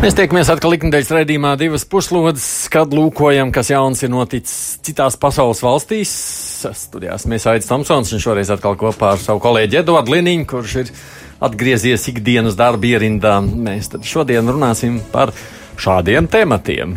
Mēs 0.00 0.14
tiekamies 0.16 0.48
atkal 0.48 0.72
ikdienas 0.72 1.10
raidījumā 1.12 1.50
divas 1.60 1.82
puslodes, 1.84 2.44
kad 2.72 2.94
lūkojam, 2.96 3.50
kas 3.52 3.68
jauns 3.68 4.00
ir 4.00 4.08
noticis 4.08 4.78
citās 4.80 5.18
pasaules 5.20 5.60
valstīs. 5.60 6.12
Studijās 6.64 7.26
mēs 7.28 7.44
aicām 7.50 7.84
Tomsons 7.84 8.14
un 8.16 8.22
šoreiz 8.24 8.48
atkal 8.54 8.78
kopā 8.80 9.10
ar 9.12 9.20
savu 9.20 9.42
kolēģi 9.44 9.82
Eduardu 9.82 10.14
Liniņu, 10.14 10.46
kurš 10.48 10.76
ir 10.80 10.92
atgriezies 11.44 12.08
ikdienas 12.14 12.56
darba 12.56 12.88
ierindā. 12.88 13.34
Mēs 13.44 13.92
tad 13.92 14.08
šodien 14.08 14.48
runāsim 14.48 15.02
par 15.12 15.34
šādiem 15.78 16.30
tematiem. 16.30 16.96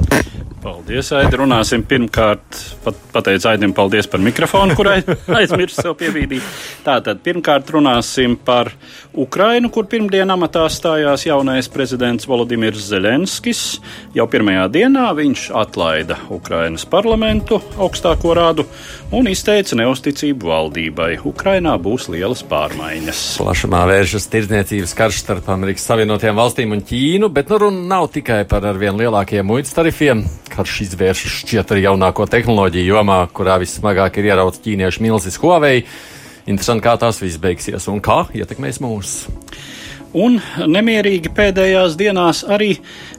Paldies, 0.64 1.10
Aidi. 1.12 1.36
Runāsim 1.42 1.82
pirmkārt, 1.84 2.56
pat, 2.86 3.00
pateicu 3.12 3.50
Aidim 3.52 3.74
paldies 3.76 4.08
par 4.08 4.22
mikrofonu, 4.24 4.78
kurai 4.80 5.02
aizmirsu 5.40 5.82
sev 5.82 5.98
piebīdīt. 6.00 6.44
Tātad 6.86 7.20
pirmkārt 7.26 7.68
runāsim 7.76 8.38
par 8.40 8.72
Ukrainu, 9.12 9.68
kur 9.74 9.90
pirmdien 9.92 10.32
amatā 10.32 10.64
stājās 10.72 11.26
jaunais 11.28 11.68
prezidents 11.72 12.28
Volodimirs 12.30 12.86
Zelenskis. 12.88 13.64
Jau 14.16 14.24
pirmajā 14.32 14.70
dienā 14.72 15.10
viņš 15.18 15.50
atlaida 15.60 16.22
Ukrainas 16.32 16.88
parlamentu 16.88 17.60
augstāko 17.76 18.32
rādu 18.40 18.64
un 19.12 19.28
izteica 19.28 19.76
neusticību 19.82 20.48
valdībai. 20.48 21.10
Ukrainā 21.28 21.76
būs 21.76 22.08
lielas 22.14 22.46
pārmaiņas. 22.48 23.26
Plašumā 23.44 23.84
vēršas 23.92 24.30
tirdzniecības 24.32 24.96
karš 24.96 25.20
starp 25.26 25.52
Amerikas 25.52 25.90
Savienotajām 25.92 26.40
valstīm 26.40 26.72
un 26.78 26.88
Ķīnu, 26.88 27.34
bet 27.36 27.52
nu 27.52 27.60
runa 27.68 27.84
nav 27.98 28.10
tikai 28.16 28.46
par 28.48 28.72
arvien 28.74 28.98
lielākiem 28.98 29.46
muitas 29.46 29.76
tarifiem 29.76 30.24
karš 30.54 30.80
izvēršas 30.88 31.38
šķiet 31.44 31.74
arī 31.74 31.86
jaunāko 31.86 32.26
tehnoloģiju 32.30 32.96
jomā, 32.96 33.20
kurā 33.34 33.60
vissmagāk 33.62 34.18
ir 34.20 34.32
ierauts 34.32 34.62
ķīniešu 34.66 35.04
milzis 35.06 35.38
Huawei. 35.42 35.84
Interesanti, 36.50 36.84
kā 36.86 36.98
tās 37.00 37.22
viss 37.22 37.40
beigsies 37.42 37.88
un 37.92 38.02
kā 38.04 38.24
ietekmēs 38.36 38.82
mūs 38.84 39.14
un 40.14 40.38
nemierīgi 40.70 41.32
pēdējās 41.36 41.98
dienās 42.00 42.44
arī 42.50 42.76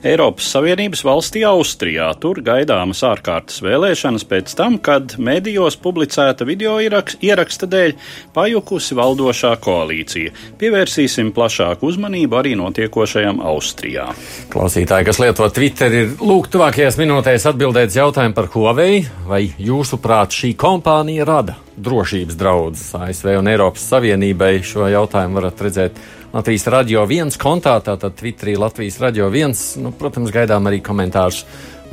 Eiropas 0.06 0.48
Savienības 0.55 1.05
valstī 1.06 1.45
Austrijā. 1.48 2.11
Tur 2.20 2.41
gaidāmas 2.45 3.03
ārkārtas 3.06 3.61
vēlēšanas 3.64 4.27
pēc 4.31 4.55
tam, 4.59 4.78
kad 4.78 5.17
medijos 5.19 5.77
publicēta 5.81 6.47
video 6.48 6.77
ieraksta 6.81 7.69
dēļ 7.70 7.97
pajukusi 8.37 8.98
valdošā 8.98 9.55
koalīcija. 9.65 10.34
Pievērsīsim 10.61 11.34
plašāku 11.34 11.91
uzmanību 11.91 12.41
arī 12.41 12.55
notiekošajam 12.61 13.42
Austrijā. 13.45 14.11
Klausītāji, 14.55 15.09
kas 15.11 15.20
lieto 15.22 15.50
Twitter, 15.55 15.98
ir 16.05 16.17
lūgt 16.22 16.55
tuvākajās 16.55 16.98
minūtēs 17.00 17.50
atbildēt 17.50 17.98
jautājumu 17.98 18.39
par 18.39 18.50
Huawei, 18.55 19.05
vai 19.28 19.45
jūsuprāt 19.59 20.34
šī 20.34 20.55
kompānija 20.59 21.27
rada 21.28 21.59
drošības 21.77 22.36
draudus 22.39 22.84
ASV 22.98 23.34
un 23.39 23.48
Eiropas 23.50 23.86
Savienībai. 23.92 24.58
Šo 24.67 24.89
jautājumu 24.91 25.41
varat 25.41 25.62
redzēt 25.67 25.98
Latvijas 26.34 26.66
radio 26.72 27.05
viens 27.06 27.39
kontā, 27.41 27.77
tātad 27.84 28.16
Twitterī 28.19 28.56
Latvijas 28.58 28.98
radio 29.03 29.28
viens. 29.31 29.75
Nu, 29.81 29.92
protams, 29.94 30.33
gaidām 30.34 30.66
arī 30.70 30.81
komentārus 30.84 31.44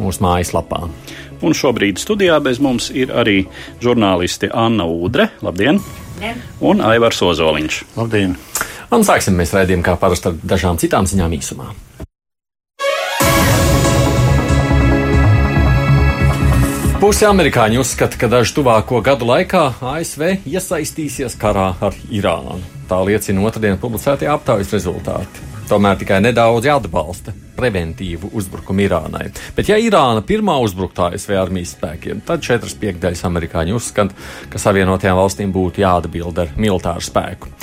mūsu 0.01 0.23
mājaslapā. 0.25 0.83
Un 1.41 1.57
šobrīd 1.57 2.01
studijā 2.01 2.37
bez 2.43 2.61
mums 2.61 2.91
ir 2.93 3.13
arī 3.13 3.43
žurnālisti 3.81 4.51
Anna 4.53 4.85
Udre. 4.85 5.31
Labdien! 5.45 5.81
Labdien. 6.17 6.41
Un 6.61 6.83
Aivars 6.85 7.21
Ozoliņš. 7.25 7.83
Labdien! 7.97 8.35
Un 8.91 9.05
sāksim 9.07 9.37
mēs 9.39 9.53
raidījumu 9.55 9.85
kā 9.85 9.95
parasti 9.97 10.29
ar 10.29 10.41
dažām 10.43 10.77
citām 10.81 11.07
ziņām 11.09 11.33
īsumā. 11.37 11.71
Pusi 17.01 17.25
amerikāņi 17.25 17.79
uzskata, 17.81 18.13
ka 18.13 18.27
dažu 18.29 18.59
tuvāko 18.59 18.99
gadu 19.01 19.25
laikā 19.25 19.63
ASV 19.89 20.21
iesaistīsies 20.45 21.33
karā 21.41 21.71
ar 21.81 21.95
Irānu. 22.13 22.59
Tā 22.91 22.99
liecina 23.07 23.41
otrdien 23.49 23.79
publicētie 23.81 24.29
aptaujas 24.29 24.69
rezultāti. 24.75 25.50
Tomēr 25.71 25.95
tikai 26.01 26.17
nedaudz 26.19 26.65
atbalsta 26.67 27.31
preventīvu 27.55 28.33
uzbrukumu 28.35 28.83
Irānai. 28.83 29.29
Bet, 29.55 29.69
ja 29.71 29.77
Irāna 29.79 30.19
pirmā 30.27 30.57
uzbruktu 30.59 31.05
ASV 31.05 31.37
armijas 31.39 31.71
spēkiem, 31.77 32.19
tad 32.27 32.43
četras 32.43 32.73
piekdaļas 32.81 33.21
amerikāņu 33.29 33.77
uzskata, 33.77 34.17
ka 34.51 34.59
Savienotajām 34.59 35.15
valstīm 35.15 35.53
būtu 35.55 35.85
jāatbild 35.85 36.41
ar 36.43 36.51
militāru 36.59 37.05
spēku. 37.05 37.53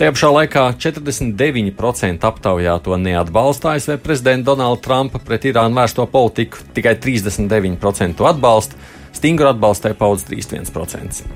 Tajā 0.00 0.14
pašā 0.16 0.30
laikā 0.38 0.62
49% 0.80 2.24
aptaujāto 2.30 2.96
neatbalsta 2.96 3.74
ASV 3.74 3.98
prezidenta 4.00 4.54
Donalda 4.54 4.80
Trumpa 4.86 5.20
pret 5.20 5.44
Irānu 5.50 5.76
vērsto 5.76 6.08
politiku, 6.08 6.64
tikai 6.72 6.96
39% 6.96 8.24
atbalsta, 8.30 8.80
stingru 9.20 9.52
atbalstai 9.52 9.92
paudz 10.00 10.24
31%. 10.32 11.28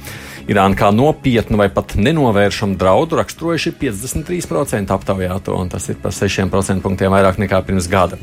Irāna 0.44 0.76
kā 0.76 0.90
nopietnu 0.92 1.56
vai 1.56 1.70
pat 1.72 1.94
nenovēršamu 1.96 2.76
draudu 2.76 3.16
raksturojuši 3.16 3.72
53% 3.80 4.92
aptaujāto, 4.92 5.56
un 5.56 5.72
tas 5.72 5.88
ir 5.88 5.96
par 6.02 6.12
6% 6.12 6.84
punktiem 6.84 7.14
vairāk 7.14 7.40
nekā 7.40 7.62
pirms 7.64 7.88
gada. 7.88 8.20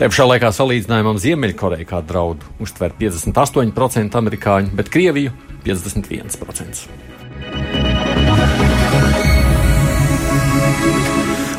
Te 0.00 0.08
pašā 0.08 0.24
laikā 0.30 0.48
salīdzinājumam 0.56 1.20
Ziemeļkoreju 1.20 1.86
kā 1.90 2.00
draudu 2.08 2.48
uztver 2.64 2.96
58% 2.96 4.16
amerikāņu, 4.22 4.72
bet 4.80 4.88
Krieviju 4.94 5.36
51%. 5.68 6.88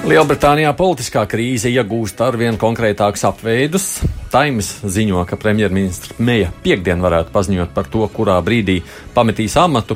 Lielbritānijā 0.03 0.74
politiskā 0.75 1.22
krīze 1.31 1.69
iegūst 1.72 2.19
arvien 2.25 2.58
konkrētākus 2.59 3.22
apveidus. 3.24 3.86
Times 4.34 4.74
ziņo, 4.84 5.22
ka 5.30 5.38
premjerministra 5.40 6.18
Meija 6.19 6.50
piekdien 6.66 7.00
varētu 7.00 7.31
paziņot 7.31 7.72
par 7.72 7.88
to, 7.88 8.03
kurā 8.12 8.36
brīdī 8.44 8.81
pametīs 9.16 9.56
amatu. 9.62 9.96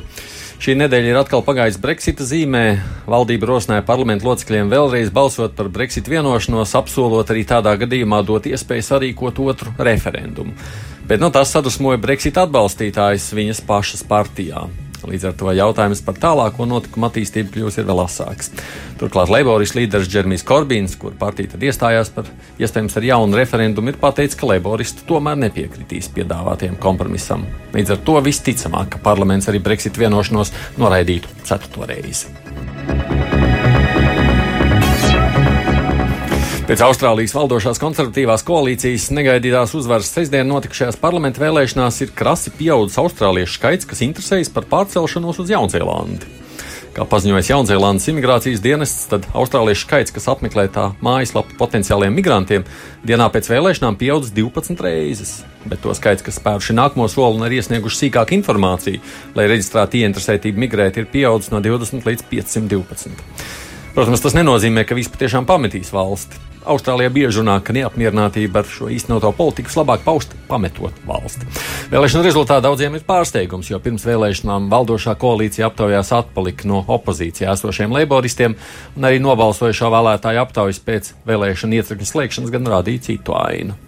Šī 0.64 0.78
nedēļa 0.80 1.12
ir 1.12 1.20
atkal 1.20 1.44
pagājusi 1.44 1.82
Brexita 1.84 2.24
zīmē. 2.24 2.64
Valdība 3.04 3.52
rosināja 3.52 3.84
parlamentu 3.84 4.30
locekļiem 4.30 4.72
vēlreiz 4.72 5.12
balsot 5.12 5.52
par 5.60 5.68
Brexit 5.68 6.08
vienošanos, 6.08 6.72
apsolot 6.80 7.28
arī 7.28 7.44
tādā 7.44 7.76
gadījumā 7.84 8.24
dot 8.24 8.48
iespēju 8.48 8.88
sarīkot 8.88 9.44
otru 9.44 9.76
referendumu. 9.76 10.56
Bet 11.04 11.20
nu, 11.20 11.28
tas 11.28 11.52
sadusmoja 11.52 12.00
Brexit 12.00 12.40
atbalstītājus 12.40 13.28
viņas 13.36 13.66
pašas 13.68 14.08
partijā. 14.08 14.70
Līdz 15.06 15.28
ar 15.30 15.36
to 15.38 15.52
jautājums 15.54 16.02
par 16.04 16.18
tālāko 16.18 16.66
notikumu 16.68 17.08
attīstību 17.08 17.54
kļūs 17.54 17.78
vēl 17.84 18.02
asāks. 18.02 18.50
Turklāt 18.98 19.30
Leiboris 19.32 19.76
līderis 19.78 20.10
Džermijs 20.10 20.46
Korbīns, 20.48 20.96
kur 20.98 21.14
partija 21.18 21.54
tad 21.54 21.64
iestājās 21.68 22.10
par 22.14 22.26
iespējams 22.58 22.98
ar 22.98 23.08
jaunu 23.12 23.38
referendumu, 23.38 23.92
ir 23.92 24.00
pateicis, 24.02 24.38
ka 24.38 24.50
Leiboristi 24.50 25.06
tomēr 25.08 25.38
nepiekritīs 25.44 26.10
piedāvātiem 26.16 26.76
kompromisam. 26.82 27.46
Līdz 27.76 27.94
ar 27.94 28.04
to 28.08 28.18
visticamāk, 28.26 28.94
ka 28.96 29.04
parlaments 29.04 29.50
arī 29.52 29.62
Brexit 29.62 30.00
vienošanos 30.00 30.54
noraidītu 30.80 31.40
ceturto 31.44 31.86
reizi. 31.88 33.27
Pēc 36.68 36.82
Austrālijas 36.84 37.32
valdošās 37.32 37.78
konservatīvās 37.80 38.42
koalīcijas 38.44 39.06
negaidītās 39.16 39.70
uzvaras 39.78 40.10
sestdien 40.12 40.50
notikušajās 40.50 40.98
parlamentu 41.00 41.40
vēlēšanās 41.40 42.02
ir 42.04 42.10
krasi 42.12 42.50
pieaudzis 42.58 42.98
austrāliešu 43.00 43.54
skaits, 43.54 43.86
kas 43.88 44.02
interesējas 44.04 44.50
par 44.52 44.66
pārcelšanos 44.68 45.38
uz 45.40 45.48
Jaunzēlandi. 45.48 46.28
Kā 46.92 47.06
paziņojas 47.08 47.48
Jaunzēlandes 47.48 48.10
imigrācijas 48.12 48.60
dienests, 48.60 49.06
tad 49.08 49.24
austrāliešu 49.32 49.86
skaits, 49.86 50.12
kas 50.12 50.28
apmeklē 50.28 50.66
tā 50.74 50.90
mājaslapu 51.00 51.56
potenciāliem 51.56 52.12
migrantiem, 52.20 52.66
dienā 53.00 53.30
pēc 53.32 53.48
vēlēšanām 53.48 53.96
pieaudzis 53.96 54.34
12 54.36 54.84
reizes. 54.84 55.32
Bet 55.64 55.80
to 55.86 55.94
skaits, 55.96 56.26
kas 56.26 56.36
spēruši 56.36 56.76
nākamo 56.76 57.08
soli 57.08 57.40
un 57.40 57.46
ir 57.48 57.56
iesnieguši 57.62 58.02
sīkāku 58.02 58.36
informāciju, 58.42 59.00
lai 59.40 59.48
reģistrētu 59.48 60.02
ieinteresētību 60.02 60.66
migrēt, 60.66 61.00
ir 61.00 61.08
pieaudzis 61.16 61.54
no 61.54 61.64
20 61.64 62.04
līdz 62.04 62.28
512. 62.28 63.24
Protams, 63.96 64.26
tas 64.26 64.36
nenozīmē, 64.36 64.84
ka 64.84 65.00
visi 65.00 65.16
patiešām 65.16 65.48
pametīs 65.48 65.94
valsti. 65.96 66.47
Austrālijā 66.68 67.10
bieži 67.12 67.40
runā, 67.40 67.56
ka 67.64 67.74
neapmierinātība 67.76 68.62
ar 68.62 68.68
šo 68.68 68.90
īstenoto 68.92 69.30
politiku 69.36 69.72
labāk 69.80 70.04
paust 70.04 70.34
pametot 70.50 70.96
valsti. 71.08 71.48
Vēlēšana 71.92 72.26
rezultātā 72.26 72.60
daudziem 72.64 72.98
ir 72.98 73.06
pārsteigums, 73.08 73.70
jo 73.72 73.80
pirms 73.82 74.06
vēlēšanām 74.08 74.68
valdošā 74.72 75.16
koalīcija 75.20 75.70
aptaujās 75.70 76.12
atpalika 76.20 76.68
no 76.68 76.84
opozīcijā 76.98 77.56
esošiem 77.56 77.96
leiboristiem, 77.96 78.56
un 78.96 79.08
arī 79.08 79.22
nobalsojušo 79.24 79.92
vēlētāju 79.96 80.44
aptaujas 80.44 80.82
pēc 80.84 81.12
vēlēšana 81.28 81.80
iecirkņa 81.80 82.12
slēgšanas 82.12 82.54
gan 82.54 82.74
rādīja 82.76 83.08
citu 83.10 83.38
ainu. 83.38 83.78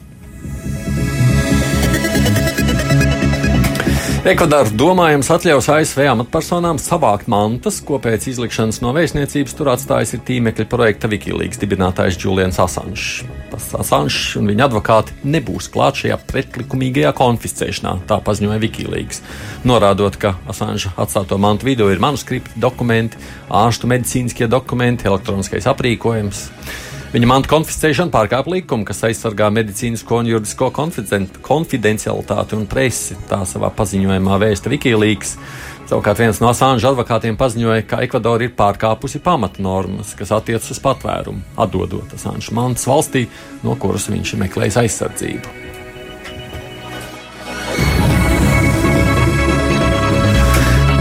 Ekvadora 4.20 4.68
domājams 4.76 5.30
atļaus 5.32 5.70
ASV 5.72 6.02
amatpersonām 6.10 6.76
savākt 6.76 7.24
mantas, 7.32 7.78
ko 7.80 7.96
pēc 8.04 8.26
izlikšanas 8.28 8.82
no 8.84 8.90
vēstniecības 8.92 9.54
tur 9.56 9.70
atstājis 9.72 10.12
ir 10.12 10.20
tīmekļa 10.28 10.66
projekta 10.68 11.08
Wikileaks 11.08 11.56
dibinātājs 11.62 12.18
Julians 12.20 12.58
Assange. 12.60 13.24
Tas 13.48 13.70
Assange 13.80 14.36
un 14.36 14.50
viņa 14.52 14.66
advokāti 14.66 15.16
nebūs 15.24 15.70
klāt 15.72 16.02
šajā 16.02 16.20
pretlikumīgajā 16.28 17.14
konfiscēšanā, 17.16 17.94
tā 18.12 18.20
paziņoja 18.26 18.60
Wikileaks. 18.60 19.24
Norādot, 19.64 20.20
ka 20.20 20.34
Assange 20.52 20.92
atstāto 21.00 21.40
mantu 21.40 21.70
vidū 21.70 21.88
ir 21.88 22.04
manuskripti, 22.04 22.60
dokumenti, 22.60 23.16
ārstu 23.48 23.88
medicīniskie 23.88 24.52
dokumenti, 24.52 25.08
elektroniskais 25.08 25.70
aprīkojums. 25.72 26.44
Viņa 27.10 27.26
mantu 27.26 27.50
konfiscēšana 27.50 28.12
pārkāp 28.14 28.46
likumu, 28.52 28.84
kas 28.86 29.00
aizsargā 29.08 29.48
medicīnisko 29.50 30.20
un 30.20 30.28
juridisko 30.30 30.68
konfidencialitāti 31.42 32.54
un 32.54 32.68
presi. 32.70 33.16
Tā 33.26 33.40
savā 33.50 33.72
paziņojumā 33.74 34.36
vēsta 34.38 34.70
Wikileaks. 34.70 35.32
Savukārt 35.90 36.22
viens 36.22 36.38
no 36.38 36.52
Asāņu 36.52 36.86
advokātiem 36.92 37.34
paziņoja, 37.40 37.82
ka 37.90 37.98
Ekvadora 38.06 38.46
ir 38.46 38.54
pārkāpusi 38.54 39.18
pamatnormas, 39.24 40.12
kas 40.14 40.30
attiecas 40.36 40.70
uz 40.70 40.78
patvērumu, 40.84 41.42
atdodot 41.58 42.14
Asāņu 42.14 42.54
mantas 42.54 42.86
valstī, 42.86 43.24
no 43.66 43.74
kuras 43.74 44.06
viņš 44.12 44.36
ir 44.36 44.42
meklējis 44.44 44.78
aizsardzību. 44.84 45.69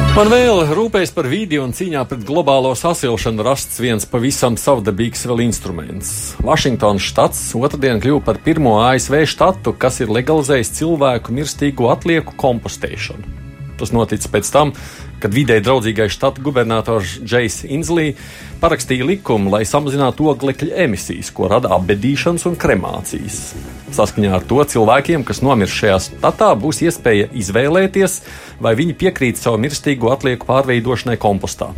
Man 0.09 0.25
vēl 0.25 0.63
rūpējas 0.73 1.11
par 1.13 1.27
vidi 1.29 1.59
un 1.61 1.69
cīņā 1.75 2.01
pret 2.09 2.23
globālo 2.25 2.71
sasilšanu 2.75 3.43
rasts 3.45 3.77
viens 3.79 4.07
pavisam 4.09 4.55
savdabīgs 4.57 5.21
vēl 5.29 5.43
instruments. 5.45 6.09
Vašingtonas 6.41 7.05
štats 7.05 7.43
otrdien 7.59 8.01
kļuva 8.01 8.23
par 8.25 8.39
pirmo 8.43 8.79
ASV 8.81 9.21
štatu, 9.29 9.75
kas 9.77 10.01
ir 10.01 10.09
legalizējis 10.09 10.73
cilvēku 10.79 11.35
mirstīgo 11.37 11.91
atlieku 11.93 12.33
kompostēšanu. 12.41 13.35
Tas 13.79 13.93
noticis 13.95 14.31
pēc 14.33 14.49
tam, 14.51 14.73
kad 15.21 15.35
vidē 15.35 15.59
draudzīgais 15.63 16.13
štata 16.15 16.43
gubernators 16.43 17.17
Džejs 17.23 17.61
Inslī 17.69 18.13
parakstīja 18.61 19.07
likumu, 19.07 19.51
lai 19.53 19.65
samazinātu 19.67 20.29
oglekļa 20.31 20.79
emisijas, 20.85 21.29
ko 21.35 21.49
rada 21.51 21.71
apbedīšanas 21.77 22.47
un 22.49 22.57
kremācijas. 22.59 23.39
Saskaņā 23.95 24.33
ar 24.37 24.47
to 24.47 24.63
cilvēkiem, 24.73 25.27
kas 25.27 25.43
nomirst 25.45 25.77
šajā 25.79 25.99
statā, 26.07 26.49
būs 26.59 26.83
iespēja 26.87 27.29
izvēlēties, 27.43 28.19
vai 28.63 28.75
viņi 28.79 28.97
piekrīt 28.99 29.39
savu 29.41 29.61
mirstīgo 29.63 30.11
atlieku 30.15 30.49
pārveidošanai 30.49 31.19
kompostā. 31.21 31.73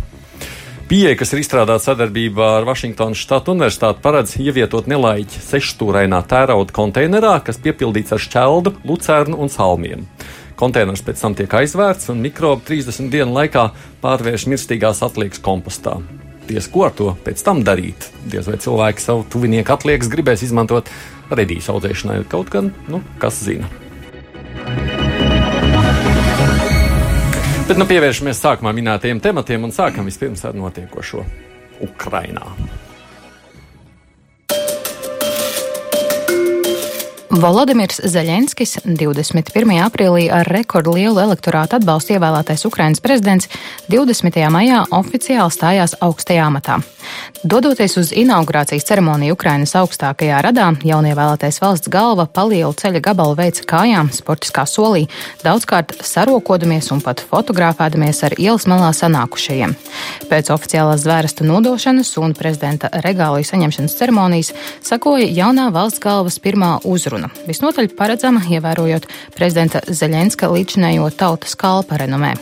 Pieeja, 0.92 1.16
kas 1.16 1.30
ir 1.32 1.40
izstrādāta 1.40 1.86
sadarbībā 1.86 2.48
ar 2.58 2.66
Vašingtonas 2.68 3.22
štatu 3.24 3.54
universitāti, 3.54 4.02
paredz 4.04 4.34
ievietot 4.44 4.90
nelaiķi 4.92 5.40
sešstūrainā 5.46 6.20
tērauda 6.28 6.76
konteinerā, 6.76 7.38
kas 7.48 7.62
piepildīts 7.64 8.12
ar 8.12 8.20
šķeldu, 8.20 8.74
lucernu 8.84 9.40
un 9.40 9.54
salmiem. 9.54 10.04
Konteiners 10.62 11.02
pēc 11.02 11.18
tam 11.24 11.34
tiek 11.34 11.50
aizvērts 11.58 12.12
un 12.14 12.20
mikrobi 12.22 12.62
30 12.68 13.10
dienu 13.10 13.34
laikā 13.34 13.64
pārvērš 14.04 14.46
mirstīgās 14.52 15.02
atliekas 15.02 15.42
kompostā. 15.42 15.96
Ties, 16.46 16.68
ko 16.70 16.84
ar 16.86 16.94
to 16.94 17.08
pēc 17.26 17.42
tam 17.46 17.64
darīt? 17.66 18.12
Diez 18.30 18.46
vai 18.46 18.60
cilvēki 18.62 19.02
savu 19.02 19.26
tuvinieku 19.34 19.74
atliekas 19.74 20.12
gribēs 20.12 20.44
izmantot 20.46 20.92
redīs 21.34 21.70
audzēšanai, 21.72 22.20
kaut 22.30 22.54
gan, 22.54 22.70
nu, 22.92 23.02
kas 23.22 23.42
zina. 23.42 23.70
Bet 27.66 27.82
nu 27.82 27.88
pievēršamies 27.90 28.44
sākumā 28.46 28.76
minētajiem 28.78 29.24
tematiem 29.24 29.66
un 29.66 29.74
sākam 29.74 30.06
vispirms 30.06 30.46
ar 30.46 30.54
notiekošo 30.60 31.26
Ukrainā. 31.88 32.54
Volodimirs 37.32 38.02
Zeļenskis 38.12 38.82
21. 38.84 39.70
aprīlī 39.86 40.26
ar 40.36 40.50
rekordlielu 40.52 41.16
elektorātu 41.24 41.78
atbalstu 41.78 42.18
ievēlētais 42.18 42.66
Ukrainas 42.68 43.00
prezidents 43.00 43.48
20. 43.88 44.36
maijā 44.52 44.82
oficiāli 44.92 45.56
stājās 45.56 45.96
augstajā 46.04 46.50
amatā. 46.50 46.82
Dodoties 47.44 47.96
uz 47.98 48.12
inaugurācijas 48.12 48.84
ceremoniju 48.86 49.38
Ukrainas 49.38 49.72
augstākajā 49.80 50.42
radā, 50.44 50.68
jaunievēlētais 50.84 51.62
valsts 51.64 51.90
galva 51.92 52.28
pa 52.28 52.44
lielu 52.50 52.74
ceļa 52.78 53.02
gabalu 53.08 53.38
veica 53.40 53.64
kājām 53.70 54.12
sportiskā 54.14 54.68
solī, 54.68 55.08
daudzkārt 55.46 55.96
sarokodamies 56.04 56.92
un 56.92 57.00
pat 57.06 57.24
fotografēdamies 57.32 58.22
ar 58.28 58.36
ielas 58.38 58.68
malā 58.68 58.92
sanākušajiem. 58.98 59.78
Pēc 60.28 60.52
oficiālās 60.52 61.06
zvērsta 61.06 61.48
nodošanas 61.48 62.12
un 62.22 62.36
prezidenta 62.38 62.92
regāliju 63.08 63.48
saņemšanas 63.54 63.98
ceremonijas 63.98 64.54
sakoja 64.84 65.32
jaunā 65.32 65.72
valsts 65.72 66.04
galvas 66.04 66.42
pirmā 66.44 66.76
uzruna. 66.84 67.21
Visnotaļ 67.48 67.92
paredzama, 67.98 68.42
ievērojot 68.50 69.06
prezidenta 69.36 69.84
Zeļenska 69.88 70.50
līdzinējo 70.52 71.12
tautas 71.20 71.58
kalpa 71.60 72.02
renomē. 72.02 72.34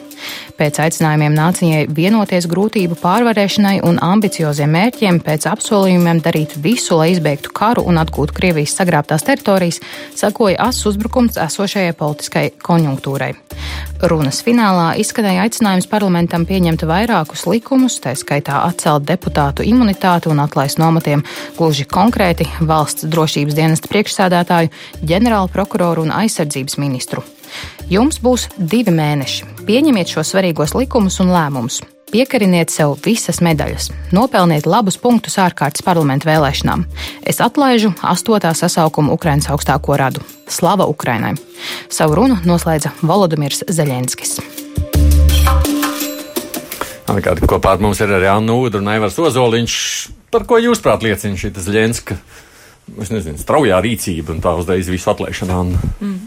Pēc 0.60 0.80
aicinājumiem 0.84 1.36
nācijai 1.38 1.86
vienoties 1.96 2.48
grūtību 2.52 2.98
pārvarēšanai 3.00 3.80
un 3.88 4.00
ambicioziem 4.04 4.72
mērķiem, 4.76 5.22
pēc 5.26 5.48
apsolījumiem 5.52 6.22
darīt 6.26 6.58
visu, 6.60 6.98
lai 7.00 7.12
izbeigtu 7.14 7.54
karu 7.56 7.86
un 7.88 8.02
atgūtu 8.02 8.36
Krievijas 8.36 8.76
sagrābtās 8.80 9.26
teritorijas, 9.28 9.80
sakoja 10.20 10.60
asas 10.70 10.92
uzbrukums 10.92 11.40
esošajai 11.40 11.96
politiskai 12.00 12.46
konjunktūrai. 12.64 13.34
Runas 14.10 14.40
finālā 14.46 14.94
izskanēja 15.02 15.44
aicinājums 15.48 15.90
parlamentam 15.92 16.46
pieņemt 16.48 16.86
vairākus 16.88 17.44
likumus, 17.50 17.98
tā 18.04 18.14
skaitā 18.16 18.62
atcelt 18.64 19.08
deputātu 19.10 19.66
imunitāti 19.68 20.32
un 20.32 20.40
atlaist 20.44 20.80
nomatiem 20.80 21.26
gluži 21.58 21.88
konkrēti 21.90 22.48
valsts 22.62 23.10
drošības 23.12 23.60
dienesta 23.60 23.92
priekšsēdētāju, 23.92 24.72
ģenerālu 25.04 25.52
prokuroru 25.52 26.08
un 26.08 26.16
aizsardzības 26.22 26.80
ministru. 26.80 27.26
Jums 27.90 28.20
būs 28.22 28.50
divi 28.58 28.94
mēneši. 28.96 29.48
Pieņemiet 29.66 30.12
šos 30.14 30.34
svarīgos 30.34 30.76
likumus 30.78 31.20
un 31.24 31.34
lēmumus. 31.34 31.82
Piekariniet 32.10 32.72
sev 32.74 32.96
visas 33.06 33.38
medaļas, 33.46 33.92
nopelniet 34.18 34.66
labus 34.66 34.96
punktus 34.98 35.36
ārkārtas 35.38 35.84
parlamentu 35.86 36.26
vēlēšanām. 36.26 36.88
Es 37.22 37.38
atlaižu 37.46 37.92
8. 38.02 38.50
sasaukuma 38.58 39.14
Ukraiņas 39.14 39.52
augstāko 39.54 39.98
radu. 40.02 40.24
Slava 40.50 40.88
Ukrainai! 40.90 41.36
Savu 41.94 42.18
runu 42.18 42.40
noslēdza 42.50 42.96
Volodimirs 43.06 43.62
Zeļenskis. 43.70 44.40
Kādi 47.10 47.46
kopā 47.50 47.76
ar 47.76 47.84
mums 47.84 48.02
ir 48.02 48.10
arī 48.14 48.30
Anna 48.32 48.58
Udra 48.58 48.82
un 48.82 48.90
Aivars 48.90 49.18
Ozoliņš. 49.22 49.78
Par 50.34 50.46
ko 50.50 50.58
jūs 50.62 50.82
prāt 50.82 51.06
liecina 51.06 51.38
šī 51.38 51.54
Zeļenska? 51.62 52.18
Es 53.06 53.14
nezinu, 53.14 53.38
straujā 53.38 53.78
rīcība 53.86 54.34
un 54.34 54.42
tā 54.42 54.56
uzreiz 54.58 54.90
visu 54.90 55.14
atlaišana. 55.14 55.62
Mm. 56.02 56.18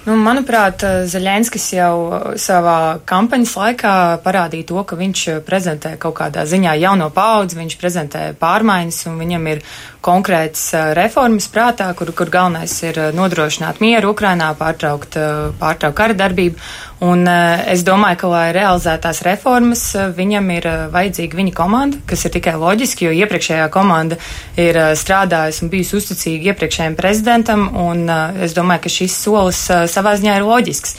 Nu, 0.00 0.14
manuprāt, 0.16 0.80
Zaļenskis 1.12 1.66
jau 1.74 1.94
savā 2.40 3.02
kampaņas 3.04 3.50
laikā 3.60 3.94
parādīja 4.24 4.70
to, 4.70 4.80
ka 4.88 4.96
viņš 4.96 5.24
prezentē 5.44 5.92
kaut 6.00 6.16
kādā 6.22 6.46
ziņā 6.48 6.72
jauno 6.80 7.10
paudzi, 7.12 7.58
viņš 7.58 7.76
prezentē 7.76 8.22
pārmaiņas 8.40 9.02
un 9.10 9.18
viņam 9.20 9.50
ir 9.52 9.60
konkrētas 10.04 10.70
reformas 10.96 11.48
prātā, 11.52 11.90
kur, 11.96 12.12
kur 12.16 12.30
galvenais 12.32 12.72
ir 12.86 12.98
nodrošināt 13.16 13.82
mieru 13.84 14.14
Ukrainā, 14.14 14.52
pārtraukt, 14.58 15.18
pārtraukt 15.60 15.98
kara 15.98 16.16
darbību. 16.16 16.60
Un 17.00 17.24
es 17.24 17.80
domāju, 17.80 18.18
ka, 18.20 18.28
lai 18.28 18.44
realizētu 18.52 19.06
tās 19.06 19.22
reformas, 19.24 19.84
viņam 20.16 20.50
ir 20.52 20.66
vajadzīga 20.92 21.38
viņa 21.38 21.54
komanda, 21.56 22.00
kas 22.08 22.26
ir 22.28 22.34
tikai 22.34 22.58
loģiski, 22.60 23.06
jo 23.06 23.14
iepriekšējā 23.22 23.70
komanda 23.72 24.18
ir 24.60 24.76
strādājusi 25.00 25.64
un 25.64 25.72
bijusi 25.72 25.96
uzticīga 25.96 26.52
iepriekšējiem 26.52 26.98
prezidentam, 27.00 27.64
un 27.72 28.04
es 28.44 28.52
domāju, 28.56 28.84
ka 28.84 28.94
šis 28.98 29.16
solis 29.24 29.62
savā 29.94 30.12
ziņā 30.20 30.36
ir 30.42 30.46
loģisks. 30.48 30.96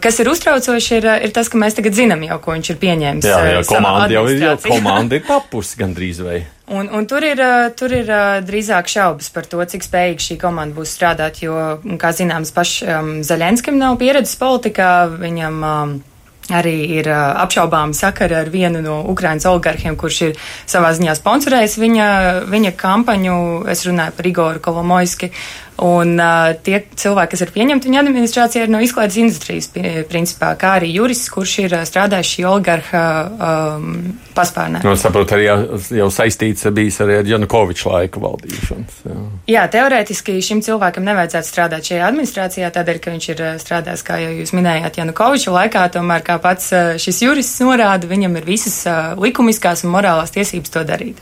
Kas 0.00 0.20
ir 0.24 0.32
uztraucoši, 0.32 0.96
ir, 1.02 1.12
ir 1.28 1.36
tas, 1.36 1.52
ka 1.52 1.60
mēs 1.60 1.76
tagad 1.76 2.00
zinām 2.00 2.24
jau, 2.24 2.40
ko 2.40 2.56
viņš 2.56 2.72
ir 2.72 2.82
pieņēmis. 2.88 3.28
Jā, 3.28 3.44
jā 3.58 3.62
komanda 3.68 4.12
jau 4.16 4.26
ir, 4.32 4.44
jau 4.48 4.58
komanda 4.64 5.20
ir 5.20 5.28
tapusi 5.34 5.84
gandrīz 5.84 6.24
vai. 6.24 6.40
Un, 6.64 6.88
un 6.88 7.04
tur 7.04 7.20
ir, 7.20 7.40
tur 7.76 7.92
ir 7.92 8.08
drīzāk 8.46 8.88
šaubas 8.88 9.28
par 9.34 9.44
to, 9.44 9.60
cik 9.68 9.84
spējīga 9.84 10.24
šī 10.24 10.38
komanda 10.40 10.72
būs 10.78 10.94
strādāt, 10.96 11.42
jo, 11.44 11.58
kā 12.00 12.14
zināms, 12.16 12.54
pašam 12.56 13.18
Zaļenskim 13.20 13.76
nav 13.76 13.98
pieredzes 14.00 14.38
politikā, 14.40 14.88
viņam 15.20 15.58
um, 15.60 15.92
arī 16.52 16.74
ir 16.98 17.08
uh, 17.08 17.36
apšaubāmi 17.44 17.96
sakari 17.96 18.36
ar 18.36 18.48
vienu 18.52 18.80
no 18.84 19.02
Ukrainas 19.12 19.44
oligarhiem, 19.48 19.96
kurš 19.96 20.20
ir 20.26 20.40
savā 20.64 20.94
ziņā 20.96 21.14
sponsorējis 21.20 21.76
viņa, 21.80 22.08
viņa 22.48 22.72
kampaņu. 22.80 23.36
Es 23.68 23.84
runāju 23.84 24.16
par 24.16 24.28
Igoru 24.32 24.64
Kolomojski. 24.64 25.30
Un 25.82 26.12
uh, 26.22 26.52
tie 26.62 26.84
cilvēki, 26.94 27.32
kas 27.32 27.40
ir 27.42 27.50
pieņemti 27.50 27.88
viņa 27.90 28.02
administrācijā, 28.04 28.62
ir 28.62 28.70
no 28.70 28.78
izklaides 28.84 29.16
industrijas, 29.18 29.66
principā, 30.06 30.52
kā 30.58 30.76
arī 30.78 30.92
jurists, 30.94 31.32
kurš 31.34 31.54
ir 31.64 31.74
strādājis 31.88 32.30
šī 32.30 32.44
oligarha 32.46 33.02
um, 33.34 33.88
paspārnē. 34.36 34.84
Nu, 34.86 34.92
saprotu, 34.98 35.34
arī 35.34 35.48
jau, 35.48 36.10
saistīts 36.14 36.68
bijis 36.74 37.00
arī 37.02 37.16
ar 37.22 37.32
Janukoviču 37.32 37.90
laiku 37.90 38.22
valdīšanas. 38.22 39.00
Jā. 39.08 39.16
jā, 39.50 39.64
teorētiski 39.74 40.36
šim 40.46 40.62
cilvēkam 40.62 41.08
nevajadzētu 41.10 41.50
strādāt 41.50 41.90
šajā 41.90 42.06
administrācijā, 42.06 42.70
tādēļ, 42.78 43.02
ka 43.02 43.16
viņš 43.16 43.28
ir 43.34 43.44
strādājis, 43.64 44.06
kā 44.06 44.20
jau 44.22 44.30
jūs 44.38 44.54
minējāt, 44.54 45.02
Janukoviču 45.02 45.56
laikā, 45.58 45.88
tomēr, 45.98 46.22
kā 46.22 46.38
pats 46.44 46.70
šis 47.02 47.20
jurists 47.26 47.58
norāda, 47.66 48.06
viņam 48.10 48.38
ir 48.38 48.46
visas 48.46 48.78
likumiskās 49.18 49.82
un 49.82 49.94
morālās 49.98 50.34
tiesības 50.38 50.78
to 50.78 50.86
darīt. 50.86 51.20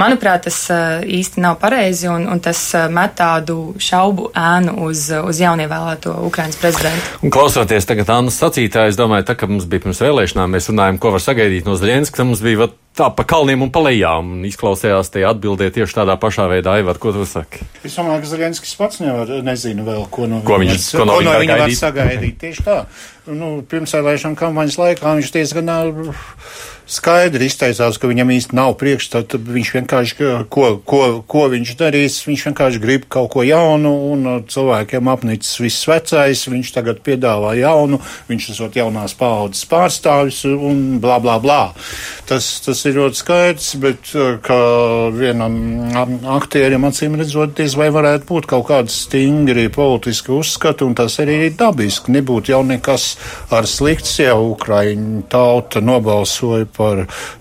Manuprāt, 0.00 0.46
tas 0.48 0.58
īsti 1.04 1.42
nav 1.44 1.58
pareizi 1.60 2.08
un, 2.08 2.24
un 2.30 2.40
tas 2.40 2.58
met 2.92 3.12
tādu 3.18 3.74
šaubu 3.80 4.30
ēnu 4.32 4.78
uz, 4.86 5.06
uz 5.12 5.40
jaunievēlēto 5.42 6.14
Ukrainas 6.24 6.56
prezidentu. 6.60 7.18
Un 7.26 7.34
klausoties 7.34 7.88
tagad 7.88 8.08
Annas 8.14 8.40
sacītā, 8.40 8.86
es 8.88 8.96
domāju, 8.96 9.28
tā, 9.28 9.36
ka 9.36 9.50
mums 9.50 9.68
bija 9.68 9.84
pirms 9.84 10.00
vēlēšanām, 10.00 10.56
mēs 10.56 10.70
runājam, 10.72 11.00
ko 11.02 11.12
var 11.16 11.24
sagaidīt 11.24 11.68
no 11.68 11.76
Zaļenska, 11.76 12.24
mums 12.24 12.40
bija 12.44 12.62
vat, 12.62 12.78
tā 12.96 13.08
pa 13.14 13.24
kalniem 13.28 13.62
un 13.66 13.70
pa 13.72 13.82
lejām. 13.84 14.34
Un 14.36 14.48
izklausījās 14.48 15.12
tie 15.14 15.24
atbildēt 15.28 15.76
tieši 15.76 16.00
tādā 16.00 16.16
pašā 16.20 16.48
veidā. 16.50 16.78
Aivar, 16.80 16.98
ko 17.02 17.12
tu 17.14 17.26
saki? 17.28 17.62
Es 17.84 17.96
domāju, 17.96 18.24
ka 18.24 18.32
Zaļenskis 18.32 18.74
pats 18.80 19.00
nevar, 19.04 19.30
nezinu 19.46 19.86
vēl, 19.86 20.04
ko 20.12 20.28
no, 20.30 20.42
ko 20.46 20.58
viņš, 20.62 20.90
var, 20.94 21.00
ko 21.02 21.08
no, 21.08 21.20
ko 21.20 21.28
no 21.28 21.38
viņa 21.44 21.60
var 21.62 21.76
sagaidīt. 21.78 22.36
Tieši 22.42 22.66
tā. 22.66 22.80
Nu, 23.30 23.52
pirmsvēlēšana 23.70 24.38
kampaņas 24.38 24.80
laikā 24.80 25.16
viņš 25.20 25.32
diezgan 25.36 25.70
skaidri 26.90 27.46
izteicās, 27.46 27.98
ka 28.00 28.08
viņam 28.10 28.32
īsti 28.34 28.56
nav 28.58 28.74
priekšstata. 28.80 29.38
Viņš 29.40 29.70
vienkārši, 29.76 30.28
ko, 30.52 30.70
ko, 30.86 31.02
ko 31.30 31.44
viņš 31.52 31.74
darīs, 31.78 32.18
viņš 32.26 32.46
vienkārši 32.48 32.82
grib 32.82 33.06
kaut 33.12 33.30
ko 33.34 33.44
jaunu, 33.46 33.92
un 34.10 34.26
uh, 34.26 34.38
cilvēkiem 34.50 35.10
apnicis 35.12 35.60
viss 35.62 35.86
vecais, 35.88 36.42
viņš 36.50 36.72
tagad 36.74 37.02
piedāvā 37.06 37.54
jaunu, 37.60 38.00
viņš 38.30 38.48
esot 38.54 38.78
jaunās 38.80 39.14
paaudzes 39.18 39.68
pārstāvis, 39.70 40.42
un 40.50 40.98
blā, 41.02 41.20
blā, 41.22 41.38
blā. 41.42 41.60
Tas, 42.28 42.48
tas 42.64 42.82
ir 42.88 42.98
ļoti 42.98 43.22
skaidrs, 43.22 43.70
bet 43.82 44.12
uh, 44.16 44.34
ka 44.42 44.58
vienam 45.14 45.60
aktierim 46.34 46.88
acīm 46.88 47.18
redzot, 47.20 47.54
diez 47.60 47.76
vai 47.78 47.90
varētu 47.94 48.26
būt 48.30 48.50
kaut 48.50 48.66
kādi 48.72 48.94
stingri 48.94 49.68
politiski 49.72 50.34
uzskati, 50.34 50.86
un 50.86 50.98
tas 50.98 51.20
arī 51.22 51.38
ir 51.46 51.56
dabiski. 51.60 52.14
Nebūtu 52.18 52.54
jau 52.54 52.64
nekas 52.66 53.12
ar 53.54 53.68
slikts, 53.70 54.18
ja 54.18 54.34
Ukraiņu 54.34 55.24
tauta 55.30 55.82
nobalsoja 55.84 56.66
par 56.66 56.79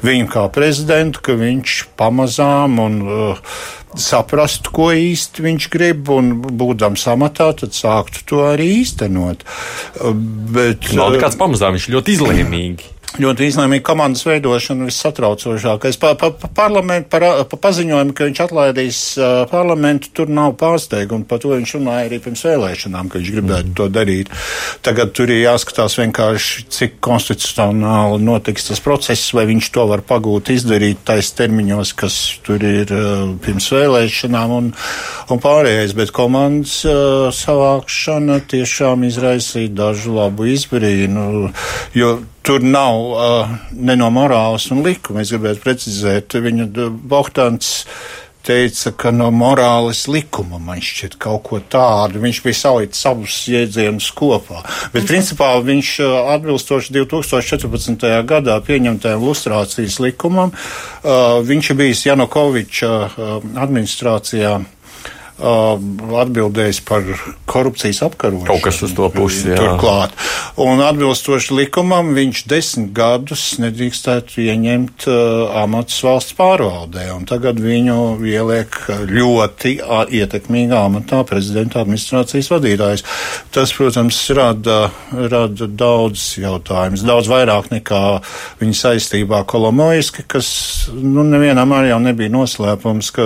viņu 0.06 0.30
kā 0.34 0.46
prezidentu, 0.54 1.24
ka 1.26 1.38
viņš 1.40 1.80
pamazām 2.00 2.80
un 2.84 3.00
uh, 3.06 3.58
saprastu, 4.00 4.74
ko 4.76 4.92
īsti 4.94 5.46
viņš 5.48 5.70
grib, 5.74 6.14
un 6.14 6.36
būdams 6.44 7.08
amatā, 7.14 7.52
tad 7.64 7.76
sāktu 7.78 8.26
to 8.30 8.46
arī 8.52 8.70
īstenot. 8.84 9.44
Uh, 10.00 10.14
bet, 10.56 10.92
Nav 10.98 11.16
nekāds 11.18 11.40
pamazām, 11.40 11.78
viņš 11.78 11.92
ļoti 11.96 12.18
izlēmīgi 12.20 12.96
ļoti 13.18 13.48
izlēmīga 13.50 13.84
komandas 13.88 14.22
veidošana 14.28 14.86
vissatraucošākais. 14.86 15.98
Pa, 16.00 16.12
pa, 16.20 16.30
pa, 16.30 16.68
par, 17.10 17.26
pa 17.50 17.58
paziņojumu, 17.64 18.14
ka 18.14 18.28
viņš 18.28 18.42
atlaidīs 18.46 19.00
uh, 19.18 19.42
parlamentu, 19.50 20.12
tur 20.14 20.30
nav 20.30 20.54
pārsteiguma. 20.60 21.26
Par 21.30 21.42
to 21.42 21.56
viņš 21.56 21.74
runāja 21.80 22.06
arī 22.06 22.20
pirms 22.22 22.46
vēlēšanām, 22.46 23.10
ka 23.10 23.20
viņš 23.20 23.34
gribētu 23.34 23.72
mm. 23.72 23.76
to 23.80 23.90
darīt. 23.96 24.30
Tagad 24.86 25.16
tur 25.18 25.34
ir 25.34 25.42
jāskatās 25.42 25.98
vienkārši, 26.00 26.68
cik 26.76 27.00
konstitucionāli 27.06 28.22
notiks 28.28 28.70
tas 28.70 28.84
process, 28.86 29.34
vai 29.34 29.48
viņš 29.50 29.72
to 29.74 29.88
var 29.90 30.06
pagūt 30.06 30.54
izdarīt 30.54 31.02
tais 31.10 31.34
termiņos, 31.40 31.96
kas 31.98 32.22
tur 32.46 32.62
ir 32.62 32.94
uh, 32.94 33.26
pirms 33.42 33.72
vēlēšanām 33.74 34.58
un, 34.60 34.74
un 35.34 35.42
pārējais. 35.42 35.98
Bet 35.98 36.14
komandas 36.16 36.84
uh, 36.86 37.30
savākšana 37.34 38.44
tiešām 38.54 39.10
izraisīja 39.10 39.74
dažu 39.82 40.14
labu 40.20 40.52
izbrīnu, 40.54 41.50
jo 41.98 42.20
tur 42.44 42.64
nav 42.64 43.04
uh, 43.12 43.52
ne 43.72 43.96
no 44.00 44.10
morāles 44.14 44.70
un 44.74 44.84
likuma. 44.86 45.24
Es 45.24 45.34
gribētu 45.34 45.64
precizēt, 45.66 46.38
viņa 46.40 46.70
Bohtāns 47.10 47.86
teica, 48.46 48.94
ka 48.96 49.12
no 49.14 49.28
morāles 49.36 50.06
likuma 50.10 50.58
man 50.64 50.82
šķiet 50.84 51.18
kaut 51.22 51.44
ko 51.50 51.60
tādu. 51.60 52.22
Viņš 52.24 52.42
bija 52.46 52.58
salicis 52.58 53.06
abus 53.10 53.36
jēdzienus 53.52 54.10
kopā. 54.18 54.64
Bet, 54.94 55.06
principā, 55.10 55.52
viņš 55.66 55.92
atbilstoši 56.38 56.96
2014. 57.02 58.08
gadā 58.30 58.58
pieņemtajam 58.66 59.26
lustrācijas 59.28 60.00
likumam, 60.04 60.56
uh, 60.56 61.40
viņš 61.46 61.74
bijis 61.80 62.08
Janukoviča 62.08 62.92
uh, 63.06 63.40
administrācijā 63.60 64.58
atbildējis 65.40 66.82
par 66.88 67.06
korupcijas 67.50 68.02
apkarošanu. 68.06 68.48
Kaut 68.50 68.64
kas 68.66 68.82
uz 68.86 68.94
to 68.98 69.08
pusi, 69.14 69.48
jā. 69.52 69.58
Turklāt. 69.60 70.16
Un 70.60 70.82
atbilstoši 70.84 71.56
likumam 71.56 72.12
viņš 72.18 72.44
desmit 72.50 72.92
gadus 72.96 73.44
nedrīkstētu 73.62 74.44
ieņemt 74.46 75.08
uh, 75.08 75.56
amatus 75.64 76.00
valsts 76.06 76.36
pārvaldē. 76.38 77.08
Un 77.16 77.28
tagad 77.30 77.62
viņu 77.64 78.20
ieliek 78.28 78.80
ļoti 79.10 79.78
ietekmīgā 80.20 80.84
amatā 80.90 81.22
prezidenta 81.28 81.84
administrācijas 81.84 82.52
vadītājs. 82.54 83.06
Tas, 83.56 83.74
protams, 83.76 84.20
rada, 84.36 84.80
rada 85.12 85.70
daudz 85.70 86.36
jautājumus, 86.42 87.06
daudz 87.08 87.32
vairāk 87.32 87.72
nekā 87.74 88.04
viņa 88.60 88.80
saistībā 88.84 89.44
Kolomoiski, 89.50 90.26
kas, 90.30 90.50
nu, 90.94 91.24
nevienam 91.28 91.74
arī 91.76 91.94
jau 91.94 92.02
nebija 92.04 92.34
noslēpums, 92.34 93.12
ka 93.16 93.26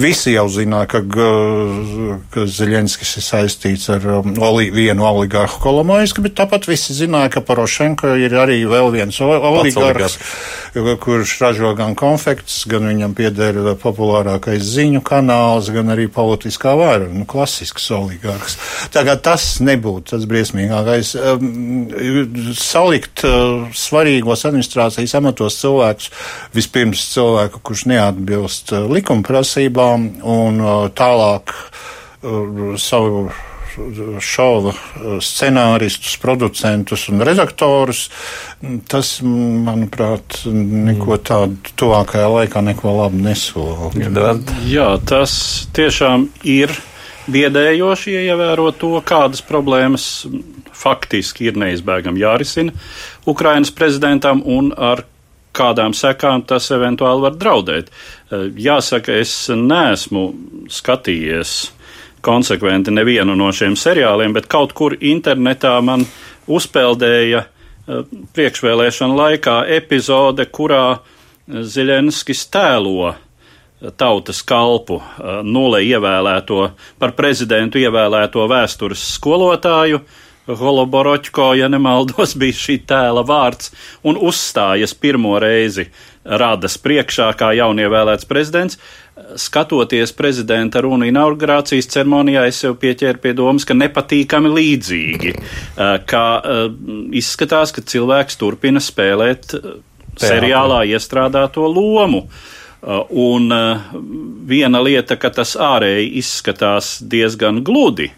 visi 0.00 0.34
jau 0.34 0.46
zināja, 0.52 0.88
ka 0.94 1.04
ka 1.10 2.44
Zeļenskis 2.50 3.16
ir 3.18 3.24
saistīts 3.24 3.88
ar 3.92 4.06
um, 4.20 4.34
oli, 4.46 4.68
vienu 4.74 5.04
oligārhu 5.08 5.60
Kolomoisku, 5.62 6.24
bet 6.24 6.36
tāpat 6.38 6.68
visi 6.70 6.96
zināja, 6.96 7.32
ka 7.36 7.44
Porošenko 7.46 8.14
ir 8.20 8.34
arī 8.38 8.60
vēl 8.70 8.90
viens 8.94 9.20
oligārhs, 9.24 10.18
kurš 10.74 11.36
ražo 11.42 11.72
gan 11.78 11.96
konfekts, 11.98 12.62
gan 12.70 12.86
viņam 12.90 13.14
pieder 13.18 13.58
populārākais 13.80 14.62
ziņu 14.76 15.02
kanāls, 15.06 15.70
gan 15.74 15.92
arī 15.94 16.06
politiskā 16.12 16.74
vara, 16.78 17.08
nu, 17.10 17.26
klasisks 17.28 17.90
oligārhs. 17.96 18.58
Tagad 18.94 19.24
tas 19.26 19.46
nebūtu 19.64 20.14
tas 20.14 20.26
briesmīgākais. 20.30 21.14
Um, 21.18 21.90
salikt 22.58 23.24
uh, 23.26 23.68
svarīgos 23.76 24.46
administrācijas 24.48 25.16
amatos 25.18 25.58
cilvēkus, 25.60 26.10
vispirms 26.56 27.04
cilvēku, 27.14 27.62
kurš 27.66 27.86
neatbilst 27.90 28.74
uh, 28.74 28.86
likuma 28.90 29.26
prasībām, 29.26 30.08
un 30.22 30.60
uh, 30.62 30.76
tālāk 31.00 31.54
uh, 31.56 32.76
savu 32.80 33.30
šova 34.20 34.72
uh, 34.74 35.16
scenāristus, 35.22 36.16
producentus 36.20 37.06
un 37.12 37.24
redaktorus. 37.26 38.08
Tas, 38.90 39.16
manuprāt, 39.24 40.42
neko 40.46 41.20
tādu 41.24 41.74
tuvākajā 41.80 42.28
laikā 42.34 42.64
neko 42.66 42.96
labu 42.98 43.22
nesola. 43.24 43.90
Jā, 44.68 44.92
tas 45.06 45.32
tiešām 45.76 46.28
ir 46.44 46.74
biedējoši, 47.30 48.16
ja 48.16 48.34
ievēro 48.34 48.70
to, 48.76 48.96
kādas 49.06 49.42
problēmas 49.46 50.26
faktiski 50.80 51.50
ir 51.50 51.58
neizbēgami 51.60 52.22
jārisina 52.22 52.72
Ukrainas 53.28 53.72
prezidentam 53.76 54.42
un 54.48 54.72
ar 54.76 55.04
kādām 55.56 55.94
sekām 55.96 56.44
tas 56.46 56.70
eventuāli 56.74 57.26
var 57.26 57.36
draudēt. 57.38 57.90
Eh, 58.30 58.48
jāsaka, 58.56 59.20
es 59.20 59.32
neesmu 59.54 60.24
skatījies 60.70 61.54
konsekventi 62.24 62.92
nevienu 62.92 63.36
no 63.36 63.48
šiem 63.52 63.76
seriāliem, 63.78 64.34
bet 64.36 64.50
kaut 64.50 64.74
kur 64.76 64.96
internetā 65.00 65.78
man 65.84 66.04
uzpeldēja 66.50 67.44
eh, 67.44 68.04
priekšvēlēšana 68.36 69.18
laikā 69.24 69.56
epizode, 69.80 70.46
kurā 70.46 70.84
Ziļenskis 71.50 72.44
tēlo 72.52 73.14
tautas 73.98 74.42
kalpu, 74.46 75.00
nulē 75.42 75.80
ievēlēto 75.82 76.66
par 77.00 77.14
prezidentu 77.16 77.80
ievēlēto 77.80 78.44
vēstures 78.46 79.02
skolotāju, 79.16 80.02
Holoboroķko, 80.58 81.52
ja 81.58 81.68
nemaldos, 81.70 82.34
bija 82.40 82.56
šī 82.56 82.80
tēla 82.88 83.24
vārds, 83.26 83.70
un 84.06 84.18
uzstājas 84.18 84.94
pirmo 84.98 85.38
reizi 85.42 85.88
radas 86.24 86.76
priekšā 86.80 87.30
kā 87.38 87.52
jaunievēlēts 87.56 88.28
prezidents. 88.28 88.78
Skatoties 89.40 90.12
prezidenta 90.16 90.80
runu 90.84 91.06
inaugurācijas 91.08 91.88
ceremonijā, 91.92 92.46
es 92.48 92.62
jau 92.64 92.72
pieķēru 92.78 93.20
pie 93.20 93.34
domas, 93.36 93.66
ka 93.68 93.76
nepatīkami 93.76 94.52
līdzīgi, 94.56 95.34
ka 96.08 96.22
izskatās, 97.20 97.74
ka 97.76 97.84
cilvēks 97.84 98.40
turpina 98.40 98.80
spēlēt 98.82 99.54
seriālā 100.20 100.84
iestrādāto 100.92 101.68
lomu. 101.68 102.24
Un 103.10 103.52
viena 104.48 104.80
lieta, 104.80 105.18
ka 105.20 105.28
tas 105.36 105.52
ārēji 105.60 106.14
izskatās 106.22 106.94
diezgan 107.04 107.60
gludi, 107.64 108.08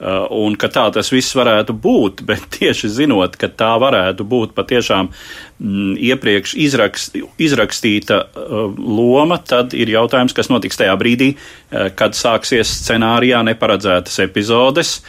un 0.00 0.56
ka 0.56 0.70
tā 0.72 0.86
tas 0.94 1.10
viss 1.12 1.36
varētu 1.36 1.74
būt, 1.76 2.22
bet 2.28 2.46
tieši 2.56 2.88
zinot, 3.00 3.36
ka 3.40 3.50
tā 3.52 3.74
varētu 3.80 4.24
būt 4.24 4.54
patiešām 4.56 5.10
mm, 5.10 5.96
iepriekš 6.10 6.56
izrakst, 6.56 7.18
izrakstīta 7.38 8.22
uh, 8.24 8.70
loma, 8.76 9.40
tad 9.44 9.76
ir 9.76 9.92
jautājums, 9.92 10.36
kas 10.36 10.52
notiks 10.52 10.80
tajā 10.80 10.94
brīdī, 11.00 11.34
uh, 11.36 11.90
kad 11.96 12.16
sāksies 12.16 12.72
scenārijā 12.82 13.42
neparedzētas 13.52 14.22
epizodes. 14.26 15.00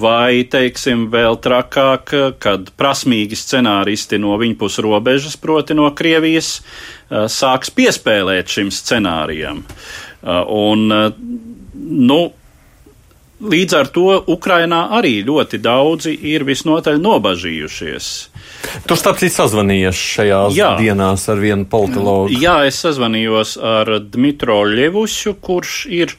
Vai, 0.00 0.46
teiksim, 0.48 1.02
vēl 1.12 1.36
trakāk, 1.44 2.14
kad 2.40 2.70
prasmīgi 2.80 3.36
scenāristi 3.36 4.16
no 4.18 4.32
viņa 4.40 4.56
puses 4.58 4.80
robežas, 4.80 5.36
proti 5.36 5.76
no 5.76 5.84
Krievijas, 5.92 6.62
sāks 7.28 7.68
piespēlēt 7.76 8.48
šim 8.56 8.72
scenārijam. 8.72 9.60
Un, 10.24 10.88
nu, 11.76 12.18
Līdz 13.40 13.74
ar 13.78 13.88
to 13.88 14.18
Ukrainā 14.28 14.82
arī 14.98 15.22
ļoti 15.24 15.62
daudzi 15.64 16.12
ir 16.28 16.44
visnotaļ 16.44 16.98
nobažījušies. 17.00 18.08
Tu 18.84 18.96
starp 19.00 19.16
citu 19.22 19.32
sazvanījies 19.38 20.02
šajās 20.16 20.58
Jā. 20.58 20.74
dienās 20.76 21.24
ar 21.32 21.40
vienu 21.40 21.64
politologu. 21.64 22.36
Jā, 22.36 22.58
es 22.68 22.82
sazvanījos 22.84 23.54
ar 23.56 23.94
Dmitro 24.12 24.60
Ļevušu, 24.68 25.38
kurš 25.40 25.78
ir 25.88 26.12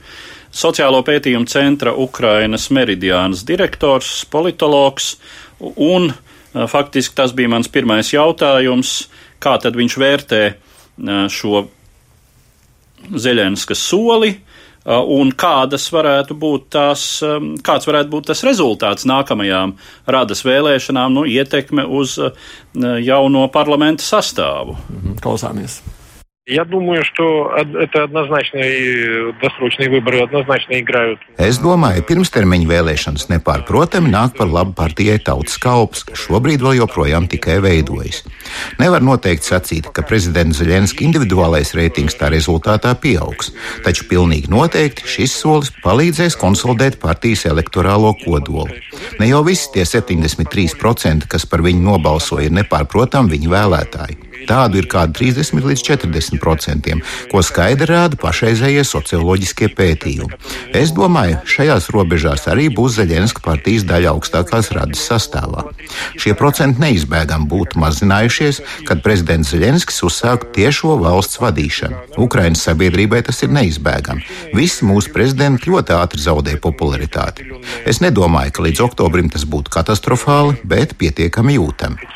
Sociālo 0.51 1.03
pētījumu 1.07 1.47
centra 1.47 1.93
Ukrainas 1.93 2.65
meridiānas 2.73 3.45
direktors, 3.47 4.25
politologs, 4.27 5.13
un 5.61 6.09
faktiski 6.51 7.15
tas 7.15 7.31
bija 7.37 7.53
mans 7.53 7.69
pirmais 7.71 8.09
jautājums, 8.11 9.05
kā 9.39 9.55
tad 9.61 9.77
viņš 9.79 9.99
vērtē 10.01 10.41
šo 11.31 11.67
Zeļenskas 13.13 13.85
soli, 13.93 14.35
un 14.85 15.31
kādas 15.37 15.87
varētu 15.93 16.37
būt 16.41 16.67
tās, 16.73 17.05
um, 17.25 17.53
kāds 17.61 17.87
varētu 17.89 18.09
būt 18.09 18.31
tas 18.31 18.43
rezultāts 18.47 19.05
nākamajām 19.09 19.75
radas 20.09 20.41
vēlēšanām, 20.47 21.13
nu, 21.19 21.25
ietekme 21.29 21.85
uz 21.85 22.17
uh, 22.21 22.31
jauno 23.01 23.47
parlamenta 23.53 24.05
sastāvu. 24.05 24.77
Mhm, 24.89 25.19
klausāmies! 25.21 25.81
Я 26.50 26.64
думаю, 26.64 27.02
что 27.04 27.50
это 27.56 28.04
однозначно 28.04 28.58
и 28.58 29.32
досрочные 29.42 29.90
выборы 29.90 30.22
однозначно 30.22 30.78
играют. 30.78 31.18
Es 31.42 31.58
domāju, 31.58 32.04
pirmstermiņa 32.06 32.68
vēlēšanas 32.70 33.26
nepārprotami 33.32 34.12
nāk 34.12 34.36
par 34.38 34.46
labu 34.46 34.70
partijai 34.78 35.18
Tautas 35.18 35.58
kalps, 35.58 36.04
kas 36.06 36.22
šobrīd 36.22 36.62
vēl 36.62 36.78
joprojām 36.78 37.26
tikai 37.26 37.58
veidojas. 37.64 38.22
Nevar 38.78 39.02
noteikti 39.02 39.50
sacīt, 39.50 39.90
ka 39.90 40.06
prezidenta 40.06 40.54
Zelenska 40.60 41.02
individuālais 41.02 41.74
reitings 41.74 42.14
tā 42.14 42.30
rezultātā 42.30 42.94
pieaugs, 42.94 43.50
taču 43.82 44.06
pilnīgi 44.06 44.46
noteikti 44.46 45.02
šis 45.16 45.34
solis 45.42 45.74
palīdzēs 45.82 46.38
konsolidēt 46.38 47.00
partijas 47.02 47.48
elektorālo 47.50 48.14
kodolu. 48.22 48.70
Ne 49.18 49.32
jau 49.32 49.42
visi 49.42 49.66
tie 49.74 49.82
73%, 49.82 51.26
kas 51.26 51.50
par 51.50 51.66
viņu 51.66 51.82
nobalsoja, 51.90 52.46
ir 52.46 52.54
nepārprotami 52.62 53.34
viņa 53.34 53.54
vēlētāji. 53.56 54.22
Tādu 54.49 54.81
ir 54.81 54.87
kādi 54.91 55.17
30 55.19 55.65
līdz 55.67 55.83
40%, 55.87 56.95
ko 57.31 57.43
skaidri 57.45 57.89
rāda 57.91 58.17
pašreizējie 58.21 58.83
socioloģiskie 58.87 59.71
pētījumi. 59.77 60.37
Es 60.77 60.93
domāju, 60.95 61.39
šajās 61.45 61.89
robežās 61.93 62.47
arī 62.51 62.69
būs 62.73 62.97
Zaļenska 62.99 63.43
partijas 63.45 63.85
daļa 63.89 64.13
augstākās 64.15 64.71
radas 64.75 65.03
sastāvā. 65.09 65.65
Šie 66.19 66.33
procenti 66.37 66.81
neizbēgami 66.83 67.49
būtu 67.51 67.81
mazinājušies, 67.81 68.61
kad 68.87 69.03
prezidents 69.05 69.51
Zaļenskis 69.53 70.01
uzsāka 70.07 70.49
tiešo 70.55 70.97
valsts 71.01 71.41
vadīšanu. 71.41 72.17
Ukraiņas 72.21 72.65
sabiedrībai 72.69 73.21
tas 73.27 73.41
ir 73.45 73.53
neizbēgami. 73.55 74.25
Visi 74.57 74.87
mūsu 74.87 75.13
prezidenti 75.15 75.69
ļoti 75.71 75.95
ātri 75.97 76.21
zaudē 76.23 76.57
popularitāti. 76.61 77.47
Es 77.87 78.01
nedomāju, 78.03 78.55
ka 78.55 78.65
līdz 78.67 78.83
oktobrim 78.87 79.29
tas 79.33 79.45
būtu 79.49 79.73
katastrofāli, 79.73 80.57
bet 80.67 80.95
pietiekami 80.99 81.57
jūtami. 81.57 82.09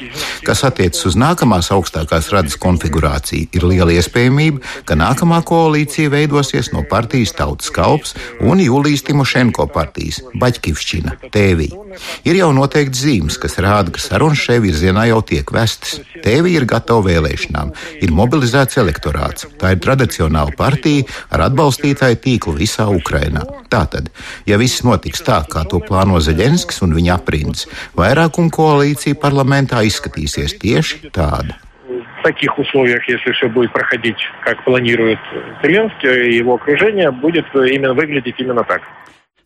Kas 0.45 0.63
attiecas 0.67 1.05
uz 1.09 1.17
nākamās 1.19 1.71
augstākās 1.75 2.14
politiskās 2.15 2.31
radas 2.31 2.55
konfigurācija, 2.57 3.47
ir 3.53 3.63
liela 3.65 3.91
iespējamība, 3.91 4.61
ka 4.85 4.95
nākamā 4.95 5.41
koalīcija 5.45 6.09
veidosies 6.09 6.71
no 6.73 6.83
partijas 6.87 7.33
Tautas 7.35 7.69
kalps 7.69 8.15
un 8.41 8.59
Jūlijas 8.59 9.03
Timošenko 9.05 9.67
partijas 9.67 10.21
Baļķivšķina 10.35 11.31
tēvī. 11.31 11.69
Ir 12.25 12.35
jau 12.39 12.51
noteikti 12.55 12.97
zīmes, 12.97 13.37
kas 13.39 13.57
rāda, 13.59 13.91
ka 13.91 13.99
sarunas 13.99 14.39
šajā 14.39 14.63
virzienā 14.63 15.07
jau 15.09 15.21
tiek 15.21 15.51
vestas. 15.51 15.99
Tēvī 16.23 16.55
ir 16.55 16.65
gatava 16.65 17.03
vēlēšanām, 17.05 17.73
ir 18.01 18.11
mobilizēts 18.15 18.79
elektorāts. 18.81 19.47
Tā 19.59 19.75
ir 19.75 19.83
tradicionāla 19.83 20.55
partija 20.57 21.05
ar 21.31 21.47
atbalstītāju 21.49 22.21
tīklu 22.23 22.55
visā 22.59 22.87
Ukrainā. 22.91 23.43
Tātad, 23.71 24.09
ja 24.47 24.59
viss 24.61 24.83
notiks 24.87 25.23
tā, 25.25 25.41
kā 25.51 25.65
to 25.67 25.81
plāno 25.83 26.19
Zeļenskis 26.23 26.81
un 26.85 26.95
viņa 26.95 27.19
aprindas, 27.19 27.67
vairākuma 27.97 28.53
koalīcija 28.55 29.19
parlamentā 29.19 29.83
izskatīsies 29.87 30.57
tieši 30.61 31.13
tāda 31.15 31.64
таких 32.24 32.58
условиях, 32.58 33.06
если 33.08 33.32
все 33.32 33.48
будет 33.48 33.72
проходить, 33.72 34.18
как 34.44 34.64
планирует 34.64 35.18
Зеленский 35.62 36.30
и 36.30 36.36
его 36.36 36.54
окружение, 36.54 37.10
будет 37.10 37.46
именно 37.54 37.94
выглядеть 37.94 38.36
именно 38.38 38.64
так. 38.64 38.82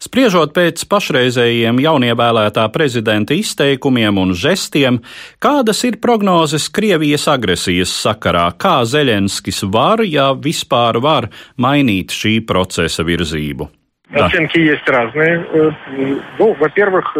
Spriežot 0.04 0.50
pēc 0.52 0.82
pašreizējiem 0.90 1.78
jaunievēlētā 1.80 2.66
prezidenta 2.74 3.32
izteikumiem 3.38 4.18
un 4.20 4.34
žestiem, 4.36 4.98
kādas 5.40 5.80
ir 5.88 5.96
prognozes 6.02 6.66
Krievijas 6.68 7.24
agresijas 7.30 7.94
sakarā, 8.02 8.50
kā 8.58 8.82
Zeļenskis 8.84 9.62
var, 9.72 10.02
ja 10.04 10.32
vispār 10.34 11.00
var 11.00 11.30
mainīt 11.56 12.12
šī 12.12 12.40
procesa 12.44 13.06
virzību? 13.06 13.70
Оценки 14.14 14.58
есть 14.58 14.86
разные. 14.88 15.46
Ну, 16.38 16.54
во-первых, 16.60 17.16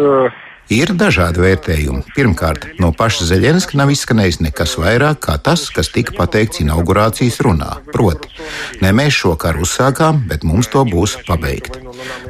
Ir 0.70 0.92
dažādi 0.94 1.42
vērtējumi. 1.42 2.04
Pirmkārt, 2.14 2.68
no 2.78 2.92
paša 2.94 3.26
Zeļenska 3.32 3.74
nav 3.80 3.90
izskanējis 3.90 4.38
nekas 4.44 4.76
vairāk 4.78 5.18
kā 5.26 5.34
tas, 5.42 5.64
kas 5.74 5.90
tika 5.90 6.14
pateikts 6.14 6.60
inaugurācijas 6.62 7.40
runā. 7.42 7.80
Proti, 7.90 8.30
ne 8.78 8.92
mēs 8.94 9.16
šo 9.16 9.34
karu 9.40 9.64
uzsākām, 9.66 10.20
bet 10.30 10.46
mums 10.46 10.70
to 10.70 10.84
būs 10.86 11.16
pabeigt. 11.26 11.80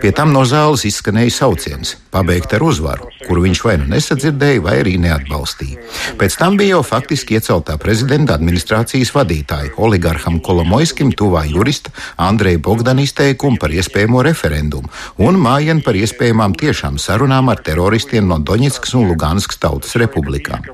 Pie 0.00 0.12
tam 0.16 0.32
no 0.32 0.46
zāles 0.48 0.86
izskanēja 0.88 1.34
sauciens- 1.36 1.96
pabeigt 2.14 2.54
ar 2.56 2.64
uzvaru, 2.64 3.10
kuru 3.26 3.42
viņš 3.44 3.60
vai 3.64 3.76
nu 3.76 3.84
nesadzirdēja, 3.92 4.62
vai 4.64 4.80
arī 4.82 4.96
neatbalstīja. 4.96 5.76
Pēc 6.16 6.36
tam 6.38 6.56
bija 6.56 6.76
jau 6.76 6.82
faktiski 6.82 7.36
ieceltā 7.36 7.76
prezidenta 7.78 8.38
administrācijas 8.38 9.12
vadītāja, 9.12 9.76
oligarham 9.76 10.40
Kolomoiskim 10.40 11.12
tuvā 11.12 11.44
jurista 11.44 11.92
Andreja 12.16 12.58
Bogdana 12.58 13.02
izteikumu 13.02 13.58
par 13.58 13.70
iespējamo 13.70 14.24
referendumu 14.24 14.88
un 15.18 15.36
mājienu 15.36 15.84
par 15.84 15.94
iespējamām 15.94 16.56
tiešām 16.56 16.96
sarunām 16.98 17.50
ar 17.50 17.60
teroristiem 17.62 18.29
no 18.29 18.39
Doņetskas 18.39 18.95
un 18.97 19.09
Luganskas 19.09 19.59
tautas 19.61 19.95
republikām. 19.99 20.65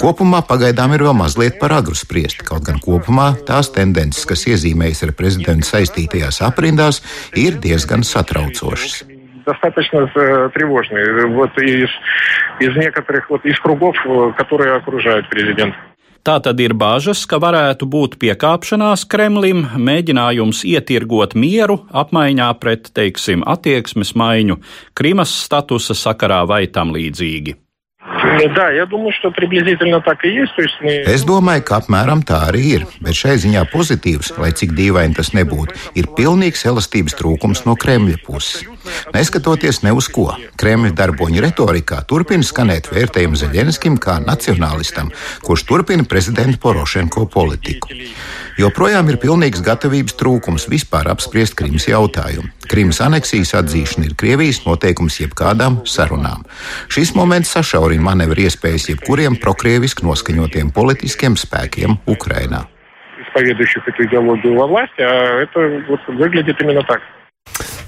Kopumā 0.00 0.42
pagaidām 0.46 0.94
ir 0.96 1.06
vēl 1.08 1.16
mazliet 1.18 1.60
par 1.60 1.74
agru 1.78 1.94
spriest, 1.98 2.44
kaut 2.46 2.66
gan 2.68 2.80
kopumā 2.82 3.32
tās 3.46 3.72
tendences, 3.74 4.26
kas 4.28 4.46
iezīmējas 4.50 5.04
ar 5.06 5.14
prezidentu 5.18 5.68
saistītajās 5.68 6.42
aprindās, 6.46 7.02
ir 7.34 7.58
diezgan 7.60 8.06
satraucošas 8.06 9.02
достаточно 9.46 10.10
э, 10.14 10.50
тревожные 10.54 11.26
вот 11.26 11.56
из, 11.58 11.88
из 12.60 12.76
некоторых 12.76 13.28
вот 13.30 13.44
из 13.44 13.58
кругов, 13.58 13.96
э, 14.04 14.32
которые 14.36 14.76
окружают 14.76 15.28
президента. 15.28 15.76
Tā 16.25 16.39
tad 16.41 16.57
ir 16.57 16.73
bažas, 16.73 17.19
ka 17.29 17.37
varētu 17.37 17.85
būt 17.85 18.15
piekāpšanās 18.17 19.03
Kremlim, 19.13 19.59
mēģinājums 19.77 20.63
ietirgot 20.65 21.35
mieru 21.37 21.75
apmaiņā 21.93 22.47
pret, 22.57 22.89
teiksim, 22.97 23.43
attieksmes 23.45 24.15
maiņu 24.17 24.57
Krimas 24.97 25.35
statusa 25.43 25.93
sakarā 25.93 26.41
vai 26.49 26.63
tam 26.65 26.95
līdzīgi. 26.97 27.53
Да, 28.54 28.70
я 28.70 28.86
думаю, 28.86 29.12
что 29.12 29.30
приблизительно 29.30 30.00
так 30.00 30.24
и 30.24 30.28
есть. 30.28 30.54
То 30.56 30.62
есть 30.62 30.76
мы... 30.80 30.90
Es 31.06 31.22
domāju, 31.22 31.62
ka 31.62 31.78
apmēram 31.78 32.24
tā 32.26 32.40
arī 32.48 32.62
ir, 32.74 32.86
bet 32.98 33.14
šai 33.14 33.36
ziņā 33.38 33.62
pozitīvs, 33.70 34.32
lai 34.40 34.50
cik 34.50 34.74
dīvaini 34.74 35.14
tas 35.14 35.30
nebūtu, 35.36 35.76
ir 35.94 36.08
pilnīgs 36.18 36.66
elastības 36.66 37.14
trūkums 37.20 37.62
no 37.68 37.76
Kremļa 37.78 38.18
puses. 38.26 38.66
Neskatoties 39.14 39.82
ne 39.86 39.94
uz 39.94 40.10
ko, 40.10 40.32
Kremļa 40.58 40.90
darboņu 40.98 41.44
retorikā 41.46 42.02
turpina 42.10 42.42
skanēt 42.46 42.90
vērtējumu 42.90 43.38
Zeļenskim 43.38 44.00
kā 44.02 44.18
nacionālistam, 44.24 45.12
kurš 45.46 45.68
turpina 45.70 46.02
prezidenta 46.02 46.58
Porošenko 46.58 47.28
politiku. 47.30 47.94
Joprojām 48.58 49.08
ir 49.12 49.20
pilnīgs 49.22 49.62
gatavības 49.64 50.18
trūkums 50.18 50.66
vispār 50.72 51.12
apspriest 51.14 51.54
Krimas 51.54 51.86
jautājumu. 51.86 52.50
Krimas 52.69 53.01
aneksijas 53.03 53.53
atzīšana 53.61 54.09
ir 54.09 54.15
Krievijas 54.19 54.61
noteikums 54.65 55.19
jebkādām 55.21 55.81
sarunām. 55.89 56.45
Šis 56.91 57.13
moments 57.17 57.53
sašaurina 57.55 58.03
manevru 58.05 58.45
iespējas 58.45 58.89
jebkuriem 58.91 59.39
prokrieviski 59.41 60.05
noskaņotiem 60.07 60.71
politiskiem 60.75 61.37
spēkiem 61.39 61.99
Ukrainā. 62.11 62.65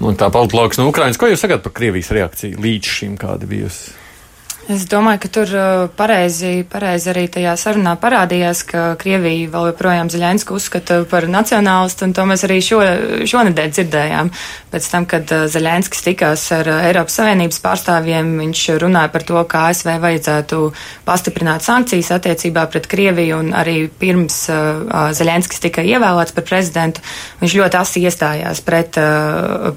Nu, 0.01 0.11
tā 0.13 0.27
Pāvils 0.31 0.53
Lauks 0.53 0.79
no 0.79 0.87
nu, 0.87 0.91
Ukrainas. 0.93 1.17
Ko 1.19 1.29
jūs 1.29 1.41
sakāt 1.43 1.63
par 1.65 1.73
Krievijas 1.75 2.11
reakciju 2.13 2.59
līdz 2.61 2.91
šim, 2.99 3.15
kāda 3.19 3.49
bijusi? 3.49 3.95
Es 4.67 4.83
domāju, 4.83 5.21
ka 5.23 5.29
tur 5.31 5.51
uh, 5.55 5.81
pareizi, 5.95 6.65
pareizi 6.67 7.07
arī 7.13 7.21
tajā 7.31 7.53
sarunā 7.55 7.93
parādījās, 8.01 8.65
ka 8.67 8.81
Krievija 8.99 9.47
vēl 9.53 9.69
joprojām 9.69 10.09
Zaļensku 10.11 10.57
uzskata 10.57 10.97
par 11.07 11.23
nacionālistu, 11.31 12.03
un 12.03 12.11
to 12.11 12.25
mēs 12.27 12.43
arī 12.43 12.57
šo, 12.59 12.81
šonedēļ 13.31 13.69
dzirdējām. 13.71 14.31
Pēc 14.73 14.89
tam, 14.91 15.05
kad 15.07 15.31
uh, 15.31 15.45
Zaļenskis 15.47 16.03
tikās 16.09 16.43
ar 16.51 16.67
uh, 16.67 16.81
Eiropas 16.83 17.15
Savienības 17.15 17.61
pārstāvjiem, 17.63 18.33
viņš 18.41 18.63
runāja 18.83 19.13
par 19.13 19.23
to, 19.29 19.37
ka 19.47 19.61
ASV 19.69 19.93
vajadzētu 20.03 20.59
pastiprināt 21.07 21.63
sankcijas 21.63 22.11
attiecībā 22.17 22.67
pret 22.67 22.91
Krieviju, 22.91 23.39
un 23.39 23.55
arī 23.55 23.77
pirms 23.87 24.41
Zaļenskis 25.15 25.63
tika 25.63 25.87
ievēlēts 25.87 26.35
par 26.35 26.47
prezidentu, 26.51 27.05
viņš 27.39 27.57
ļoti 27.61 27.79
asi 27.79 28.03
iestājās 28.03 28.59
pret, 28.67 28.99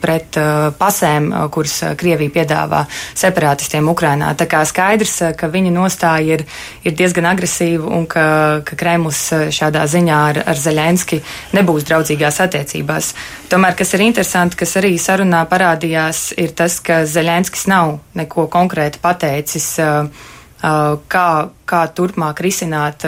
pret 0.03 0.43
pasēm, 0.83 1.31
kuras 1.55 1.79
Krievija 2.01 2.35
piedāvā 2.41 2.83
separatistiem 3.15 3.95
Ukrainā. 3.95 4.35
Tā 4.35 4.51
kā 4.51 4.67
skaidrs, 4.81 5.21
eh, 5.23 5.35
ka 5.37 5.49
viņa 5.53 5.73
nostāja 5.75 6.39
ir, 6.39 6.45
ir 6.85 6.97
diezgan 6.97 7.29
agresīva 7.29 7.91
un 7.97 8.07
ka, 8.07 8.63
ka 8.65 8.77
Kremlis 8.77 9.21
eh, 9.33 9.49
šādā 9.53 9.85
ziņā 9.85 10.21
ar, 10.31 10.43
ar 10.49 10.57
Zeļenski 10.57 11.21
nebūs 11.57 11.85
draudzīgās 11.89 12.41
attiecībās. 12.47 13.13
Tomēr, 13.53 13.77
kas 13.77 13.95
ir 13.95 14.07
interesanti, 14.09 14.57
kas 14.57 14.77
arī 14.81 14.97
sarunā 14.99 15.45
parādījās, 15.51 16.31
ir 16.41 16.55
tas, 16.57 16.81
ka 16.81 17.05
Zeļenskis 17.05 17.67
nav 17.69 17.99
neko 18.17 18.49
konkrēti 18.53 19.03
pateicis. 19.03 19.73
Uh, 19.81 20.29
kā, 20.61 21.29
kā 21.65 21.79
turpmāk 21.97 22.43
risināt 22.45 23.07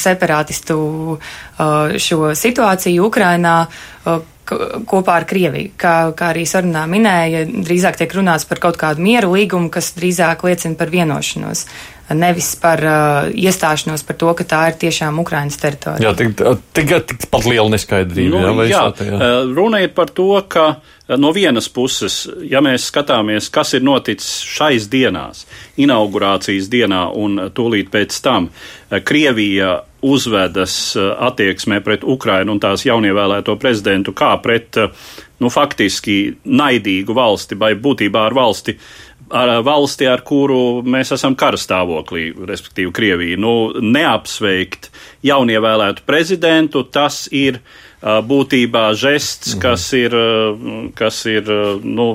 separātistu 0.00 0.78
šo 2.00 2.30
situāciju 2.32 3.10
Ukrainā 3.10 3.56
kopā 4.46 5.18
ar 5.20 5.26
Krieviju. 5.28 5.72
Kā, 5.80 5.94
kā 6.16 6.30
arī 6.34 6.46
sarunā 6.48 6.84
minēja, 6.90 7.44
drīzāk 7.46 7.98
tiek 8.00 8.14
runāts 8.16 8.46
par 8.48 8.62
kaut 8.62 8.78
kādu 8.80 9.04
mieru 9.04 9.34
līgumu, 9.34 9.70
kas 9.74 9.92
drīzāk 9.98 10.46
liecina 10.46 10.78
par 10.78 10.92
vienošanos. 10.92 11.66
Nevis 12.14 12.52
par 12.62 12.82
uh, 12.86 13.28
iestāšanos 13.34 14.04
par 14.06 14.18
to, 14.20 14.30
ka 14.38 14.44
tā 14.46 14.60
ir 14.70 14.76
tiešām 14.84 15.18
Ukrainas 15.18 15.58
teritorija. 15.58 16.06
Jā, 16.06 16.12
tik, 16.14 16.36
tik, 16.76 16.92
tik 17.10 17.26
pat 17.32 17.48
liela 17.50 17.66
neskaidrība. 17.72 18.44
Nu, 18.46 18.62
jā, 18.62 18.84
jā, 18.94 19.08
jā, 19.10 19.32
runa 19.56 19.82
ir 19.82 19.90
par 19.96 20.12
to, 20.14 20.28
ka 20.46 20.76
no 21.08 21.32
vienas 21.32 21.68
puses, 21.70 22.24
ja 22.50 22.60
mēs 22.64 22.88
skatāmies, 22.90 23.50
kas 23.52 23.74
ir 23.78 23.84
noticis 23.86 24.40
šais 24.42 24.88
dienās, 24.90 25.44
inaugurācijas 25.78 26.70
dienā 26.72 27.06
un 27.14 27.38
tūlīt 27.54 27.92
pēc 27.92 28.18
tam, 28.24 28.50
Krievija 29.06 29.80
uzvedas 30.06 30.96
eh, 30.96 31.08
attieksmē 31.28 31.80
pret 31.84 32.04
Ukrainu 32.04 32.56
un 32.56 32.62
tās 32.62 32.86
jaunievēlēto 32.86 33.56
prezidentu 33.60 34.14
kā 34.16 34.34
pret, 34.42 34.76
eh, 34.78 34.90
nu, 35.42 35.50
faktiski 35.52 36.36
naidīgu 36.44 37.16
valsti 37.16 37.58
vai 37.58 37.74
būtībā 37.74 38.26
ar 38.28 38.36
valsti, 38.36 38.76
ar 39.30 39.56
valsti, 39.66 40.06
ar 40.06 40.22
kuru 40.26 40.84
mēs 40.86 41.10
esam 41.16 41.34
karastāvoklī, 41.38 42.28
respektīvi 42.46 42.94
Krieviju. 42.94 43.40
Nu, 43.42 43.54
neapsveikt 43.82 44.90
jaunievēlētu 45.26 46.06
prezidentu, 46.06 46.84
tas 46.90 47.26
ir 47.32 47.60
eh, 47.60 47.85
būtībā 48.06 48.90
žests, 48.94 49.54
mhm. 49.54 49.60
kas 49.62 49.86
ir, 49.98 50.16
kas 50.98 51.22
ir 51.30 51.50
nu, 51.82 52.08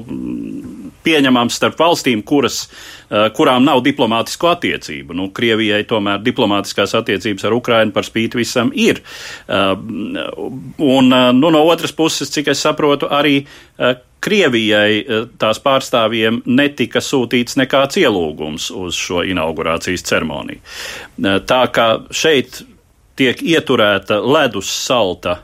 pieņemams 1.04 1.58
starp 1.58 1.80
valstīm, 1.82 2.22
kuras, 2.24 2.64
kurām 3.36 3.66
nav 3.66 3.82
diplomātisku 3.86 4.52
attiecību. 4.52 5.16
Nu, 5.18 5.30
Krievijai 5.36 5.82
tomēr 5.90 6.22
diplomātiskās 6.24 6.94
attiecības 7.00 7.48
ar 7.48 7.58
Ukrainu 7.58 7.96
par 7.96 8.08
spīti 8.08 8.40
visam 8.40 8.72
ir. 8.78 9.02
Un 9.50 11.12
nu, 11.12 11.52
no 11.52 11.66
otras 11.66 11.96
puses, 11.98 12.32
cik 12.32 12.54
es 12.54 12.64
saprotu, 12.64 13.10
arī 13.12 13.42
Krievijai 14.22 15.26
tās 15.42 15.58
pārstāvjiem 15.64 16.44
netika 16.46 17.02
sūtīts 17.02 17.58
nekāds 17.58 17.98
ielūgums 17.98 18.70
uz 18.78 18.94
šo 18.96 19.24
inaugurācijas 19.26 20.06
ceremoniju. 20.06 20.62
Tā 21.50 21.62
kā 21.74 21.88
šeit 22.14 22.62
tiek 23.18 23.42
ieturēta 23.42 24.22
ledus 24.22 24.70
salta 24.70 25.40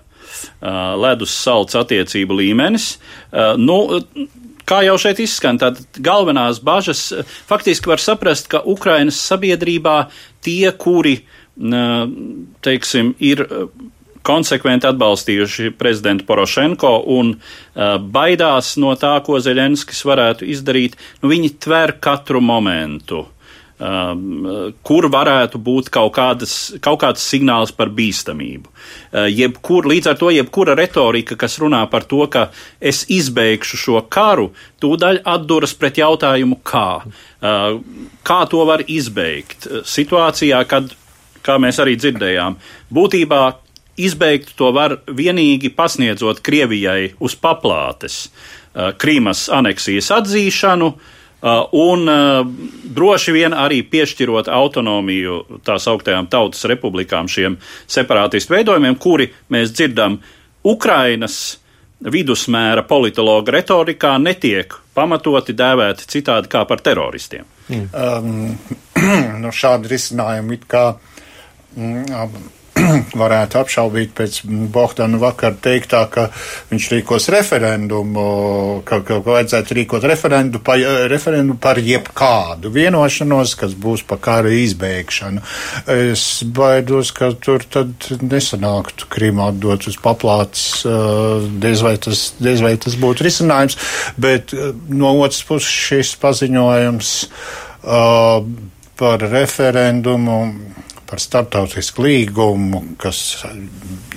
ledus 1.03 1.35
salds 1.43 1.77
attiecību 1.79 2.41
līmenis. 2.41 2.97
Nu, 3.61 3.79
Kā 4.67 4.81
jau 4.83 4.97
šeit 4.99 5.21
izskan, 5.23 5.55
tad 5.55 5.77
galvenās 6.03 6.57
bažas 6.59 7.05
faktiski 7.47 7.87
var 7.87 8.01
saprast, 8.03 8.49
ka 8.51 8.59
Ukrainas 8.67 9.15
sabiedrībā 9.23 10.09
tie, 10.43 10.73
kuri, 10.75 11.13
teiksim, 12.67 13.13
ir 13.23 13.45
konsekventi 14.27 14.87
atbalstījuši 14.89 15.71
prezidentu 15.79 16.27
Porošenko 16.27 16.91
un 17.15 17.33
uh, 17.37 17.95
baidās 18.01 18.73
no 18.81 18.91
tā, 18.99 19.15
ko 19.23 19.39
Zeļenskis 19.43 20.03
varētu 20.07 20.47
izdarīt, 20.51 20.97
nu, 21.21 21.31
viņi 21.31 21.53
tver 21.63 21.95
katru 22.03 22.41
momentu. 22.43 23.23
Um, 23.77 24.71
kur 24.81 25.05
varētu 25.13 25.59
būt 25.61 25.91
kaut, 25.93 26.15
kādas, 26.15 26.53
kaut 26.81 26.97
kāds 27.03 27.21
signāls 27.21 27.69
par 27.69 27.91
bīstamību. 27.93 28.71
Uh, 28.71 29.27
jebkur, 29.29 29.85
līdz 29.85 30.09
ar 30.09 30.15
to, 30.17 30.31
jebkura 30.33 30.73
retorika, 30.73 31.35
kas 31.37 31.59
runā 31.61 31.83
par 31.91 32.07
to, 32.09 32.23
ka 32.25 32.47
es 32.81 33.03
izbeigšu 33.13 33.77
šo 33.77 33.99
karu, 34.09 34.47
tūdaļ 34.81 35.19
atduras 35.29 35.75
pret 35.77 35.99
jautājumu, 36.01 36.57
kā. 36.65 37.03
Uh, 37.05 37.77
kā 38.25 38.39
to 38.49 38.63
var 38.65 38.81
izbeigt 38.89 39.67
situācijā, 39.85 40.63
kad, 40.65 40.89
kā 41.45 41.59
mēs 41.61 41.77
arī 41.83 41.93
dzirdējām, 42.01 42.57
būtībā 42.97 43.43
izbeigt 44.01 44.55
to 44.57 44.71
var 44.73 45.03
vienīgi 45.05 45.69
pasniedzot 45.77 46.41
Krievijai 46.41 47.11
uz 47.21 47.37
paplātes 47.37 48.23
uh, 48.25 48.89
Krīmas 48.97 49.45
aneksijas 49.53 50.09
atzīšanu, 50.17 50.89
uh, 50.95 51.13
un 51.71 52.09
uh, 52.09 52.47
droši 52.97 53.35
vien 53.35 53.53
arī 53.53 53.83
piešķirot 53.85 54.49
autonomiju 54.49 55.61
tās 55.65 55.85
augtajām 55.87 56.27
tautas 56.33 56.65
republikām, 56.65 57.29
šiem 57.29 57.59
separātistu 57.85 58.55
veidojumiem, 58.55 58.97
kuri 58.97 59.29
mēs 59.53 59.75
dzirdam 59.75 60.17
Ukrainas 60.67 61.59
vidusmēra 62.01 62.83
politologa 62.85 63.53
retorikā 63.57 64.17
netiek 64.21 64.73
pamatoti 64.97 65.53
dēvēti 65.57 66.09
citādi 66.09 66.49
kā 66.49 66.63
par 66.69 66.81
teroristiem. 66.81 67.45
Mm. 67.69 67.87
Um, 67.93 68.57
nu 69.43 69.53
šādi 69.53 69.91
risinājumi 69.93 70.57
it 70.57 70.67
kā 70.69 70.83
mm, 71.75 72.05
varētu 73.21 73.59
apšaubīt 73.59 74.13
pēc 74.17 74.39
Bohdana 74.73 75.19
vakar 75.21 75.55
teiktā, 75.63 76.03
ka 76.11 76.27
viņš 76.71 76.87
rīkos 76.93 77.29
referendumu, 77.33 78.25
ka, 78.87 79.01
ka 79.07 79.19
vajadzētu 79.25 79.77
rīkot 79.79 80.07
referendu 80.09 80.61
pa, 80.63 80.77
referendu 81.11 81.57
par 81.61 81.81
jebkādu 81.81 82.71
vienošanos, 82.73 83.55
kas 83.59 83.75
būs 83.77 84.05
pa 84.07 84.19
kara 84.21 84.51
izbeigšanu. 84.53 85.43
Es 85.93 86.25
baidos, 86.43 87.13
ka 87.15 87.31
tur 87.41 87.65
tad 87.65 88.09
nesanāktu 88.21 89.09
Krīmu 89.11 89.47
atdot 89.47 89.89
uz 89.89 89.99
paplātes, 90.01 90.83
diez 91.63 91.83
vai 91.85 91.95
tas, 92.01 92.31
diez 92.41 92.63
vai 92.63 92.75
tas 92.81 92.97
būtu 92.99 93.27
risinājums, 93.27 93.77
bet 94.19 94.53
no 94.89 95.15
otras 95.21 95.43
puses 95.47 95.69
šis 95.87 96.15
paziņojums 96.21 97.13
uh, 97.27 98.41
par 98.97 99.23
referendumu 99.31 100.37
par 101.07 101.21
starptautisku 101.23 102.03
līgumu, 102.05 102.83
kas 103.01 103.21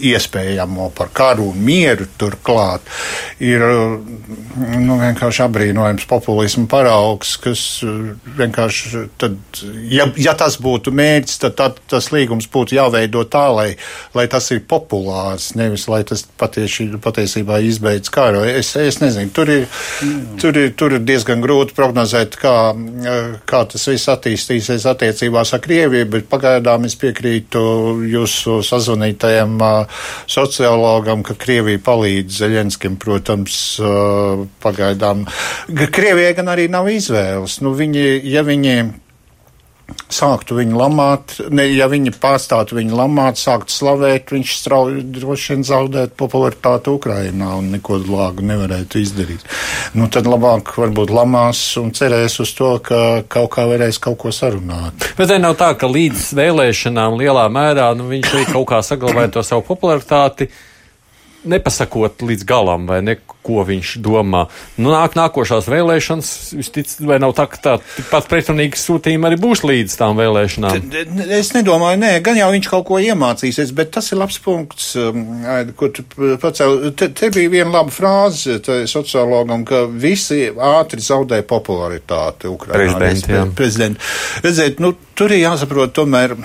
iespējamo 0.00 0.90
par 0.96 1.10
karu 1.14 1.50
un 1.52 1.60
mieru 1.64 2.06
turklāt, 2.18 2.86
ir 3.42 3.62
nu, 3.62 4.96
vienkārši 5.00 5.44
apbrīnojams 5.44 6.06
populismu 6.10 6.66
paraugs, 6.70 7.36
kas 7.42 7.64
vienkārši, 8.38 9.04
tad, 9.20 9.36
ja, 9.92 10.08
ja 10.20 10.34
tas 10.38 10.58
būtu 10.62 10.92
mērķis, 10.96 11.40
tad, 11.44 11.56
tad 11.60 11.80
tas 11.90 12.10
līgums 12.14 12.48
būtu 12.50 12.78
jāveido 12.78 13.24
tā, 13.30 13.46
lai, 13.54 13.68
lai 14.16 14.26
tas 14.30 14.50
ir 14.54 14.62
populārs, 14.68 15.52
nevis 15.58 15.86
lai 15.90 16.02
tas 16.08 16.24
patieši, 16.40 16.88
patiesībā 17.02 17.60
izbeidz 17.66 18.12
karu. 18.12 18.42
Es, 18.48 18.72
es 18.80 19.00
nezinu, 19.02 19.32
tur 19.36 19.52
ir, 19.52 19.66
tur, 20.40 20.56
ir, 20.56 20.72
tur 20.78 20.96
ir 20.96 21.04
diezgan 21.06 21.44
grūti 21.44 21.76
prognozēt, 21.76 22.38
kā, 22.40 22.56
kā 23.48 23.64
tas 23.70 23.88
viss 23.90 24.10
attīstīsies 24.12 24.88
attiecībās 24.90 25.54
ar 25.56 25.64
Krieviju, 25.64 26.08
bet 26.16 26.28
pagaidām 26.30 26.79
tiešām 26.80 26.86
es 26.86 26.96
piekrītu 26.96 27.60
jūsu 28.08 28.62
sazvanītajam 28.64 29.58
sociologam, 30.26 31.22
ka 31.22 31.34
Krievija 31.34 31.78
palīdz 31.78 32.40
Zeļenskim, 32.40 32.96
protams, 32.96 33.80
pagaidām. 34.62 35.26
Krievijai 35.68 36.34
gan 36.34 36.48
arī 36.48 36.68
nav 36.68 36.88
izvēles. 36.88 37.60
Nu, 37.60 37.74
viņi, 37.74 38.22
ja 38.24 38.42
viņi 38.42 38.92
sāktu 40.10 40.56
viņu 40.58 40.78
lamāt, 40.78 41.36
ne, 41.54 41.66
ja 41.70 41.88
viņi 41.90 42.12
pārstātu 42.20 42.78
viņu 42.78 42.96
lamāt, 42.98 43.38
sāktu 43.40 43.74
slavēt, 43.74 44.32
viņš 44.34 44.54
strauji 44.60 45.04
droši 45.16 45.54
vien 45.54 45.66
zaudētu 45.66 46.16
popularitāti 46.18 46.92
Ukrainā 46.92 47.52
un 47.58 47.70
neko 47.74 48.00
lāgu 48.04 48.44
nevarētu 48.46 49.02
izdarīt. 49.02 49.44
Nu, 49.98 50.08
tad 50.12 50.28
labāk 50.30 50.74
varbūt 50.78 51.12
lamās 51.14 51.62
un 51.80 51.92
cerēs 51.96 52.40
uz 52.42 52.54
to, 52.58 52.72
ka 52.84 53.22
kaut 53.30 53.52
kā 53.56 53.66
varēs 53.70 54.00
kaut 54.02 54.18
ko 54.22 54.34
sarunāt. 54.34 55.10
Bet 55.18 55.30
te 55.30 55.38
nav 55.42 55.56
tā, 55.60 55.72
ka 55.78 55.90
līdz 55.90 56.30
vēlēšanām 56.38 57.18
lielā 57.20 57.46
mērā 57.52 57.92
nu, 57.98 58.10
viņš 58.10 58.34
arī 58.34 58.48
kaut 58.52 58.68
kā 58.72 58.82
saglabāja 58.86 59.36
to 59.38 59.46
savu 59.46 59.66
popularitāti 59.70 60.50
nepasakot 61.48 62.22
līdz 62.24 62.44
galam, 62.48 62.86
vai 62.90 63.00
ne, 63.04 63.16
ko 63.40 63.64
viņš 63.66 63.94
domā. 64.04 64.44
Nu, 64.76 64.90
nāk 64.92 65.16
nākošās 65.16 65.68
vēlēšanas, 65.70 66.30
vistic, 66.58 66.92
vai 67.08 67.16
nav 67.22 67.32
tā, 67.38 67.46
ka 67.50 67.60
tā 67.64 67.74
tikpat 67.96 68.28
pretrunīgas 68.30 68.84
sūtījumi 68.88 69.28
arī 69.30 69.38
būs 69.40 69.64
līdz 69.64 69.96
tām 70.00 70.20
vēlēšanām? 70.20 70.90
Es 71.38 71.52
nedomāju, 71.56 72.00
nē, 72.02 72.12
gan 72.26 72.38
jau 72.40 72.50
viņš 72.52 72.70
kaut 72.72 72.86
ko 72.90 73.00
iemācīsies, 73.00 73.72
bet 73.76 73.92
tas 73.96 74.12
ir 74.12 74.20
labs 74.20 74.40
punkts, 74.44 74.92
um, 75.00 75.24
ko 75.78 75.90
tu 75.94 76.04
pacēl. 76.42 76.90
Te, 76.98 77.10
te 77.16 77.32
bija 77.34 77.52
viena 77.56 77.78
laba 77.78 77.94
frāze 77.94 78.60
sociologam, 78.90 79.64
ka 79.68 79.86
visi 79.90 80.46
ātri 80.50 81.04
zaudē 81.04 81.40
popularitāti 81.48 82.50
Ukrainā. 82.50 82.98
Prezidenti. 83.56 84.10
Redziet, 84.44 84.82
nu, 84.82 84.92
tur 85.16 85.32
ir 85.32 85.46
jāsaprot 85.46 85.96
tomēr 85.96 86.36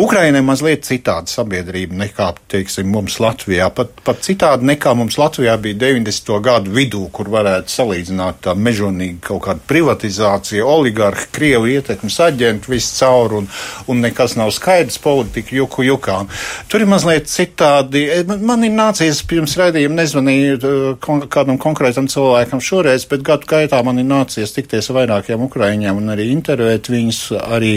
Ukraina 0.00 0.40
ir 0.40 0.46
mazliet 0.46 0.86
citāda 0.86 1.30
sabiedrība 1.30 1.96
nekā, 2.04 2.28
teiksim, 2.52 2.88
mums 2.92 3.18
Latvijā. 3.22 3.68
Pat, 3.74 3.92
pat 4.04 4.22
citādi 4.24 4.66
nekā 4.72 4.94
mums 4.96 5.18
Latvijā 5.20 5.56
bija 5.60 5.78
90. 5.84 6.32
gadu 6.44 6.72
vidū, 6.74 7.02
kur 7.12 7.30
varētu 7.32 7.72
salīdzināt 7.72 8.42
tā 8.46 8.54
mežonīgi 8.56 9.20
kaut 9.26 9.44
kāda 9.46 9.64
privatizācija, 9.68 10.64
oligarhi, 10.66 11.28
krievu 11.34 11.70
ietekmes 11.74 12.18
aģenti, 12.26 12.70
viss 12.72 12.96
caur 12.98 13.36
un, 13.40 13.48
un 13.92 14.02
nekas 14.04 14.36
nav 14.40 14.52
skaidrs, 14.54 15.00
politika 15.02 15.56
juku 15.56 15.86
jukām. 15.86 16.30
Tur 16.72 16.84
ir 16.84 16.90
mazliet 16.90 17.30
citādi. 17.30 18.06
Man 18.32 18.64
ir 18.66 18.74
nācies 18.74 19.22
pirms 19.28 19.56
raidījuma 19.60 20.00
nezvanīt 20.00 20.66
kon 21.04 21.24
kādam 21.32 21.60
konkrētam 21.60 22.08
cilvēkam 22.12 22.62
šoreiz, 22.62 23.06
bet 23.10 23.24
gadu 23.26 23.48
gaitā 23.50 23.82
man 23.84 24.00
ir 24.00 24.08
nācies 24.08 24.54
tikties 24.56 24.90
vairākiem 24.94 25.42
ukraiņiem 25.48 26.00
un 26.00 26.14
arī 26.14 26.30
intervēt 26.32 26.90
viņus 26.92 27.22
arī 27.42 27.76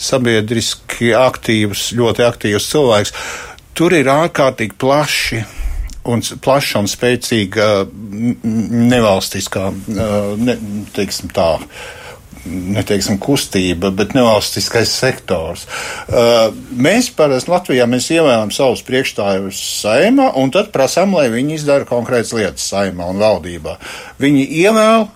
sabiedriski 0.00 1.12
aktīvs, 1.26 1.90
ļoti 1.98 2.26
aktīvs 2.26 2.68
cilvēks. 2.72 3.14
Tur 3.76 3.94
ir 3.96 4.10
ārkārtīgi 4.12 4.76
plaši 4.80 5.44
un 6.10 6.22
plaša 6.42 6.80
un 6.80 6.88
spēcīga 6.90 7.70
nevalstiskā, 8.90 9.68
ne, 10.40 10.56
teiksim 10.96 11.30
tā, 11.36 11.52
neteiksim 12.48 13.18
kustība, 13.20 13.90
bet 13.92 14.14
nevalstiskais 14.16 14.92
sektors. 15.02 15.66
Mēs 16.72 17.10
parasti 17.16 17.52
Latvijā 17.52 17.86
mēs 17.90 18.08
ievēlam 18.14 18.52
savus 18.54 18.82
priekšstājus 18.88 19.60
saimā 19.82 20.30
un 20.40 20.52
tad 20.54 20.72
prasām, 20.74 21.14
lai 21.18 21.28
viņi 21.32 21.58
izdara 21.60 21.88
konkrētas 21.88 22.32
lietas 22.36 22.68
saimā 22.72 23.10
un 23.12 23.20
valdībā. 23.20 23.76
Viņi 24.24 24.46
ievēl 24.64 25.08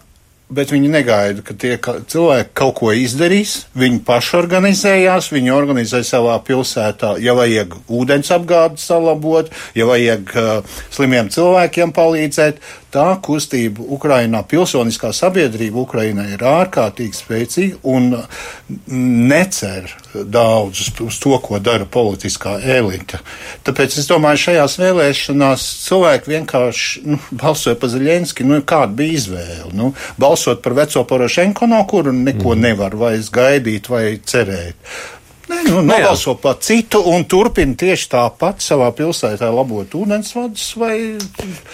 bet 0.54 0.72
viņi 0.74 0.90
negaida, 0.92 1.42
ka 1.44 1.56
tie 1.58 1.76
cilvēki 1.80 2.54
kaut 2.56 2.76
ko 2.80 2.92
izdarīs. 2.96 3.64
Viņi 3.78 4.00
paši 4.06 4.36
organizējās, 4.40 5.30
viņi 5.34 5.54
organizē 5.54 6.02
savā 6.06 6.36
pilsētā, 6.46 7.14
ja 7.22 7.34
vajag 7.38 7.76
ūdens 7.88 8.30
apgādi 8.34 8.82
salabot, 8.82 9.50
ja 9.76 9.88
vajag 9.90 10.34
uh, 10.38 10.78
slimiem 10.94 11.30
cilvēkiem 11.34 11.94
palīdzēt 11.96 12.62
tā 12.94 13.08
kustība 13.24 13.84
Ukrainā, 13.96 14.44
pilsoniskā 14.48 15.10
sabiedrība 15.14 15.82
Ukrainā 15.82 16.26
ir 16.32 16.44
ārkārtīgi 16.46 17.18
spēcīga 17.18 17.80
un 17.90 18.12
necer 19.30 19.90
daudz 20.14 20.88
uz 21.02 21.18
to, 21.22 21.34
ko 21.42 21.58
dara 21.58 21.86
politiskā 21.90 22.56
elite. 22.76 23.18
Tāpēc 23.66 23.98
es 23.98 24.08
domāju, 24.10 24.44
šajās 24.46 24.78
vēlēšanās 24.82 25.66
cilvēki 25.88 26.34
vienkārši 26.36 27.04
nu, 27.08 27.18
balsoja 27.40 27.78
par 27.80 27.92
Zaļenski. 27.94 28.46
Nu, 28.46 28.60
kāda 28.62 28.94
bija 29.00 29.18
izvēle? 29.18 29.72
Nu, 29.74 29.90
balsot 30.20 30.62
par 30.64 30.76
veco 30.78 31.04
Porošenko, 31.08 31.68
no 31.70 31.82
kura 31.90 32.14
neko 32.14 32.54
mm. 32.54 32.64
nevar 32.68 32.96
vairs 33.00 33.32
gaidīt 33.34 33.90
vai 33.90 34.06
cerēt. 34.22 34.78
Nē, 35.44 35.58
nu, 35.68 35.80
nobalso 35.84 36.32
nu 36.32 36.40
par 36.40 36.56
citu 36.64 37.02
un 37.12 37.26
turpina 37.28 37.76
tieši 37.76 38.06
tāpat 38.14 38.64
savā 38.64 38.88
pilsētā 38.96 39.50
labot 39.52 39.92
ūdensvadus. 39.98 40.70
Vai... 40.80 40.94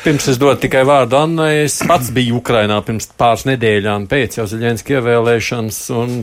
Pirms 0.03 0.27
es 0.33 0.41
dodu 0.41 0.59
tikai 0.65 0.83
vārdu 0.89 1.21
Annai, 1.21 1.67
es 1.69 1.79
pats 1.87 2.11
biju 2.15 2.41
Ukrainā 2.41 2.81
pirms 2.87 3.07
pāris 3.21 3.47
nedēļām 3.47 4.09
pēc 4.11 4.41
jau 4.41 4.49
Zaļenska 4.51 4.99
ievēlēšanas. 4.99 5.81
Un 6.01 6.19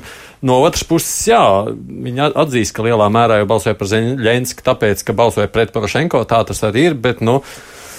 no 0.47 0.59
otras 0.65 0.83
puses, 0.87 1.15
jā, 1.31 1.41
viņi 1.71 2.27
atzīst, 2.33 2.75
ka 2.75 2.85
lielā 2.89 3.07
mērā 3.13 3.39
jau 3.39 3.49
balsoja 3.53 3.79
par 3.79 3.91
Zaļensku, 3.93 4.67
tāpēc, 4.67 5.07
ka 5.07 5.15
balsoja 5.15 5.47
pret 5.51 5.71
Porošenko, 5.75 6.25
tā 6.27 6.43
tas 6.51 6.63
arī 6.67 6.89
ir, 6.91 7.01
bet, 7.07 7.23
nu, 7.23 7.41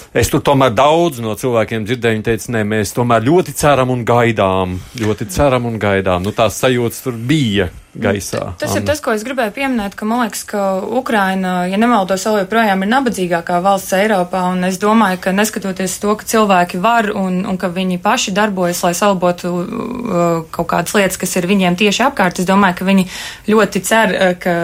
Es 0.09 0.25
tur 0.25 0.41
tomēr 0.41 0.71
daudz 0.73 1.19
no 1.21 1.35
cilvēkiem 1.37 1.83
dzirdēju, 1.85 2.15
viņi 2.17 2.25
teica, 2.25 2.47
nē, 2.55 2.63
mēs 2.65 2.95
tomēr 2.95 3.21
ļoti 3.27 3.53
ceram 3.59 3.91
un 3.93 4.01
gaidām. 4.01 4.79
Ļoti 4.97 5.27
ceram 5.29 5.67
un 5.69 5.75
gaidām. 5.77 6.25
Nu, 6.25 6.33
tās 6.33 6.57
sajūtas 6.63 7.03
tur 7.05 7.13
bija 7.29 7.67
gaisā. 8.01 8.53
Tas 8.59 8.71
Anna. 8.71 8.81
ir 8.81 8.87
tas, 8.87 9.01
ko 9.03 9.13
es 9.15 9.23
gribēju 9.27 9.53
pieminēt, 9.55 9.95
ka 9.99 10.07
man 10.07 10.23
liekas, 10.23 10.43
ka 10.47 10.63
Ukraina, 10.99 11.53
ja 11.69 11.77
nemaldos, 11.79 12.25
vēl 12.27 12.43
joprojām 12.43 12.83
ir 12.85 12.91
nabadzīgākā 12.93 13.59
valsts 13.65 13.95
Eiropā, 13.97 14.45
un 14.53 14.65
es 14.67 14.79
domāju, 14.81 15.19
ka 15.23 15.33
neskatoties 15.35 15.97
to, 16.01 16.15
ka 16.19 16.27
cilvēki 16.29 16.81
var 16.83 17.11
un, 17.13 17.41
un 17.49 17.59
ka 17.61 17.71
viņi 17.75 17.99
paši 18.03 18.33
darbojas, 18.35 18.81
lai 18.87 18.93
salbotu 18.97 19.53
uh, 19.53 20.27
kaut 20.55 20.69
kādas 20.73 20.95
lietas, 20.97 21.19
kas 21.21 21.35
ir 21.39 21.49
viņiem 21.49 21.79
tieši 21.79 22.05
apkārt, 22.07 22.41
es 22.41 22.49
domāju, 22.49 22.79
ka 22.79 22.89
viņi 22.89 23.07
ļoti 23.51 23.83
cer, 23.85 24.15
uh, 24.15 24.35
ka, 24.39 24.55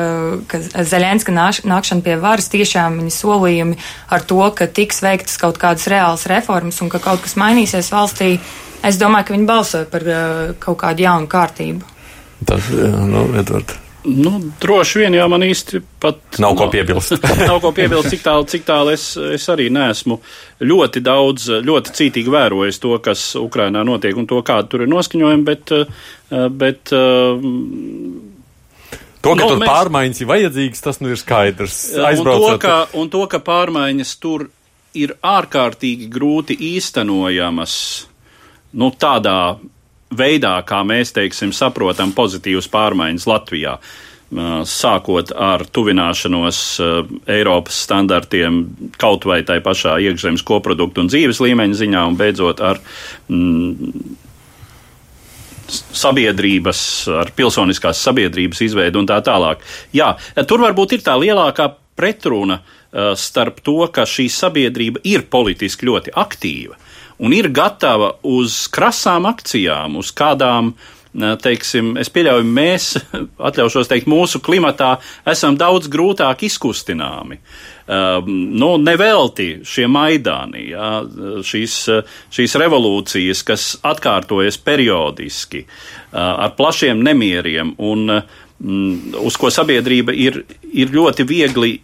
ka 0.51 0.61
Zaļenska 0.85 1.35
nāš, 1.35 1.63
nākšana 1.67 2.05
pie 2.05 2.19
varas 2.21 2.51
tiešām 2.53 3.01
viņa 3.01 3.15
solījumi 3.15 3.79
ar 4.15 4.25
to, 4.27 4.41
ka 4.55 4.69
tiks 4.71 5.03
veiktas 5.05 5.39
kaut 5.41 5.59
kādas 5.61 5.89
reālas 5.91 6.27
reformas 6.31 6.81
un 6.81 6.91
ka 6.93 7.03
kaut 7.03 7.25
kas 7.25 7.37
mainīsies 7.39 7.91
valstī. 7.93 8.37
Es 8.85 8.99
domāju, 9.01 9.27
ka 9.27 9.33
viņi 9.33 9.49
balsoja 9.49 9.89
par 9.89 10.03
uh, 10.05 10.55
kaut 10.61 10.77
kādu 10.83 11.07
jaunu 11.07 11.29
kārtību. 11.31 11.94
Tas, 12.43 12.69
nu, 12.71 13.25
Edvard. 13.39 13.77
Nu, 14.05 14.35
droši 14.61 14.99
vien, 15.01 15.15
jā, 15.17 15.23
man 15.31 15.41
īsti 15.41 15.79
pat 16.03 16.37
nav 16.41 16.53
ko 16.59 16.67
piebilst. 16.69 17.15
nav 17.49 17.57
ko 17.63 17.71
piebilst, 17.73 18.11
cik 18.13 18.21
tālu, 18.25 18.45
cik 18.49 18.67
tālu 18.67 18.93
es, 18.93 19.07
es 19.17 19.47
arī 19.49 19.71
neesmu 19.73 20.19
ļoti 20.61 21.01
daudz, 21.05 21.47
ļoti 21.65 21.95
cītīgi 21.97 22.33
vērojis 22.33 22.81
to, 22.83 22.93
kas 23.01 23.23
Ukrainā 23.39 23.81
notiek 23.87 24.17
un 24.19 24.29
to, 24.29 24.43
kāda 24.45 24.69
tur 24.69 24.85
ir 24.85 24.91
noskaņojuma, 24.93 25.47
bet, 25.47 25.73
eh, 25.73 26.47
bet 26.53 26.93
To, 29.25 29.33
ka 29.33 29.41
nu, 29.41 29.45
tur 29.49 29.57
mēs... 29.57 29.69
pārmaiņas 29.71 30.19
ir 30.21 30.27
vajadzīgas, 30.29 30.81
tas 30.85 30.99
nu 31.01 31.09
ir 31.09 31.17
skaidrs. 31.17 31.77
Un 31.97 32.27
to, 32.27 32.49
ka, 32.61 32.75
un 32.93 33.09
to, 33.09 33.23
ka 33.25 33.39
pārmaiņas 33.41 34.11
tur 34.21 34.51
ir 34.93 35.15
ārkārtīgi 35.25 36.05
grūti 36.13 36.53
īstenojamas, 36.75 37.73
nu, 38.77 38.91
tādā 39.01 39.55
veidā, 40.17 40.57
kā 40.67 40.81
mēs 40.87 41.13
teiksim, 41.15 41.53
saprotam 41.55 42.13
pozitīvas 42.15 42.69
pārmaiņas 42.71 43.29
Latvijā. 43.29 43.77
Sākot 44.65 45.29
ar 45.37 45.63
tuvināšanos 45.71 46.59
Eiropas 47.29 47.77
standartiem, 47.85 48.63
kaut 48.99 49.27
vai 49.29 49.43
tai 49.47 49.59
pašā 49.63 49.99
iekšzemes 50.07 50.43
koproduktu 50.43 51.03
un 51.03 51.11
dzīves 51.11 51.39
līmeņa 51.45 51.79
ziņā, 51.81 52.05
un 52.09 52.17
beidzot 52.19 52.63
ar 52.65 52.81
mm, 53.29 53.93
sabiedrības, 55.69 56.81
ar 57.21 57.31
pilsoniskās 57.37 58.01
sabiedrības 58.01 58.65
izveidu 58.65 59.01
un 59.01 59.09
tā 59.09 59.21
tālāk. 59.25 59.61
Jā, 59.95 60.15
tur 60.49 60.65
varbūt 60.65 60.97
ir 60.97 61.05
tā 61.05 61.15
lielākā 61.21 61.69
pretruna 61.95 62.59
starp 63.19 63.61
to, 63.63 63.77
ka 63.93 64.07
šī 64.09 64.27
sabiedrība 64.31 65.05
ir 65.07 65.25
politiski 65.31 65.87
ļoti 65.89 66.15
aktīva 66.15 66.79
un 67.17 67.35
ir 67.35 67.49
gatava 67.53 68.15
uz 68.23 68.65
krasām 68.73 69.27
akcijām, 69.29 69.97
uz 70.01 70.11
kādām 70.15 70.73
teiksim, 71.15 71.93
es 71.99 72.09
pieļauju, 72.11 72.45
mēs, 72.47 72.89
atļaušos 73.49 73.89
teikt, 73.91 74.09
mūsu 74.11 74.41
klimatā 74.43 74.97
esam 75.27 75.57
daudz 75.59 75.89
grūtāk 75.91 76.45
izkustināmi. 76.47 77.39
Uh, 77.85 78.25
nu, 78.25 78.71
nevelti 78.81 79.61
šie 79.67 79.85
maidāni, 79.91 80.71
jā, 80.71 80.89
šīs, 81.45 81.75
šīs 82.33 82.55
revolūcijas, 82.57 83.43
kas 83.45 83.65
atkārtojas 83.85 84.57
periodiski, 84.57 85.61
uh, 85.67 86.17
ar 86.17 86.55
plašiem 86.57 87.03
nemieriem 87.05 87.75
un 87.77 88.07
mm, 88.09 89.19
uz 89.21 89.37
ko 89.37 89.53
sabiedrība 89.53 90.15
ir, 90.17 90.41
ir 90.73 90.95
ļoti 90.97 91.27
viegli, 91.29 91.75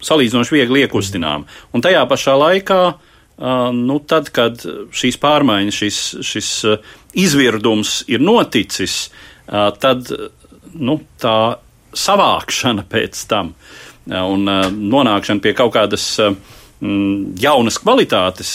salīdzinoši 0.00 0.56
viegli 0.56 0.86
iekustinām. 0.86 1.44
Un 1.76 1.84
tajā 1.84 2.06
pašā 2.08 2.38
laikā 2.40 2.80
uh, 2.88 3.12
nu, 3.36 3.98
tad, 4.08 4.30
kad 4.32 4.62
šīs 4.96 5.18
pārmaiņas, 5.20 5.80
šis, 5.82 6.00
šis 6.24 6.50
izvirdums 7.16 7.98
ir 8.08 8.24
noticis, 8.24 9.10
tad 9.46 10.08
nu, 10.72 10.98
tā 11.20 11.38
savākšana 11.96 12.86
pēc 12.88 13.26
tam 13.28 13.52
un 14.06 14.46
nonākšana 14.46 15.42
pie 15.44 15.52
kaut 15.56 15.74
kādas 15.76 16.08
jaunas 17.40 17.78
kvalitātes 17.82 18.52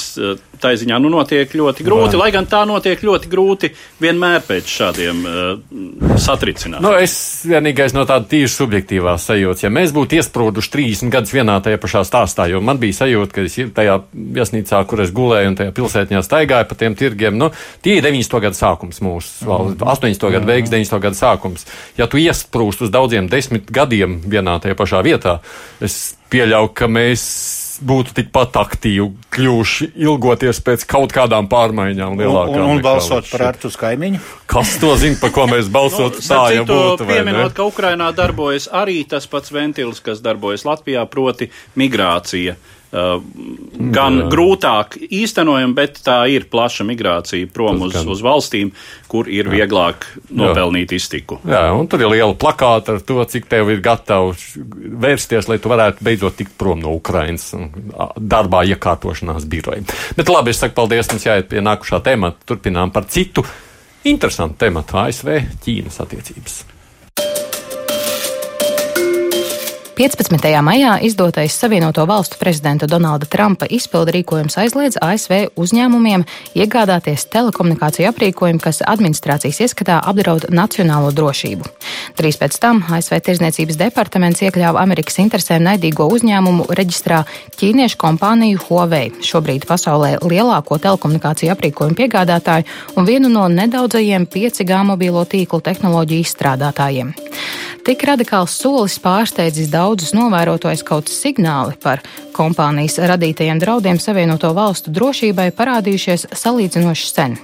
tā 0.62 0.74
ziņā 0.80 1.00
nu, 1.02 1.12
notiek 1.14 1.52
ļoti 1.58 1.86
grūti, 1.86 2.16
Vai. 2.16 2.26
lai 2.26 2.30
gan 2.36 2.48
tā 2.50 2.62
notiek 2.70 3.02
ļoti 3.04 3.32
grūti 3.32 3.72
vienmēr 4.02 4.44
pēc 4.48 4.70
šādiem 4.72 5.24
uh, 5.28 6.16
satricinājumiem. 6.22 6.86
Nu, 6.86 6.94
es 7.02 7.16
vienīgais 7.50 7.96
no 7.98 8.06
tāda 8.10 8.28
tīra 8.32 8.52
subjektīvā 8.52 9.16
sajūta, 9.22 9.66
ja 9.66 9.74
mēs 9.74 9.94
būtu 9.96 10.20
iesprūduši 10.20 10.74
30 10.76 11.14
gadus 11.14 11.34
vienā 11.36 11.58
tajā 11.66 11.82
pašā 11.82 12.04
stāstā, 12.08 12.48
jo 12.52 12.62
man 12.66 12.80
bija 12.82 13.02
sajūta, 13.02 13.36
ka 13.36 13.46
es 13.48 13.58
tajā 13.76 13.98
viesnīcā, 14.14 14.84
kur 14.90 15.04
es 15.06 15.14
gulēju 15.16 15.54
un 15.54 15.60
tajā 15.60 15.76
pilsētņā 15.78 16.24
staigāju 16.26 16.70
pa 16.70 16.80
tiem 16.80 16.98
tirgiem, 17.00 17.38
nu, 17.42 17.52
tie 17.86 17.98
ir 18.00 18.08
90. 18.08 18.40
gadu 18.46 18.60
sākums 18.60 19.02
mūsu 19.04 19.50
valsts, 19.50 19.82
80. 19.82 20.30
gadu 20.38 20.50
beigas, 20.50 20.74
90. 20.74 21.02
gadu 21.08 21.20
sākums. 21.20 21.68
Ja 22.00 22.08
tu 22.12 22.22
iesprūst 22.22 22.86
uz 22.86 22.94
daudziem 22.94 23.30
desmit 23.32 23.72
gadiem 23.74 24.22
vienā 24.26 24.60
tajā 24.64 24.78
pašā 24.80 25.04
vietā, 25.06 25.40
es 25.84 26.16
pieļauju, 26.32 26.72
ka 26.78 26.88
mēs 26.92 27.26
būtu 27.82 28.16
tikpat 28.18 28.58
aktīvi 28.62 29.08
kļuvuši, 29.34 29.92
ilgoties 30.02 30.62
pēc 30.66 30.86
kaut 30.90 31.14
kādām 31.16 31.50
pārmaiņām 31.52 32.18
lielākām. 32.20 32.58
Un, 32.58 32.68
un, 32.68 32.80
un 32.80 32.84
balsot 32.86 33.30
par 33.32 33.46
Artus 33.52 33.78
kaimiņu? 33.80 34.22
Kas 34.52 34.76
to 34.82 34.94
zina, 35.02 35.18
par 35.22 35.34
ko 35.36 35.48
mēs 35.52 35.72
balsot? 35.74 36.20
nu, 36.20 36.26
tā 36.26 36.42
jau 36.56 36.68
būtu. 36.70 37.08
Pieminot, 37.10 37.56
ka 37.58 37.68
Ukrainā 37.70 38.12
darbojas 38.16 38.70
arī 38.72 39.02
tas 39.10 39.28
pats 39.32 39.54
ventils, 39.54 40.04
kas 40.04 40.22
darbojas 40.24 40.68
Latvijā, 40.68 41.06
proti 41.10 41.50
migrācija. 41.80 42.58
Gan 42.92 44.18
Jā. 44.20 44.26
grūtāk 44.28 44.98
īstenojama, 45.08 45.76
bet 45.78 46.02
tā 46.04 46.18
ir 46.28 46.50
plaša 46.52 46.84
migrācija 46.84 47.48
prom 47.54 47.86
uz, 47.88 47.96
uz 47.96 48.24
valstīm, 48.26 48.74
kur 49.12 49.30
ir 49.32 49.48
Jā. 49.48 49.54
vieglāk 49.62 50.08
nopelnīt 50.28 50.92
Jā. 50.92 51.00
iztiku. 51.00 51.40
Jā, 51.48 51.64
un 51.78 51.88
tur 51.88 52.04
ir 52.04 52.12
liela 52.12 52.36
plakāta 52.36 52.98
ar 52.98 53.06
to, 53.08 53.24
cik 53.32 53.48
tev 53.52 53.72
ir 53.72 53.80
gatavs 53.86 54.44
vērsties, 55.06 55.48
lai 55.48 55.60
tu 55.64 55.72
varētu 55.72 56.04
beidzot 56.04 56.36
tikt 56.42 56.58
prom 56.60 56.84
no 56.84 56.92
Ukrainas 56.98 57.54
darbā 58.20 58.66
iekārtošanās 58.74 59.48
biroja. 59.48 59.88
Bet 60.18 60.32
labi, 60.32 60.52
es 60.52 60.60
saku 60.60 60.76
paldies, 60.82 61.08
mums 61.14 61.30
jāiet 61.30 61.48
pie 61.52 61.64
nākušā 61.64 62.02
temata. 62.04 62.44
Turpinām 62.52 62.92
par 62.92 63.08
citu 63.08 63.46
interesantu 64.04 64.66
tematu 64.66 65.00
ASV 65.00 65.40
Ķīnas 65.64 66.04
attiecības. 66.04 66.62
15. 70.02 70.62
maijā 70.66 70.96
izdotais 71.06 71.54
Savienoto 71.54 72.06
Valstu 72.10 72.36
prezidenta 72.40 72.88
Donalda 72.90 73.28
Trumpa 73.30 73.68
izpildu 73.70 74.16
rīkojums 74.16 74.56
aizliedz 74.58 74.96
ASV 74.98 75.52
uzņēmumiem 75.62 76.24
iegādāties 76.58 77.28
telekomunikāciju 77.30 78.08
aprīkojumu, 78.10 78.58
kas 78.64 78.82
administrācijas 78.82 79.60
ieskatā 79.62 80.00
apdraud 80.02 80.48
nacionālo 80.50 81.12
drošību. 81.14 81.70
Drīz 82.18 82.42
pēc 82.42 82.58
tam 82.64 82.82
ASV 82.90 83.20
Tirzniecības 83.28 83.78
departaments 83.78 84.42
iekļāva 84.42 84.82
Amerikas 84.82 85.22
interesēm 85.22 85.68
naidīgo 85.70 86.10
uzņēmumu 86.18 86.66
reģistrā 86.74 87.22
ķīniešu 87.62 88.02
kompāniju 88.02 88.66
Huawei, 88.66 89.12
šobrīd 89.22 89.70
pasaulē 89.70 90.16
lielāko 90.26 90.82
telekomunikāciju 90.82 91.54
aprīkojumu 91.54 92.00
piegādātāju 92.02 92.66
un 92.98 93.06
vienu 93.06 93.30
no 93.30 93.46
nedaudzajiem 93.54 94.26
5G 94.26 94.82
mobīlo 94.96 95.28
tīklu 95.30 95.62
tehnoloģiju 95.62 96.26
izstrādātājiem. 96.26 97.14
Tik 97.82 98.04
radikāls 98.06 98.54
solis 98.62 99.00
pārsteidzis 99.02 99.72
daudzus 99.92 100.14
novērotājus, 100.16 100.86
kaut 100.88 101.10
signāli 101.12 101.76
par 101.84 102.00
kompānijas 102.32 102.96
radītajiem 103.12 103.60
draudiem 103.60 104.00
Savienoto 104.00 104.54
valstu 104.56 104.92
drošībai 104.96 105.50
parādījušies 105.52 106.30
salīdzinoši 106.32 107.10
sen. 107.10 107.36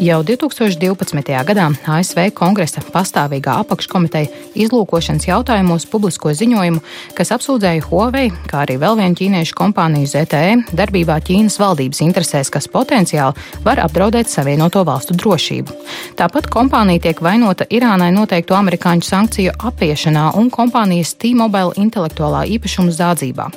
Jau 0.00 0.20
2012. 0.24 1.32
gadā 1.48 1.66
ASV 1.90 2.30
kongresa 2.36 2.80
pastāvīgā 2.94 3.58
apakškomiteja 3.64 4.30
izlūkošanas 4.58 5.26
jautājumos 5.28 5.88
publisko 5.90 6.32
ziņojumu, 6.38 6.80
kas 7.18 7.32
apsūdzēja 7.34 7.84
Huawei, 7.88 8.30
kā 8.48 8.62
arī 8.64 8.78
vēl 8.80 8.96
vienu 9.00 9.18
ķīniešu 9.18 9.58
kompāniju 9.58 10.08
ZTE 10.08 10.78
darbībā 10.78 11.18
Ķīnas 11.26 11.58
valdības 11.60 12.02
interesēs, 12.06 12.52
kas 12.54 12.70
potenciāli 12.70 13.36
var 13.66 13.82
apdraudēt 13.84 14.30
Savienoto 14.30 14.84
valstu 14.86 15.18
drošību. 15.18 15.76
Tāpat 16.18 16.48
kompānija 16.54 17.08
tiek 17.08 17.20
vainota 17.24 17.66
Irānai 17.68 18.12
noteikto 18.14 18.56
amerikāņu 18.56 19.04
sankciju 19.04 19.58
apiešanā 19.68 20.30
un 20.38 20.48
kompānijas 20.54 21.16
T-Mobile 21.18 21.76
intelektuālā 21.88 22.44
īpašuma 22.54 22.94
zādzībā. 22.94 23.48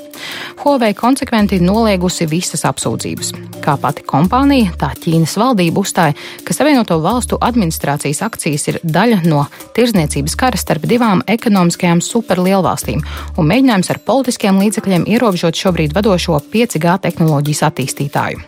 Huawei 0.64 0.94
konsekventi 0.98 1.60
noliegusi 1.62 2.28
visas 2.30 2.66
apsūdzības. 2.70 3.34
Kā 3.62 3.76
pati 3.82 4.06
kompānija, 4.08 4.72
tā 4.82 4.92
Ķīnas 4.98 5.36
valdība 5.38 5.84
uzstāja, 5.84 6.16
ka 6.46 6.56
Savienoto 6.56 6.98
valstu 7.04 7.38
administrācijas 7.42 8.24
akcijas 8.26 8.68
ir 8.72 8.80
daļa 8.84 9.22
no 9.28 9.46
tirzniecības 9.76 10.38
kara 10.40 10.60
starp 10.60 10.88
divām 10.90 11.22
ekonomiskajām 11.30 12.02
superlielvalstīm 12.06 13.06
un 13.38 13.52
mēģinājums 13.54 13.94
ar 13.94 14.02
politiskiem 14.08 14.60
līdzekļiem 14.64 15.08
ierobežot 15.14 15.62
šobrīd 15.62 15.96
vadošo 15.98 16.42
5G 16.54 16.98
tehnoloģijas 17.06 17.66
attīstītāju. 17.70 18.42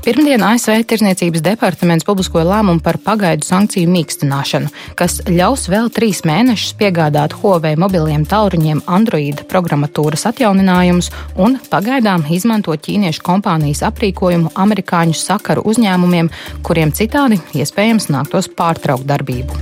Pirmdien 0.00 0.40
ASV 0.40 0.78
Tirzniecības 0.88 1.42
departaments 1.44 2.06
publiskoja 2.08 2.46
lēmumu 2.48 2.80
par 2.80 2.96
pagaidu 3.04 3.44
sankciju 3.44 3.90
mīkstināšanu, 3.92 4.70
kas 4.96 5.18
ļaus 5.28 5.66
vēl 5.68 5.90
trīs 5.92 6.22
mēnešus 6.24 6.72
piegādāt 6.80 7.34
Huawei 7.36 7.74
mobiliem 7.76 8.22
tālruņiem 8.24 8.80
Android 8.88 9.42
programmatūras 9.50 10.24
atjauninājumus 10.30 11.10
un 11.36 11.58
pagaidām 11.68 12.24
izmantot 12.32 12.80
ķīniešu 12.86 13.20
kompānijas 13.26 13.82
aprīkojumu 13.90 14.54
amerikāņu 14.64 15.18
sakaru 15.20 15.66
uzņēmumiem, 15.68 16.30
kuriem 16.64 16.94
citādi 16.96 17.36
iespējams 17.60 18.08
nāktos 18.08 18.48
pārtraukt 18.56 19.04
darbību. 19.04 19.52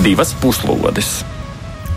Divas 0.00 0.32
puslodes! 0.40 1.20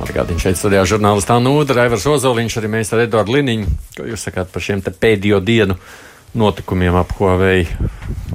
Atgādīju 0.04 0.42
šeit 0.44 0.60
studijā 0.60 0.84
žurnālistā 0.89 1.38
Nūda, 1.39 1.78
Raivars 1.78 2.06
Ozoliņš, 2.12 2.58
arī 2.60 2.72
mēs 2.76 2.92
ar 2.92 3.06
Eduardu 3.06 3.38
Liniņu. 3.38 3.70
Ko 3.96 4.08
jūs 4.10 4.26
sakāt 4.28 4.52
par 4.52 4.63
šiem 4.66 4.84
te 4.84 4.92
pēdējo 4.92 5.39
dienu 5.46 5.78
notikumiem 6.36 6.98
ap 7.00 7.13
Huawei? 7.20 7.66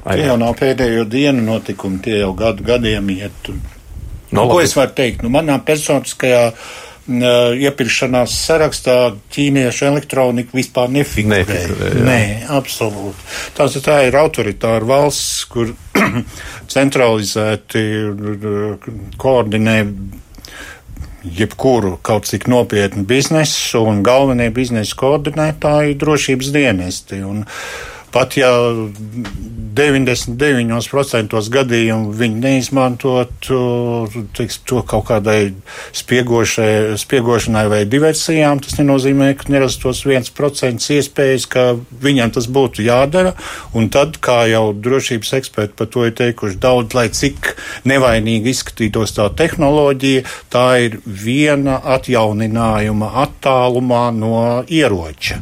Tie 0.01 0.25
jau 0.25 0.37
nav 0.41 0.55
pēdējo 0.57 1.05
dienu 1.09 1.43
notikumi, 1.45 2.01
tie 2.05 2.21
jau 2.23 2.31
gadu 2.37 2.65
gadiem 2.65 3.11
iet. 3.13 3.49
No, 4.33 4.45
ko 4.49 4.61
es 4.63 4.73
varu 4.77 4.95
teikt? 4.97 5.21
Nu, 5.25 5.29
manā 5.33 5.57
personiskajā 5.65 6.41
uh, 6.49 6.77
iepirkšanās 7.09 8.37
sarakstā 8.47 8.95
ķīniešu 9.33 9.87
elektronika 9.89 10.57
vispār 10.57 10.89
nefigurē. 10.93 11.43
Nefigurē 11.43 11.91
Nē, 12.05 12.21
absolūti. 12.57 13.27
Tās 13.57 13.77
tā 13.85 13.99
ir 14.07 14.17
autoritāra 14.19 14.85
valsts, 14.89 15.45
kur 15.53 15.73
centralizēti 16.75 17.85
koordinē 19.21 19.77
jebkuru 21.23 21.97
kaut 22.01 22.27
cik 22.29 22.47
nopietnu 22.51 23.03
biznesu, 23.07 23.83
un 23.87 24.03
galvenie 24.05 24.49
biznesa 24.55 24.97
koordinētāji 24.99 25.93
ir 25.93 26.01
drošības 26.01 26.51
dienesti. 26.55 27.21
Un, 27.27 27.45
Pat 28.13 28.37
ja 28.39 28.49
99% 29.79 31.49
gadījumu 31.53 32.11
viņi 32.19 32.41
neizmantot 32.43 33.49
teiks, 34.35 34.59
to 34.67 34.81
kaut 34.87 35.05
kādai 35.09 35.53
spiegošanai 35.95 37.65
vai 37.71 37.83
diversijām, 37.89 38.59
tas 38.63 38.79
nenozīmē, 38.79 39.31
ka 39.39 39.51
nerastos 39.53 40.03
1% 40.07 40.89
iespējas, 40.97 41.45
ka 41.51 41.65
viņam 42.03 42.33
tas 42.35 42.49
būtu 42.51 42.83
jādara. 42.87 43.31
Un 43.77 43.89
tad, 43.93 44.17
kā 44.23 44.41
jau 44.51 44.73
drošības 44.73 45.33
eksperti 45.39 45.77
par 45.79 45.87
to 45.93 46.05
ir 46.09 46.15
teikuši 46.17 46.59
daudz, 46.59 46.97
lai 46.97 47.07
cik 47.13 47.53
nevainīgi 47.89 48.51
izskatītos 48.51 49.15
tā 49.15 49.29
tehnoloģija, 49.39 50.25
tā 50.51 50.65
ir 50.87 50.99
viena 51.05 51.79
atjauninājuma 51.95 53.13
attālumā 53.23 54.05
no 54.15 54.63
ieroča. 54.67 55.39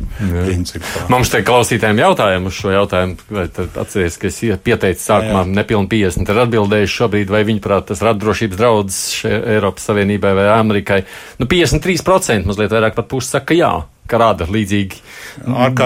Mums 1.09 1.33
te 1.33 1.41
klausītājiem 1.47 2.05
jautājumu 2.05 2.53
šo 2.57 2.73
jautājumu, 2.73 3.17
vai 3.33 3.45
atcerieties, 3.47 4.17
ka 4.21 4.29
es 4.31 4.39
pieteicu 4.65 5.03
sākumā 5.03 5.43
nepilni 5.49 5.91
50, 5.91 6.31
ir 6.33 6.41
atbildējuši 6.45 6.97
šobrīd, 7.01 7.33
vai 7.33 7.43
viņuprāt 7.47 7.89
tas 7.91 8.03
rada 8.05 8.21
drošības 8.23 8.59
draudz 8.59 9.01
Eiropas 9.27 9.89
Savienībai 9.89 10.33
vai 10.37 10.47
Amerikai. 10.55 11.03
Nu, 11.41 11.49
53% 11.49 12.49
mazliet 12.49 12.73
vairāk 12.73 12.97
pat 12.97 13.11
pusi 13.11 13.37
saka 13.37 13.57
jā 13.57 13.73
ka 14.07 14.19
rada 14.21 14.47
līdzīgi 14.49 15.01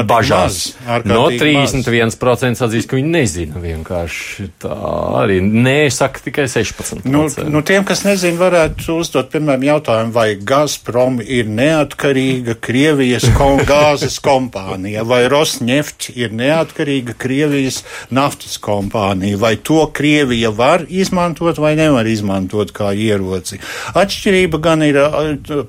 bažās. 0.07 0.75
No 1.05 1.25
31% 1.31 2.63
atzīst, 2.65 2.89
ka 2.89 2.97
viņi 2.97 3.11
nezina 3.11 3.61
vienkārši. 3.61 4.47
Tā 4.61 4.75
arī 5.21 5.39
nesaka 5.41 6.23
tikai 6.25 6.47
16%. 6.51 7.05
Nu, 7.11 7.25
nu, 7.51 7.63
tiem, 7.65 7.85
kas 7.87 8.03
nezina, 8.05 8.37
varētu 8.39 8.97
uzdot, 9.01 9.31
piemēram, 9.33 9.65
jautājumu, 9.67 10.13
vai 10.15 10.27
Gazprom 10.35 11.19
ir 11.21 11.49
neatkarīga 11.51 12.57
Krievijas 12.61 13.27
kom 13.37 13.61
gāzes 13.71 14.19
kompānija, 14.23 15.05
vai 15.07 15.23
Rosneft 15.31 16.11
ir 16.15 16.33
neatkarīga 16.37 17.15
Krievijas 17.21 17.81
naftas 18.13 18.57
kompānija, 18.61 19.39
vai 19.41 19.55
to 19.57 19.83
Krievija 19.93 20.51
var 20.55 20.85
izmantot 20.89 21.59
vai 21.61 21.75
nevar 21.79 22.07
izmantot 22.07 22.73
kā 22.75 22.91
ieroci. 22.95 23.59
Atšķirība 23.97 24.61
gan 24.61 24.85
ir 24.85 24.99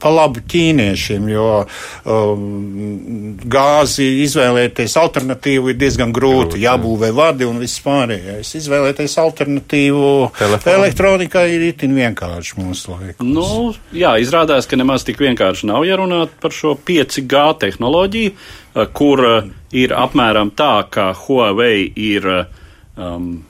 pa 0.00 0.12
labu 0.12 0.42
ķīniešiem, 0.52 1.28
jo 1.32 1.48
um, 1.62 2.41
gāzi 3.52 4.06
izvēlēties 4.24 4.96
alternatīvu 5.00 5.72
ir 5.72 5.78
diezgan 5.80 6.12
grūti. 6.14 6.32
grūti 6.32 6.62
jābūvē 6.62 7.10
vadi 7.14 7.46
un 7.48 7.60
viss 7.62 7.80
pārējais. 7.84 8.52
Izvēlēties 8.58 9.16
alternatīvu 9.22 10.08
Telefonu. 10.38 10.74
elektronikai 10.76 11.46
ir 11.54 11.66
itin 11.70 11.94
vienkārši 11.96 12.58
mūsu 12.60 12.96
laikā. 12.96 13.26
Nu, 13.26 13.72
jā, 13.96 14.14
izrādās, 14.22 14.68
ka 14.68 14.76
nemaz 14.76 15.06
tik 15.08 15.20
vienkārši 15.22 15.68
nav 15.70 15.86
jārunāt 15.88 16.34
par 16.42 16.54
šo 16.56 16.74
5G 16.76 17.44
tehnoloģiju, 17.64 18.34
eh, 18.34 18.86
kur 18.92 19.24
eh, 19.28 19.48
ir 19.72 19.94
apmēram 19.96 20.52
tā, 20.56 20.84
ka 20.90 21.12
Huawei 21.24 21.92
ir 21.96 22.28
um, 22.96 23.44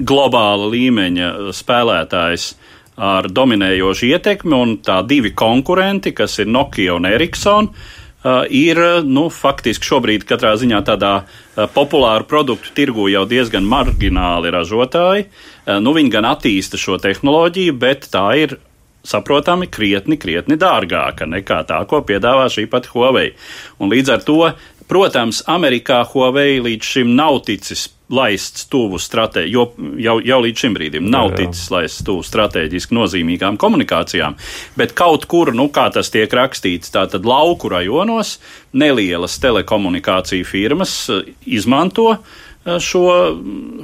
globāla 0.00 0.68
līmeņa 0.72 1.32
spēlētājs 1.54 2.54
ar 2.96 3.28
dominējošu 3.30 4.08
ietekmi, 4.12 4.54
un 4.54 4.76
tā 4.84 5.00
divi 5.06 5.34
konkurenti, 5.34 6.14
kas 6.14 6.38
ir 6.42 6.50
Nokia 6.50 6.94
un 6.94 7.08
Ericsson, 7.08 7.70
uh, 7.70 8.44
ir 8.50 8.80
nu, 9.06 9.26
faktiski 9.32 9.88
šobrīd 9.88 10.26
katrā 10.28 10.54
ziņā 10.60 10.82
tādā 10.86 11.14
uh, 11.24 11.64
populāru 11.74 12.28
produktu 12.30 12.74
tirgu 12.76 13.08
jau 13.12 13.24
diezgan 13.30 13.66
margināli 13.66 14.54
ražotāji. 14.54 15.26
Uh, 15.26 15.80
nu, 15.82 15.96
viņi 15.96 16.14
gan 16.14 16.30
attīsta 16.30 16.80
šo 16.80 17.00
tehnoloģiju, 17.02 17.74
bet 17.82 18.08
tā 18.14 18.28
ir 18.44 18.58
saprotami 19.04 19.68
krietni, 19.68 20.16
krietni 20.20 20.56
dārgāka 20.60 21.28
nekā 21.28 21.60
tā, 21.68 21.82
ko 21.88 22.00
piedāvā 22.06 22.46
šī 22.52 22.66
pati 22.72 22.90
Huawei. 22.94 23.34
Un 23.82 23.92
līdz 23.92 24.14
ar 24.14 24.24
to 24.24 24.38
Protams, 24.88 25.40
Amerikā 25.48 26.02
Huawei 26.10 26.58
līdz 26.60 26.94
šim 26.94 27.14
nav 27.16 27.40
ticis 27.46 27.88
laists 28.12 28.66
tuvu 28.68 28.98
stratēģi, 29.00 29.50
jo 29.54 29.64
jau, 30.02 30.18
jau 30.20 30.38
līdz 30.44 30.64
šim 30.64 30.74
brīdim 30.76 31.06
nav 31.08 31.30
jā, 31.30 31.32
jā. 31.32 31.36
ticis 31.40 31.70
laists 31.72 32.04
tuvu 32.04 32.24
strateģiski 32.26 32.96
nozīmīgām 32.96 33.56
komunikācijām, 33.60 34.36
bet 34.76 34.92
kaut 34.98 35.24
kur, 35.30 35.54
nu, 35.56 35.70
kā 35.72 35.86
tas 35.94 36.12
tiek 36.12 36.32
rakstīts, 36.36 36.92
tātad 36.92 37.24
lauku 37.24 37.70
rajonos 37.72 38.36
nelielas 38.76 39.38
telekomunikāciju 39.40 40.44
firmas 40.48 40.96
eh, 41.08 41.30
izmanto 41.48 42.10
eh, 42.12 42.76
šo 42.76 43.06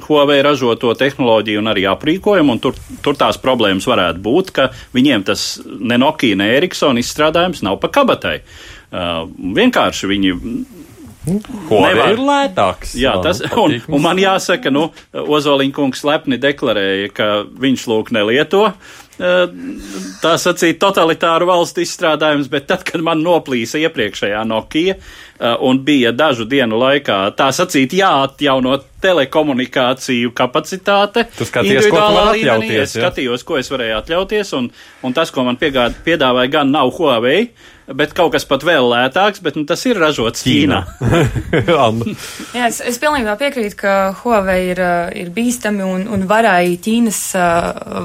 Huawei 0.05 0.43
ražoto 0.45 0.93
tehnoloģiju 0.99 1.63
un 1.63 1.71
arī 1.73 1.87
aprīkojumu, 1.89 2.57
un 2.57 2.61
tur, 2.61 2.77
tur 3.01 3.17
tās 3.17 3.41
problēmas 3.41 3.89
varētu 3.89 4.21
būt, 4.21 4.53
ka 4.53 4.69
viņiem 4.93 5.25
tas 5.31 5.55
ne 5.65 5.97
Nokia, 5.97 6.37
ne 6.37 6.51
Ericsson 6.59 7.01
izstrādājums 7.01 7.65
nav 7.65 7.81
pa 7.81 7.89
kabatai. 7.89 8.41
Uh, 8.91 9.23
vienkārši 9.55 10.07
viņi 10.09 10.31
Nevar. 11.27 12.15
ir 12.15 12.23
lētāks. 12.25 12.95
Jā, 12.97 13.13
tas, 13.21 13.43
un, 13.61 13.77
un 13.87 14.01
man 14.01 14.19
jāsaka, 14.21 14.73
nu, 14.73 14.87
Ozoliņkungs 15.13 16.01
lepni 16.07 16.41
deklarēja, 16.41 17.13
ka 17.13 17.31
viņš 17.61 17.87
lūk 17.91 18.11
nelieto 18.15 18.67
tā 20.21 20.31
sacīt, 20.39 20.79
totalitāru 20.81 21.45
valstu 21.49 21.83
izstrādājums, 21.83 22.49
bet 22.51 22.67
tad, 22.69 22.85
kad 22.87 23.03
man 23.05 23.21
noplīsa 23.21 23.81
iepriekšējā 23.83 24.41
Nokia 24.49 24.95
un 25.61 25.81
bija 25.85 26.11
dažu 26.13 26.45
dienu 26.49 26.79
laikā 26.81 27.19
tā 27.37 27.49
sacīt 27.53 27.93
jāatjauno 27.97 28.77
telekomunikāciju 29.01 30.33
kapacitāte, 30.37 31.25
individuālā 31.41 32.27
līmenī, 32.35 32.71
es 32.83 32.95
skatījos, 32.97 33.45
ko 33.45 33.57
es 33.61 33.71
varēju 33.73 33.97
atļauties, 33.99 34.53
un, 34.57 34.69
un 35.05 35.17
tas, 35.17 35.33
ko 35.33 35.45
man 35.47 35.57
piegād, 35.61 35.97
piedāvāja, 36.05 36.55
gan 36.59 36.73
nav 36.73 36.93
Huawei, 36.97 37.49
bet 37.97 38.13
kaut 38.17 38.33
kas 38.35 38.45
pat 38.47 38.65
vēl 38.65 38.87
lētāks, 38.91 39.41
bet 39.43 39.57
nu, 39.59 39.65
tas 39.69 39.83
ir 39.89 39.99
ražots 40.01 40.45
Ķīnā. 40.45 40.81
Jā, 42.57 42.67
es, 42.67 42.81
es 42.85 42.99
pilnībā 43.01 43.35
piekrītu, 43.39 43.77
ka 43.79 43.95
Huawei 44.21 44.71
ir, 44.71 44.83
ir 45.23 45.31
bīstami 45.35 45.85
un, 45.85 46.05
un 46.11 46.27
varēja 46.29 46.77
Ķīnas 46.85 47.23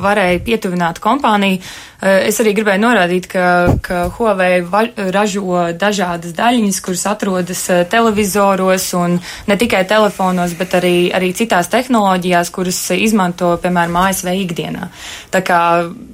varēja 0.02 0.42
pietuvināt 0.46 1.02
kompāniju. 1.04 1.60
Es 1.96 2.36
arī 2.42 2.52
gribēju 2.58 2.82
norādīt, 2.82 3.26
ka, 3.32 3.44
ka 3.82 4.02
Huawei 4.18 4.60
va, 4.68 4.82
ražo 5.14 5.62
dažādas 5.80 6.34
daļiņas, 6.36 6.80
kuras 6.84 7.04
atrodas 7.08 7.62
televizoros 7.92 8.90
un 8.98 9.16
ne 9.48 9.56
tikai 9.56 9.80
telefonos, 9.88 10.52
bet 10.58 10.76
arī, 10.76 10.96
arī 11.16 11.32
citās 11.36 11.70
tehnoloģijās, 11.72 12.52
kuras 12.52 12.82
izmanto, 12.96 13.54
piemēram, 13.62 13.96
ASV 14.02 14.28
ikdienā. 14.42 14.90
Tā 15.32 15.40
kā 15.46 15.60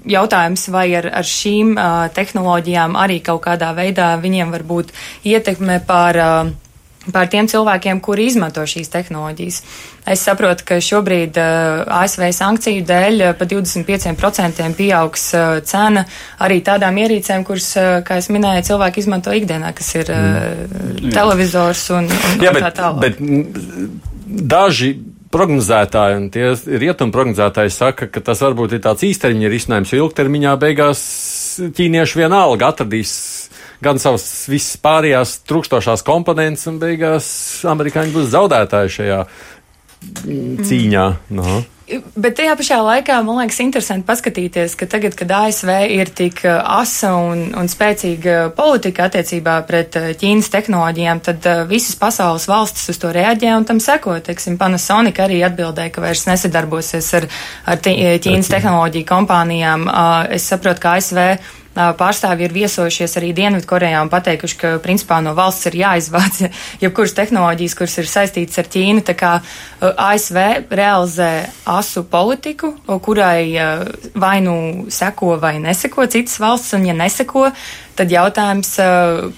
jautājums, 0.09 0.69
vai 0.73 0.87
ar, 0.99 1.09
ar 1.23 1.27
šīm 1.27 1.75
tehnoloģijām 2.15 2.97
arī 2.99 3.19
kaut 3.25 3.43
kādā 3.45 3.62
veidā 3.77 4.11
viņiem 4.21 4.51
var 4.51 4.65
būt 4.67 4.91
ietekme 5.31 5.79
pār, 5.87 6.19
pār 7.15 7.31
tiem 7.31 7.47
cilvēkiem, 7.51 8.01
kuri 8.03 8.27
izmanto 8.31 8.65
šīs 8.67 8.91
tehnoloģijas. 8.91 9.61
Es 10.13 10.25
saprotu, 10.27 10.67
ka 10.67 10.81
šobrīd 10.83 11.39
ASV 11.39 12.27
sankciju 12.35 12.83
dēļ 12.89 13.25
pa 13.39 13.47
25% 13.47 14.67
pieaugs 14.79 15.29
cena 15.71 16.05
arī 16.43 16.59
tādām 16.67 16.99
ierīcēm, 17.05 17.47
kuras, 17.47 17.71
kā 18.07 18.19
es 18.19 18.31
minēju, 18.35 18.67
cilvēki 18.73 19.05
izmanto 19.05 19.35
ikdienā, 19.39 19.71
kas 19.79 19.95
ir 20.01 20.11
mm. 20.11 21.15
televizors 21.15 21.87
un, 21.95 22.11
un, 22.11 22.43
Jā, 22.43 22.51
un 22.51 22.59
bet, 22.59 22.67
tā 22.67 22.75
tālāk. 22.83 23.03
Bet 23.07 24.43
daži 24.53 24.97
prognozētāji, 25.33 26.19
un 26.21 26.29
tie 26.33 26.53
rietumu 26.83 27.15
prognozētāji 27.15 27.73
saka, 27.73 28.09
ka 28.13 28.21
tas 28.25 28.43
varbūt 28.45 28.77
ir 28.77 28.83
tāds 28.85 29.05
īstermiņa 29.07 29.53
risinājums, 29.53 29.93
jo 29.95 30.05
ilgtermiņā 30.05 30.53
beigās 30.61 31.03
ķīnieši 31.61 32.21
vienalga 32.23 32.73
atradīs 32.73 33.13
gan 33.83 33.99
savas 34.03 34.25
visas 34.51 34.79
pārējās 34.83 35.41
trūkstošās 35.49 36.05
komponentes, 36.07 36.67
un 36.71 36.79
beigās 36.83 37.27
amerikāņi 37.69 38.15
būs 38.15 38.31
zaudētāji 38.35 38.95
šajā 38.99 39.21
cīņā. 40.69 41.07
No. 41.35 41.63
Bet 41.93 42.37
tajā 42.39 42.55
pašā 42.57 42.79
laikā 42.81 43.19
man 43.27 43.43
liekas 43.43 43.59
interesanti 43.65 44.07
paskatīties, 44.09 44.77
ka 44.79 44.87
tagad, 44.89 45.17
kad 45.19 45.33
ASV 45.37 45.71
ir 45.93 46.11
tik 46.17 46.41
uh, 46.47 46.61
asa 46.81 47.13
un, 47.19 47.45
un 47.59 47.69
spēcīga 47.69 48.53
politika 48.57 49.09
attiecībā 49.11 49.59
pret 49.69 49.99
uh, 50.01 50.11
Ķīnas 50.17 50.49
tehnoloģijām, 50.55 51.23
tad 51.27 51.49
uh, 51.51 51.63
visas 51.69 51.99
pasaules 52.01 52.49
valstis 52.49 52.89
uz 52.95 53.01
to 53.03 53.13
reaģē 53.13 53.55
un 53.59 53.69
tam 53.69 53.81
seko. 53.83 54.17
Teiksim, 54.25 54.57
Panasonic 54.61 55.21
arī 55.21 55.43
atbildēja, 55.47 55.93
ka 55.93 56.05
vairs 56.05 56.25
nesadarbosies 56.31 57.13
ar, 57.21 57.29
ar 57.69 57.83
Ķīnas 57.83 58.53
tehnoloģiju 58.53 59.09
kompānijām. 59.09 59.89
Es 60.33 60.49
saprotu, 60.49 60.85
ka 60.87 60.97
ASV 61.01 61.21
pārstāvji 61.75 62.47
ir 62.47 62.55
viesojušies 62.55 63.17
arī 63.21 63.33
Dienvidkorejā 63.37 64.03
un 64.05 64.11
pateikuši, 64.13 64.59
ka 64.61 64.73
principā 64.85 65.21
no 65.25 65.35
valsts 65.39 65.71
ir 65.71 65.79
jāizvāc 65.83 66.43
jebkuras 66.85 67.17
tehnoloģijas, 67.17 67.77
kuras 67.79 67.99
ir 68.03 68.11
saistītas 68.11 68.61
ar 68.63 68.71
Ķīnu. 68.73 69.05
Tā 69.09 69.17
kā 69.19 69.33
ASV 69.81 70.39
realizē 70.71 71.31
asu 71.73 72.05
politiku, 72.09 72.75
kurai 73.05 73.47
vai 74.15 74.37
nu 74.45 74.57
seko 74.93 75.37
vai 75.43 75.57
neseko 75.63 76.07
citas 76.13 76.39
valsts, 76.43 76.77
un 76.77 76.89
ja 76.89 76.97
neseko, 76.97 77.49
tad 77.99 78.13
jautājums, 78.13 78.75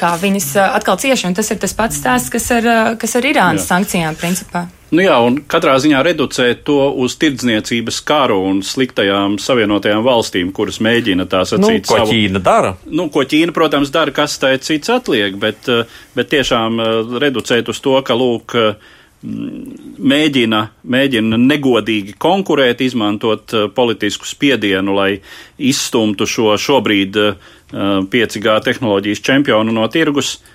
kā 0.01 0.15
viņas 0.21 0.55
atkal 0.69 0.99
cieši, 1.01 1.29
un 1.31 1.37
tas 1.39 1.51
ir 1.55 1.61
tas 1.63 1.77
pats 1.77 2.01
stāsts, 2.03 2.33
kas 2.35 2.51
ar, 2.55 2.71
kas 3.01 3.19
ar 3.19 3.31
Irānas 3.31 3.65
Jā. 3.65 3.75
sankcijām 3.75 4.19
principā. 4.19 4.67
Nu 4.95 5.03
jā, 5.03 5.15
un 5.27 5.41
katrā 5.51 5.75
ziņā 5.83 6.01
reducēt 6.07 6.63
to 6.69 6.79
uz 7.03 7.17
tirdzniecības 7.19 7.99
karu 8.07 8.39
un 8.47 8.61
sliktajām 8.67 9.37
savienotajām 9.43 10.05
valstīm, 10.07 10.53
kuras 10.55 10.79
mēģina 10.85 11.27
tā 11.31 11.43
sacīt. 11.49 11.83
Nu, 11.83 11.87
ko 11.89 11.99
savu, 11.99 12.13
Ķīna 12.13 12.43
dara? 12.45 12.75
Nu, 12.87 13.09
ko 13.13 13.25
Ķīna, 13.27 13.55
protams, 13.57 13.91
dara, 13.95 14.15
kas 14.15 14.39
tai 14.43 14.55
cits 14.63 14.93
atliek, 14.95 15.35
bet, 15.41 15.67
eh, 15.73 15.89
bet 16.15 16.31
tiešām 16.31 16.81
eh, 16.81 17.17
reducēt 17.27 17.71
uz 17.73 17.83
to, 17.83 17.97
ka, 18.07 18.15
lūk, 18.19 18.55
mm, 18.55 19.99
mēģina, 20.15 20.63
mēģina 20.97 21.43
negodīgi 21.43 22.15
konkurēt, 22.23 22.87
izmantot 22.87 23.55
eh, 23.55 23.69
politisku 23.75 24.31
spiedienu, 24.31 24.95
lai 24.95 25.11
izstumtu 25.59 26.29
šo 26.29 26.55
šobrīd 26.61 27.23
5G 27.75 28.53
tehnoloģijas 28.63 29.23
čempionu 29.25 29.73
no 29.75 29.89
tirgus. 29.91 30.37
Uh, 30.37 30.54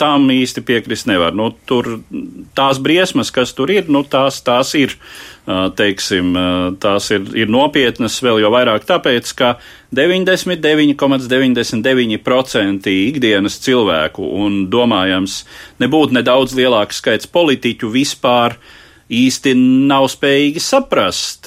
tam 0.00 0.30
īsti 0.32 0.62
piekrist 0.64 1.04
nevar. 1.10 1.34
Nu, 1.36 1.50
tur 1.68 2.00
tās 2.56 2.78
briesmas, 2.80 3.28
kas 3.34 3.52
tur 3.56 3.70
ir, 3.74 3.84
nu, 3.92 4.00
tās, 4.08 4.40
tās 4.44 4.74
ir, 4.78 4.90
uh, 5.44 5.68
teiksim, 5.76 6.32
uh, 6.32 6.72
tās 6.80 7.10
ir, 7.12 7.20
ir 7.36 7.48
nopietnas 7.52 8.22
vēl 8.24 8.40
jau 8.40 8.50
vairāk 8.54 8.84
tāpēc, 8.88 9.32
ka 9.36 9.60
99,99% 9.92 12.88
ikdienas 12.92 13.60
cilvēku 13.60 14.24
un 14.40 14.72
domājams 14.72 15.44
nebūtu 15.84 16.16
nedaudz 16.16 16.56
lielāks 16.56 16.96
skaits 17.04 17.28
politiķu 17.28 17.92
vispār 17.92 18.56
īsti 19.12 19.52
nav 19.90 20.08
spējīgi 20.08 20.60
saprast, 20.64 21.44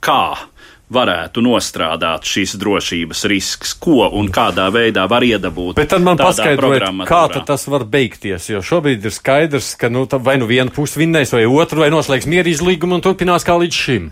kā 0.00 0.48
varētu 0.92 1.42
nostrādāt 1.44 2.26
šīs 2.28 2.56
drošības 2.60 3.24
risks, 3.30 3.74
ko 3.78 4.08
un 4.18 4.30
kādā 4.32 4.68
veidā 4.74 5.04
var 5.10 5.26
iedabūt. 5.26 5.76
Bet 5.78 5.92
tad 5.92 6.04
man 6.04 6.20
paskaidrojiet, 6.20 7.04
kā 7.08 7.24
tas 7.48 7.66
var 7.68 7.84
beigties, 7.88 8.50
jo 8.52 8.62
šobrīd 8.64 9.04
ir 9.04 9.14
skaidrs, 9.14 9.74
ka 9.80 9.92
nu, 9.92 10.06
vai 10.24 10.38
nu 10.40 10.48
viena 10.50 10.72
puse 10.74 11.00
vinnēs, 11.00 11.34
vai 11.36 11.44
otra, 11.48 11.84
vai 11.84 11.92
noslēgs 11.94 12.28
mieru 12.30 12.54
izlīgumu 12.54 12.98
un 12.98 13.04
turpinās 13.04 13.46
kā 13.46 13.58
līdz 13.60 13.82
šim. 13.84 14.08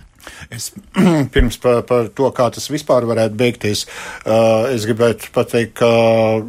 Es 0.52 0.72
pirms 1.34 1.56
par, 1.62 1.80
par 1.86 2.10
to, 2.14 2.28
kā 2.34 2.48
tas 2.52 2.66
vispār 2.72 3.06
varētu 3.08 3.38
beigties, 3.38 3.86
uh, 4.26 4.66
es 4.72 4.84
gribētu 4.88 5.30
pateikt, 5.34 5.76
ka 5.80 5.90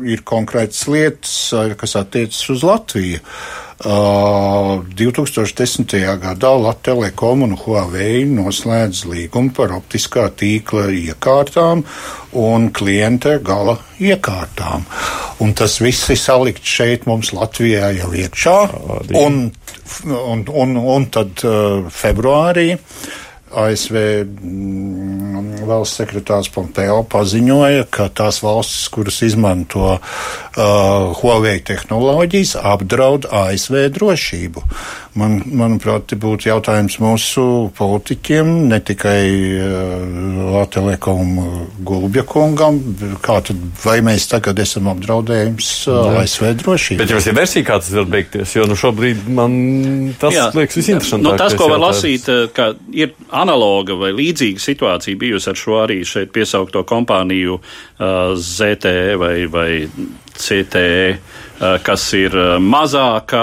ir 0.08 0.26
konkrētas 0.28 0.84
lietas, 0.92 1.38
kas 1.80 1.96
attiecas 2.02 2.42
uz 2.54 2.66
Latviju. 2.68 3.22
Uh, 3.22 3.67
Uh, 3.78 4.82
2010. 4.98 5.86
gadā 6.18 6.50
Latvijas 6.58 6.82
Telekom 6.88 7.44
un 7.46 7.52
Huawei 7.60 8.24
noslēdz 8.26 9.04
līgumu 9.12 9.52
par 9.54 9.74
optiskā 9.76 10.24
tīkla 10.34 10.88
iekārtām 10.96 11.84
un 12.34 12.70
klienta 12.74 13.36
gala 13.44 13.76
iekārtām. 14.00 14.88
Un 15.44 15.54
tas 15.54 15.78
viss 15.84 16.10
ir 16.10 16.18
salikts 16.18 16.74
šeit 16.80 17.06
mums 17.06 17.34
Latvijā 17.36 17.92
jau 18.00 18.10
iekšā. 18.16 18.58
Un, 19.20 19.40
un, 20.10 20.46
un, 20.48 20.76
un 20.96 21.10
tad 21.14 21.46
uh, 21.46 21.86
februārī 21.94 22.72
ASV 23.52 23.96
mm, 24.26 25.64
valsts 25.68 26.02
sekretārs 26.02 26.50
Pompeo 26.54 27.02
paziņoja, 27.12 27.88
ka 27.94 28.10
tās 28.14 28.42
valstis, 28.44 28.88
kuras 28.94 29.20
izmanto 29.26 29.98
uh, 29.98 30.00
Huawei 31.20 31.60
tehnoloģijas, 31.68 32.56
apdraud 32.60 33.28
ASV 33.32 33.88
drošību. 33.96 34.64
Man, 35.18 35.40
manuprāt, 35.58 36.14
būtu 36.22 36.52
jautājums 36.52 37.00
mūsu 37.02 37.44
politiķiem, 37.78 38.52
ne 38.70 38.78
tikai 38.86 39.22
uh, 39.58 40.52
Latvijam 40.54 41.40
Gulbja 41.88 42.24
kungam, 42.28 42.80
kā 43.24 43.40
tad, 43.46 43.64
vai 43.84 43.98
mēs 44.06 44.28
tagad 44.30 44.60
esam 44.62 44.92
apdraudējums 44.94 45.72
uh, 45.90 46.20
ASV 46.22 46.52
drošību. 46.62 47.02
Bet 47.02 47.16
jums 47.16 47.30
ir 47.32 47.38
versija, 47.38 47.66
kā 47.72 47.80
tas 47.82 47.90
var 47.98 48.10
beigties, 48.14 48.54
jo 48.60 48.68
nu 48.70 48.78
šobrīd 48.78 49.26
man 49.40 49.58
tas 50.22 50.36
Jā. 50.36 50.50
liekas 50.58 50.80
visinteresantākais. 50.80 51.26
Nu, 51.26 51.36
tas, 51.42 51.58
ko 51.58 51.72
var 51.72 51.82
lasīt, 51.88 52.30
uh, 52.30 52.46
ka 52.54 52.72
ir 52.94 53.16
analoga 53.38 53.98
vai 54.00 54.12
līdzīga 54.18 54.62
situācija 54.62 55.20
bijusi 55.20 55.52
ar 55.52 55.60
šo 55.60 55.80
arī 55.84 56.02
šeit 56.08 56.34
piesaukto 56.36 56.84
kompāniju 56.88 57.60
uh, 57.60 58.34
ZTE 58.36 59.16
vai, 59.22 59.36
vai 59.52 59.72
CTE, 60.38 61.18
kas 61.84 62.04
ir 62.14 62.36
mazāka, 62.62 63.42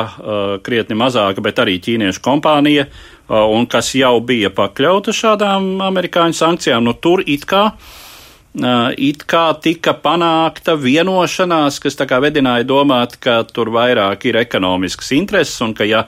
krietni 0.63 0.97
mazāka, 0.99 1.43
bet 1.43 1.59
arī 1.59 1.81
ķīniešu 1.83 2.23
kompānija, 2.23 2.87
un 3.29 3.67
kas 3.71 3.91
jau 3.99 4.15
bija 4.23 4.53
pakļauta 4.55 5.15
šādām 5.17 5.83
amerikāņu 5.83 6.39
sankcijām. 6.39 6.85
Nu, 6.87 6.95
tur 6.95 7.25
it 7.27 7.49
kā 7.51 7.71
it 9.03 9.25
kā 9.27 9.49
tika 9.59 9.97
panākta 9.99 10.77
vienošanās, 10.79 11.81
kas 11.83 11.99
tā 11.99 12.07
kā 12.07 12.21
vedināja 12.23 12.63
domāt, 12.63 13.17
ka 13.19 13.43
tur 13.51 13.73
vairāk 13.75 14.29
ir 14.31 14.39
ekonomisks 14.45 15.11
intereses 15.17 15.59
un 15.67 15.75
ka 15.75 15.83
ja, 15.83 16.05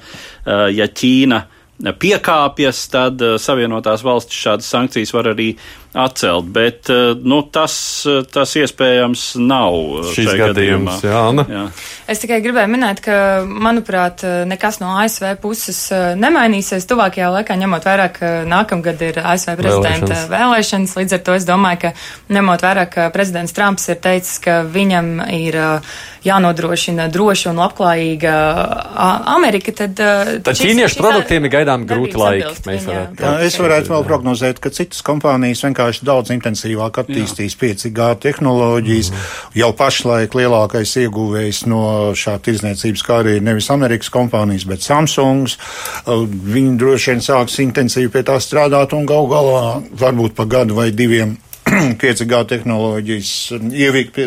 ja 0.47 0.87
Ķīna 0.87 1.41
piekāpjas, 1.82 2.84
tad 2.92 3.22
Savienotās 3.42 4.04
valstis 4.06 4.38
šādas 4.46 4.70
sankcijas 4.72 5.12
var 5.16 5.32
arī 5.34 5.50
atcelt, 5.97 6.44
bet 6.44 6.90
eh, 6.90 7.16
nu, 7.24 7.40
tas, 7.53 7.74
eh, 8.09 8.20
tas 8.32 8.53
iespējams 8.61 9.24
nav 9.40 9.76
šis 10.12 10.32
gadījums. 10.36 11.01
Jā, 11.07 11.22
jā. 11.49 11.62
Es 12.07 12.20
tikai 12.22 12.38
gribēju 12.44 12.70
minēt, 12.70 13.01
ka, 13.05 13.16
manuprāt, 13.47 14.22
nekas 14.49 14.78
no 14.82 14.92
ASV 15.01 15.38
puses 15.42 15.78
eh, 15.94 16.09
nemainīsies 16.20 16.86
tuvākajā 16.90 17.30
laikā, 17.38 17.57
ņemot 17.62 17.88
vērā, 17.88 18.11
ka 18.14 18.32
nākamgad 18.49 19.07
ir 19.09 19.22
ASV 19.22 19.57
prezidenta 19.57 20.12
vēlēšanas. 20.12 20.28
vēlēšanas. 20.34 20.97
Līdz 21.01 21.16
ar 21.16 21.24
to 21.28 21.38
es 21.38 21.49
domāju, 21.49 21.80
ka 21.86 21.94
ņemot 22.36 22.66
vērā, 22.68 22.84
ka 22.92 23.09
prezidents 23.14 23.57
Trumps 23.57 23.88
ir 23.88 24.01
teicis, 24.05 24.36
ka 24.44 24.61
viņam 24.68 25.24
ir 25.32 25.59
jānodrošina 26.26 27.07
droša 27.14 27.53
un 27.53 27.61
labklājīga 27.62 28.32
Amerika, 29.30 29.72
tad. 29.76 29.94
Tad 29.97 30.59
ķīniešu 30.59 30.99
produktiem 30.99 31.47
ir 31.47 31.55
gaidām 31.55 31.86
grūti 31.88 32.18
laiki. 32.18 32.55
Varētu, 32.66 33.22
jā, 33.22 33.34
es 33.47 33.59
varētu 33.61 33.94
vēl 33.94 34.07
prognozēt, 34.09 34.61
ka 34.62 34.72
citas 34.74 35.05
kompānijas 35.07 35.62
vienkārši 35.66 35.86
vienkārši 35.87 36.07
daudz 36.07 36.32
intensīvāk 36.34 36.99
attīstīs 37.03 37.57
5G 37.59 38.09
tehnoloģijas. 38.20 39.11
Mm. 39.11 39.61
Jau 39.61 39.70
pašlaik 39.76 40.34
lielākais 40.34 40.97
ieguvējs 41.05 41.66
no 41.70 42.12
šā 42.14 42.39
tirdzniecības 42.43 43.07
kā 43.07 43.20
arī 43.22 43.39
nevis 43.41 43.70
Amerikas 43.70 44.11
kompānijas, 44.11 44.66
bet 44.66 44.82
Samsungs. 44.82 45.57
Uh, 46.07 46.26
viņi 46.26 46.76
droši 46.80 47.14
vien 47.14 47.22
sāks 47.22 47.61
intensīvi 47.62 48.11
pie 48.12 48.24
tā 48.26 48.39
strādāt 48.43 48.95
un 48.97 49.07
gal 49.07 49.28
galā 49.30 49.82
varbūt 49.95 50.34
pa 50.37 50.45
gadu 50.45 50.74
vai 50.74 50.91
diviem 50.91 51.37
5G 52.02 52.42
tehnoloģijas, 52.52 53.30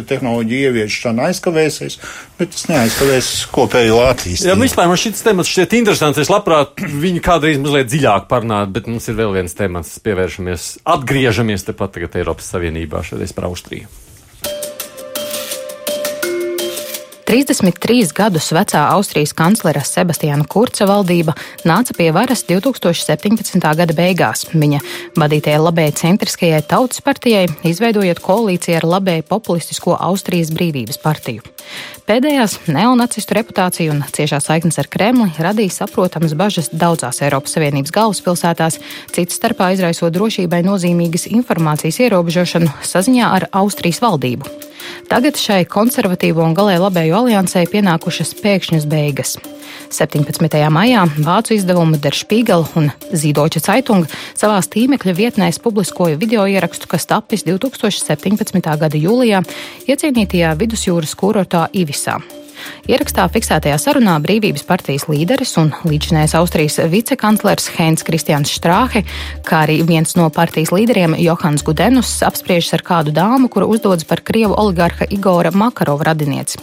tehnoloģija 0.10 0.72
ieviešana 0.72 1.30
aizkavēsies, 1.30 1.96
bet 2.40 2.52
tas 2.56 2.68
neaizkavēs 2.72 3.30
kopējo 3.56 4.02
attīstību. 4.10 4.50
Jā, 4.52 4.58
nu, 4.60 4.68
vispār 4.68 4.90
man 4.92 5.00
šis 5.00 5.24
temats 5.24 5.54
šķiet 5.54 5.78
interesants. 5.80 6.20
Es 6.20 6.32
labprāt 6.32 6.84
viņu 6.84 7.24
kādreiz 7.24 7.62
mazliet 7.62 7.92
dziļāk 7.94 8.28
parunāt, 8.32 8.76
bet 8.76 8.92
mums 8.92 9.08
ir 9.08 9.18
vēl 9.22 9.40
viens 9.40 9.56
temats, 9.56 9.96
pievēršamies, 10.04 10.70
atgriežamies 10.98 11.68
tepat 11.72 11.96
tagad 11.96 12.20
Eiropas 12.20 12.52
Savienībā, 12.52 13.06
šodien 13.08 13.36
par 13.38 13.52
33 17.30 18.10
gadus 18.18 18.48
vecā 18.58 18.80
Austrijas 18.90 19.36
kanclera 19.38 19.84
Sebastiāna 19.86 20.48
Kurca 20.50 20.88
valdība 20.90 21.36
nāca 21.62 21.94
pie 21.94 22.08
varas 22.10 22.42
2017. 22.50 23.62
gada 23.62 23.94
beigās. 23.94 24.48
Viņa 24.50 24.80
vadītajai 25.14 25.60
labēji 25.62 25.94
centriskajai 26.02 26.64
tautas 26.66 27.06
partijai, 27.06 27.46
izveidojot 27.70 28.24
koalīciju 28.26 28.80
ar 28.82 28.90
labēji 28.96 29.28
populistisko 29.30 29.94
Austrijas 30.10 30.50
brīvības 30.58 30.98
partiju. 31.06 31.46
Pēdējās 32.10 32.56
neonacistu 32.74 33.36
reputācija 33.38 33.94
un 33.94 34.02
ciešā 34.16 34.40
saiknes 34.42 34.80
ar 34.82 34.90
Kremli 34.90 35.30
radīja 35.38 35.76
saprotamas 35.84 36.34
bažas 36.38 36.72
daudzās 36.74 37.22
Eiropas 37.22 37.54
Savienības 37.58 37.94
galvaspilsētās, 37.94 38.80
citas 39.14 39.38
starpā 39.38 39.70
izraisot 39.76 40.16
drošībai 40.16 40.64
nozīmīgas 40.66 41.28
informācijas 41.30 42.02
ierobežošanu 42.08 42.74
saziņā 42.82 43.30
ar 43.38 43.48
Austrijas 43.62 44.02
valdību. 44.02 44.50
Tagad 45.10 45.38
šai 45.38 45.64
konservatīvo 45.70 46.44
un 46.46 46.58
galēji 46.58 46.82
labējo 46.82 47.24
aliansē 47.24 47.66
pienākušas 47.70 48.36
pēkšņas 48.42 48.90
beigas. 48.90 49.38
17. 49.90 50.70
maijā 50.70 51.04
vācu 51.18 51.56
izdevuma 51.56 51.98
Der 52.02 52.16
Spiegel 52.16 52.66
un 52.78 52.90
Zīdoča 53.10 53.62
Caitung 53.66 54.06
savās 54.38 54.70
tīmekļa 54.70 55.16
vietnēs 55.18 55.60
publiskoja 55.64 56.20
video 56.20 56.46
ierakstu, 56.50 56.90
kas 56.90 57.08
tapis 57.10 57.46
2017. 57.48 58.70
gada 58.84 59.02
jūlijā 59.02 59.42
iecienītajā 59.90 60.54
vidusjūras 60.60 61.16
kurortā 61.18 61.59
Ivisā. 61.74 62.20
Ierakstā 62.90 63.26
fiksētajā 63.30 63.78
sarunā 63.82 64.16
Brīvības 64.24 64.64
partijas 64.68 65.08
līderis 65.10 65.56
un 65.62 65.72
līdzinājais 65.86 66.36
Austrijas 66.40 66.80
vicekanclers 66.90 67.70
Heinz 67.76 68.06
Kristians 68.08 68.52
Štrāhe, 68.54 69.04
kā 69.46 69.64
arī 69.66 69.80
viens 69.88 70.16
no 70.18 70.30
partijas 70.34 70.74
līderiem 70.76 71.16
Johans 71.20 71.64
Gudenus 71.66 72.12
apspriežas 72.26 72.80
ar 72.80 72.86
kādu 72.88 73.14
dāmu, 73.16 73.50
kura 73.52 73.68
uzdodas 73.70 74.08
par 74.10 74.24
Krievu 74.26 74.58
oligarha 74.58 75.08
Igora 75.10 75.52
Makarova 75.52 76.10
radinieci. 76.12 76.60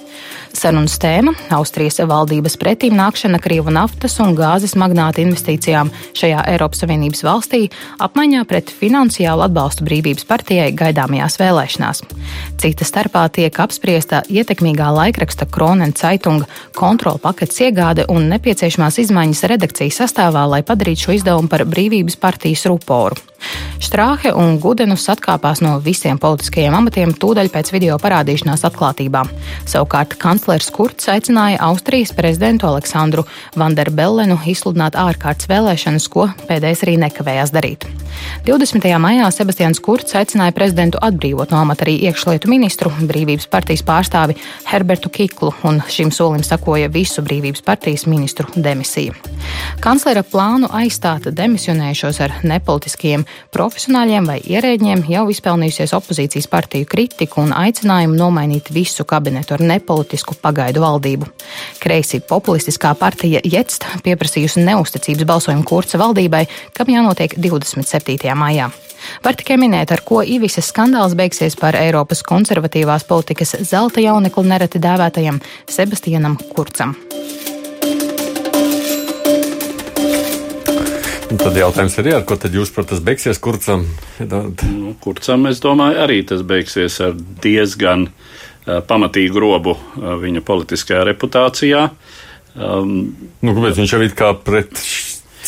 Sarunas 0.56 0.96
tēma- 0.98 1.34
Austrijas 1.58 2.00
valdības 2.00 2.56
pretīm 2.56 2.96
nākšana 2.96 3.38
Krievu 3.42 3.70
naftas 3.70 4.18
un 4.20 4.34
gāzes 4.36 4.74
magnāta 4.74 5.20
investīcijām 5.20 5.90
šajā 6.16 6.46
Eiropas 6.48 6.80
Savienības 6.80 7.22
valstī 7.26 7.70
apmaiņā 8.00 8.44
pret 8.48 8.72
finansiālu 8.72 9.44
atbalstu 9.46 9.84
brīvības 9.84 10.24
partijai 10.24 10.72
gaidāmajās 10.72 11.36
vēlēšanās. 11.42 12.02
Cita 12.56 12.84
starpā 12.88 13.26
tiek 13.30 13.52
apspriesta 13.60 14.22
ietekmīgā 14.32 14.88
laikraksta 14.96 15.46
Kronen 15.86 15.94
Caitunga 15.94 16.46
kontrola 16.74 17.18
paketes 17.22 17.60
iegāde 17.62 18.06
un 18.10 18.26
nepieciešamās 18.32 18.98
izmaiņas 19.04 19.44
redakcijas 19.52 20.00
sastāvā, 20.02 20.46
lai 20.50 20.62
padarītu 20.66 21.06
šo 21.06 21.14
izdevumu 21.14 21.48
par 21.48 21.64
brīvības 21.64 22.18
partijas 22.18 22.66
ruporu. 22.66 23.16
Štrāhe 23.82 24.32
un 24.34 24.56
Gudenus 24.60 25.04
atkāpās 25.12 25.60
no 25.64 25.76
visiem 25.84 26.18
politiskajiem 26.20 26.74
amatiem 26.78 27.12
tūdaļ 27.20 27.50
pēc 27.52 27.72
video 27.74 27.98
parādīšanās 28.02 28.64
atklātībā. 28.68 29.22
Savukārt 29.68 30.16
kanclers 30.22 30.70
Kurts 30.74 31.10
aicināja 31.12 31.60
Austrijas 31.68 32.14
prezidentu 32.16 32.70
Aleksandru 32.70 33.26
Vanderbellenu 33.56 34.40
izsludināt 34.48 34.96
ārkārtas 34.98 35.50
vēlēšanas, 35.52 36.08
ko 36.10 36.30
pēdējais 36.48 36.86
arī 36.86 36.96
nekavējās 37.04 37.54
darīt. 37.54 37.86
20. 38.46 38.86
maijā 39.02 39.28
Sebastians 39.34 39.80
Kurts 39.82 40.16
aicināja 40.16 40.54
prezidentu 40.56 41.00
atbrīvot 41.04 41.52
no 41.52 41.60
amata 41.60 41.84
arī 41.84 41.96
iekšlietu 42.08 42.48
ministru, 42.50 42.92
brīvības 43.10 43.48
partijas 43.52 43.84
pārstāvi 43.86 44.38
Herbertu 44.70 45.10
Kiklu, 45.12 45.52
un 45.68 45.82
šim 45.92 46.12
solim 46.14 46.44
sakoja 46.46 46.88
visu 46.92 47.24
brīvības 47.26 47.64
partijas 47.66 48.06
ministru 48.08 48.48
demisiju. 48.56 49.14
Kanclera 49.84 50.24
plānu 50.24 50.70
aizstāt 50.80 51.28
demisionējušos 51.36 52.22
ar 52.24 52.38
nepolitiskiem 52.46 53.25
profesionāļiem 53.54 54.28
vai 54.28 54.38
ierēģiem 54.44 55.04
jau 55.10 55.26
izpelnījusies 55.32 55.94
opozīcijas 55.96 56.48
partiju 56.52 56.88
kritiku 56.90 57.42
un 57.44 57.54
aicinājumu 57.56 58.18
nomainīt 58.18 58.72
visu 58.74 59.06
kabinetu 59.08 59.56
ar 59.56 59.64
nepolitisku 59.64 60.38
pagaidu 60.42 60.84
valdību. 60.84 61.28
Kreisi 61.82 62.20
populistiskā 62.20 62.94
partija 62.98 63.42
Jetst 63.44 63.86
pieprasījusi 64.04 64.64
neusticības 64.66 65.28
balsojumu 65.28 65.66
kurca 65.66 66.00
valdībai, 66.02 66.46
kam 66.76 66.92
jānotiek 66.92 67.38
27. 67.38 68.34
maijā. 68.34 68.70
Var 69.24 69.36
tikai 69.38 69.58
minēt, 69.60 69.92
ar 69.92 70.02
ko 70.06 70.22
Ivisas 70.24 70.70
skandāls 70.72 71.16
beigsies 71.18 71.58
par 71.60 71.76
Eiropas 71.78 72.24
konservatīvās 72.26 73.06
politikas 73.08 73.56
zelta 73.68 74.02
jaunekli 74.04 74.46
nereti 74.48 74.82
dēvētajam 74.82 75.42
Sebastianam 75.70 76.38
Kurcam. 76.54 76.96
Un 81.36 81.42
tad 81.42 81.56
jautājums 81.58 81.92
ir, 82.00 82.06
ar 82.16 82.22
ko 82.24 82.38
tad 82.40 82.54
jūs 82.56 82.70
par 82.72 82.86
tas 82.88 83.02
beigsies 83.04 83.36
kurcam? 83.44 83.82
Nu, 84.24 84.94
kurcam, 85.04 85.42
es 85.50 85.58
domāju, 85.60 85.98
arī 86.00 86.22
tas 86.24 86.40
beigsies 86.40 86.96
ar 87.04 87.12
diezgan 87.44 88.06
uh, 88.08 88.78
pamatīgu 88.88 89.42
robu 89.44 89.74
uh, 89.76 90.14
viņa 90.22 90.40
politiskajā 90.48 91.02
reputācijā. 91.10 91.82
Um, 92.56 92.94
nu, 93.44 93.52
kāpēc 93.52 93.76
viņš 93.82 93.92
jau 93.92 94.00
ir 94.06 94.16
kā 94.16 94.30
pret 94.46 94.80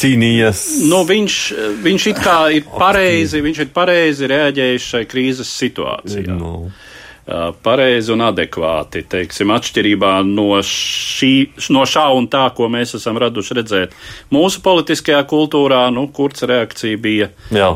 cīnījies? 0.02 0.66
Nu, 0.92 1.00
viņš, 1.08 1.38
viņš 1.86 2.08
it 2.12 2.20
kā 2.20 2.36
ir 2.58 2.68
pareizi, 2.68 3.40
viņš 3.48 3.64
ir 3.64 3.72
pareizi 3.80 4.28
reaģējis 4.28 4.92
šai 4.92 5.04
krīzes 5.08 5.56
situācijā. 5.62 6.36
No. 6.36 6.68
Pareizi 7.62 8.12
un 8.14 8.22
adekvāti. 8.24 9.02
Teiksim, 9.10 9.52
atšķirībā 9.52 10.12
no, 10.24 10.46
šī, 10.64 11.32
no 11.74 11.84
šā 11.88 12.06
un 12.16 12.28
tā, 12.32 12.46
ko 12.56 12.70
mēs 12.72 12.96
esam 12.98 13.20
raduši 13.20 13.58
redzēt 13.58 13.96
mūsu 14.34 14.62
politiskajā 14.64 15.20
kultūrā, 15.28 15.82
nu, 15.94 16.06
kurds 16.14 16.46
reakcija 16.48 17.00
bija 17.02 17.28
Jā. 17.54 17.70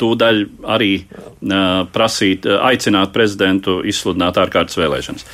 tūdaļ 0.00 0.40
arī 0.76 0.92
prasīt, 1.94 2.48
aicināt 2.48 3.12
prezidentu 3.14 3.80
izsludināt 3.84 4.40
ārkārtas 4.40 4.80
vēlēšanas. 4.80 5.28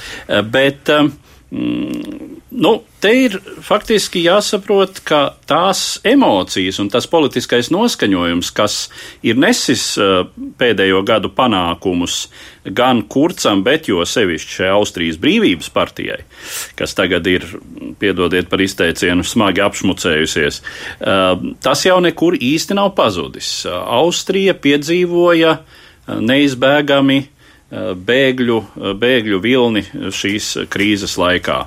Bet 0.50 0.90
mm, 0.90 2.39
Nu, 2.50 2.80
te 2.98 3.12
ir 3.14 3.36
faktiski 3.62 4.24
jāsaprot, 4.24 4.98
ka 5.06 5.20
tās 5.46 6.00
emocijas 6.06 6.80
un 6.82 6.88
tas 6.90 7.06
politiskais 7.06 7.68
noskaņojums, 7.70 8.50
kas 8.56 8.78
ir 9.22 9.38
nesis 9.38 9.84
uh, 10.02 10.24
pēdējo 10.58 11.04
gadu 11.06 11.30
panākumus 11.30 12.24
gan 12.66 13.04
Kurcam, 13.06 13.62
bet 13.62 13.86
jo 13.86 14.02
sevišķi 14.02 14.56
šai 14.58 14.72
Austrijas 14.74 15.20
brīvības 15.22 15.70
partijai, 15.70 16.24
kas 16.74 16.98
tagad 16.98 17.30
ir, 17.30 17.46
piedodiet 18.02 18.50
par 18.50 18.66
izteicienu, 18.66 19.22
smagi 19.22 19.62
apšmucējusies, 19.68 20.60
uh, 20.60 21.38
tas 21.62 21.86
jau 21.86 22.00
nekur 22.02 22.34
īsti 22.34 22.74
nav 22.74 22.96
pazudis. 22.98 23.60
Austrija 23.70 24.58
piedzīvoja 24.58 25.60
neizbēgami 26.18 27.22
bēgļu, 27.70 28.58
bēgļu 28.98 29.38
vilni 29.42 29.82
šīs 30.10 30.52
krīzes 30.70 31.14
laikā. 31.20 31.60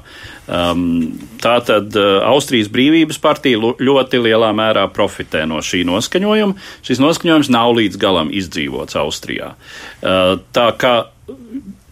Um, 0.43 1.13
Tātad 1.43 1.95
Austrijas 2.27 2.69
brīvības 2.71 3.19
partija 3.23 3.59
ļoti 3.59 4.19
lielā 4.23 4.51
mērā 4.55 4.83
profitē 4.91 5.45
no 5.47 5.61
šī 5.63 5.83
noskaņojuma. 5.87 6.55
Šis 6.83 7.01
noskaņojums 7.03 7.51
nav 7.53 7.73
līdz 7.79 7.99
galam 7.99 8.31
izdzīvots 8.35 8.99
Austrijā. 8.99 9.53
Uh, 9.55 10.37
tā 10.55 10.69
kā 10.79 10.93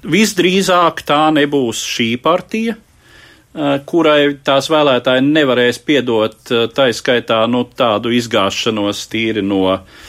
visdrīzāk 0.04 1.04
tā 1.08 1.24
nebūs 1.36 1.84
šī 1.88 2.14
partija, 2.24 2.76
uh, 2.76 3.78
kurai 3.88 4.38
tās 4.44 4.68
vēlētāji 4.72 5.28
nevarēs 5.28 5.80
piedot, 5.88 6.40
uh, 6.52 6.68
tā 6.72 6.90
skaitā 6.96 7.44
nu, 7.52 7.64
tādu 7.64 8.12
izgāšanos 8.16 9.06
tīri 9.12 9.44
no 9.46 9.68
uh, 9.76 10.02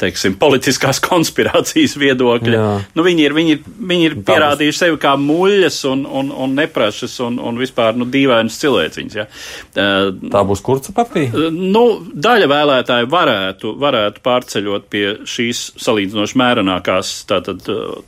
teiksim, 0.00 0.36
politiskās 0.40 1.00
konspirācijas 1.08 1.96
viedokļa. 2.00 2.54
Jā. 2.56 2.70
Nu, 2.96 3.04
viņi 3.06 3.26
ir, 3.26 3.34
viņi 3.36 3.54
ir, 3.56 3.60
viņi 3.92 4.08
ir 4.08 4.16
pierādījuši 4.26 4.78
sevi 4.78 4.98
kā 5.02 5.14
muļas 5.20 5.78
un, 5.90 6.04
un, 6.06 6.32
un 6.44 6.56
neprašas 6.58 7.18
un, 7.26 7.38
un 7.42 7.60
vispār 7.60 7.98
nu, 7.98 8.06
dīvainas 8.12 8.58
cilvēciņas. 8.62 9.18
Ja. 9.18 9.26
Tā 9.74 10.44
būs 10.48 10.64
kurca 10.64 10.94
partija? 10.96 11.48
Nu, 11.52 11.84
daļa 12.12 12.48
vēlētāju 12.52 13.10
varētu, 13.12 13.74
varētu 13.82 14.24
pārceļot 14.24 14.88
pie 14.92 15.04
šīs 15.28 15.62
salīdzinoši 15.82 16.40
mērenākās 16.42 17.14
tātad, 17.30 17.62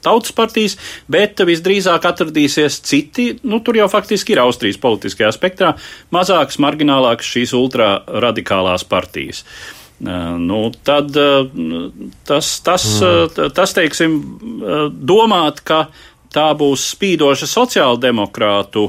tautas 0.04 0.34
partijas, 0.36 0.76
bet 1.10 1.40
visdrīzāk 1.44 2.08
atradīsies 2.10 2.80
citi, 2.84 3.30
nu, 3.46 3.60
tur 3.64 3.78
jau 3.80 3.88
faktiski 3.92 4.34
ir 4.34 4.42
Austrijas 4.44 4.80
politiskajā 4.82 5.32
spektrā, 5.34 5.74
mazākas, 6.14 6.60
marginālākas 6.62 7.32
šīs 7.36 7.54
ultraradikālās 7.56 8.86
partijas. 8.88 9.44
Uh, 9.44 9.83
Nu, 10.04 10.58
tad 10.84 11.14
tas, 12.26 12.48
tas, 12.66 12.84
mm. 12.98 13.52
tas, 13.54 13.74
teiksim, 13.76 14.18
domāt, 14.90 15.62
ka 15.64 15.86
tā 16.34 16.48
būs 16.58 16.88
spīdoša 16.96 17.48
sociāldemokrātu 17.48 18.88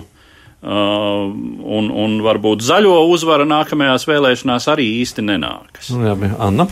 un, 0.65 1.89
un 1.93 2.17
varbūt 2.25 2.65
zaļo 2.65 2.97
uzvara 3.13 3.45
nākamajās 3.45 4.07
vēlēšanās 4.09 4.69
arī 4.73 4.87
īsti 5.03 5.25
nenākas. 5.29 5.91
Nu, 5.93 6.07
jā, 6.09 6.31
Anna. 6.41 6.65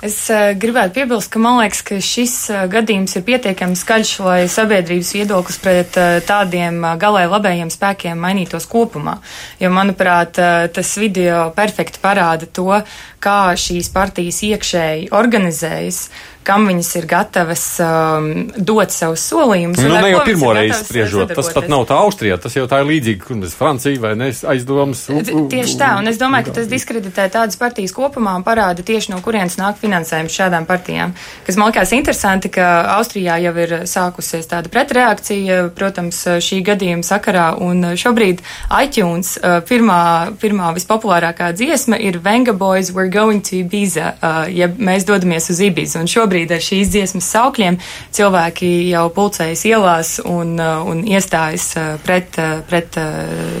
Es 0.00 0.14
uh, 0.32 0.54
gribētu 0.56 0.94
piebilst, 0.96 1.28
ka 1.28 1.40
man 1.44 1.58
liekas, 1.58 1.82
ka 1.84 1.98
šis 2.00 2.34
uh, 2.48 2.62
gadījums 2.72 3.18
ir 3.18 3.24
pietiekami 3.26 3.76
skaļš, 3.76 4.12
lai 4.24 4.38
sabiedrības 4.48 5.10
viedoklis 5.12 5.58
pret 5.60 5.98
uh, 6.00 6.14
tādiem 6.24 6.78
galēji 7.02 7.28
labējiem 7.28 7.72
spēkiem 7.74 8.22
mainītos 8.24 8.64
kopumā. 8.70 9.18
Jo, 9.60 9.68
manuprāt, 9.76 10.40
tas 10.72 10.94
video 10.96 11.50
perfekti 11.52 12.00
parāda 12.00 12.48
to, 12.48 12.80
kā 13.20 13.52
šīs 13.60 13.92
partijas 13.92 14.40
iekšēji 14.48 15.10
organizējas, 15.12 16.06
kam 16.46 16.66
viņas 16.68 16.90
ir 17.00 17.06
gatavas 17.10 17.64
um, 17.84 18.28
dot 18.56 18.94
savus 18.94 19.22
solījumus. 19.30 19.80
Nu, 19.80 19.92
ne 19.92 20.12
jau 20.12 20.22
pirmo 20.24 20.52
reizi 20.56 20.80
spriežot, 20.82 21.34
tas 21.36 21.50
pat 21.54 21.68
nav 21.70 21.84
tā 21.90 21.98
Austrijā, 22.00 22.38
tas 22.40 22.56
jau 22.56 22.66
tā 22.70 22.80
ir 22.82 22.88
līdzīgi, 22.88 23.20
kur 23.24 23.38
mēs 23.40 23.56
Francija 23.58 24.00
vai 24.00 24.14
ne 24.18 24.30
aizdomas. 24.32 25.04
Tieši 25.52 25.76
tā, 25.80 25.92
un 26.00 26.10
es 26.10 26.20
domāju, 26.20 26.48
ka 26.48 26.56
tas 26.60 26.70
diskreditē 26.70 27.28
tādas 27.32 27.58
partijas 27.60 27.94
kopumā 27.96 28.34
un 28.38 28.46
parāda 28.46 28.84
tieši 28.86 29.12
no 29.12 29.20
kurienes 29.24 29.58
nāk 29.60 29.78
finansējums 29.82 30.36
šādām 30.40 30.66
partijām. 30.68 31.12
Kas 31.46 31.58
man 31.60 31.70
liekas 31.70 31.92
interesanti, 31.96 32.52
ka 32.52 32.68
Austrijā 32.96 33.36
jau 33.44 33.54
ir 33.60 33.76
sākusies 33.90 34.48
tāda 34.50 34.72
pretreakcija, 34.72 35.60
protams, 35.76 36.22
šī 36.40 36.62
gadījuma 36.66 37.06
sakarā, 37.06 37.50
un 37.60 37.92
šobrīd 38.00 38.40
iTunes 38.80 39.36
uh, 39.38 39.60
pirmā, 39.66 40.00
pirmā 40.40 40.72
vispopulārākā 40.76 41.52
dziesma 41.58 42.00
ir 42.00 42.20
Venga 42.24 42.56
Boys 42.56 42.92
We're 42.96 43.12
Going 43.12 43.44
to 43.50 43.60
Ibiza, 43.60 44.14
uh, 44.16 44.42
ja 44.48 44.70
mēs 44.70 45.06
dodamies 45.08 45.50
uz 45.52 45.60
Ibiza. 45.68 46.00
Šobrīd 46.30 46.52
ar 46.54 46.60
šīs 46.62 46.92
dziesmas 46.92 47.26
saukļiem 47.34 47.76
cilvēki 48.14 48.68
jau 48.92 49.08
pulcējas 49.10 49.64
ielās 49.66 50.10
un, 50.22 50.52
uh, 50.62 50.84
un 50.86 51.00
iestājas 51.02 51.64
uh, 51.74 51.88
pret, 52.06 52.38
uh, 52.38 52.60
pret 52.70 52.94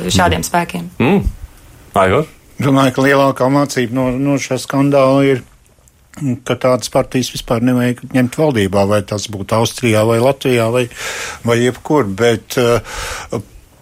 šādiem 0.06 0.44
spēkiem. 0.46 0.86
Mm. 1.02 1.24
Ajor. 1.98 2.28
Domāju, 2.62 2.94
ka 2.94 3.02
lielākā 3.08 3.48
mācība 3.50 3.96
no, 3.96 4.04
no 4.14 4.36
šā 4.38 4.60
skandāla 4.62 5.24
ir 5.26 5.42
ka 6.46 6.54
tādas 6.62 6.92
partijas 6.94 7.32
vispār 7.34 7.66
nevajag 7.66 8.04
ņemt 8.14 8.38
valdībā, 8.38 8.86
vai 8.86 9.02
tas 9.02 9.26
būtu 9.34 9.58
Austrijā 9.58 10.06
vai 10.06 10.20
Latvijā 10.22 10.70
vai, 10.70 10.84
vai 11.42 11.58
jebkur. 11.64 12.06
Bet 12.22 12.54
uh, 12.62 12.78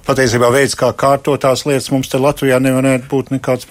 patiesībā 0.08 0.48
veids, 0.54 0.76
kā 0.78 0.90
kārtot 0.96 1.42
tās 1.44 1.64
lietas, 1.68 1.90
mums 1.92 2.08
te 2.10 2.20
Latvijā 2.20 2.58
nevarētu 2.62 3.08
būt 3.10 3.32
nekāds 3.36 3.68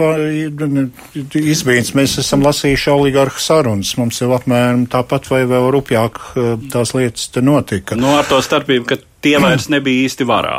izbīns. 1.42 1.94
Mēs 1.98 2.18
esam 2.22 2.46
lasījuši 2.46 2.94
oligarhu 2.94 3.42
sarunas. 3.42 3.96
Mums 4.00 4.22
jau 4.22 4.32
apmēram 4.38 4.86
tāpat 4.92 5.30
vai 5.32 5.44
vēl 5.50 5.70
rupjāk 5.76 6.22
eh, 6.36 6.50
tās 6.74 6.94
lietas 6.98 7.30
te 7.34 7.44
notika. 7.46 7.98
Nu, 8.00 8.14
ar 8.20 8.30
to 8.30 8.42
starpību, 8.44 8.88
ka 8.90 9.00
tie 9.26 9.38
vairs 9.42 9.70
nebija 9.74 10.08
īsti 10.08 10.28
varā. 10.30 10.58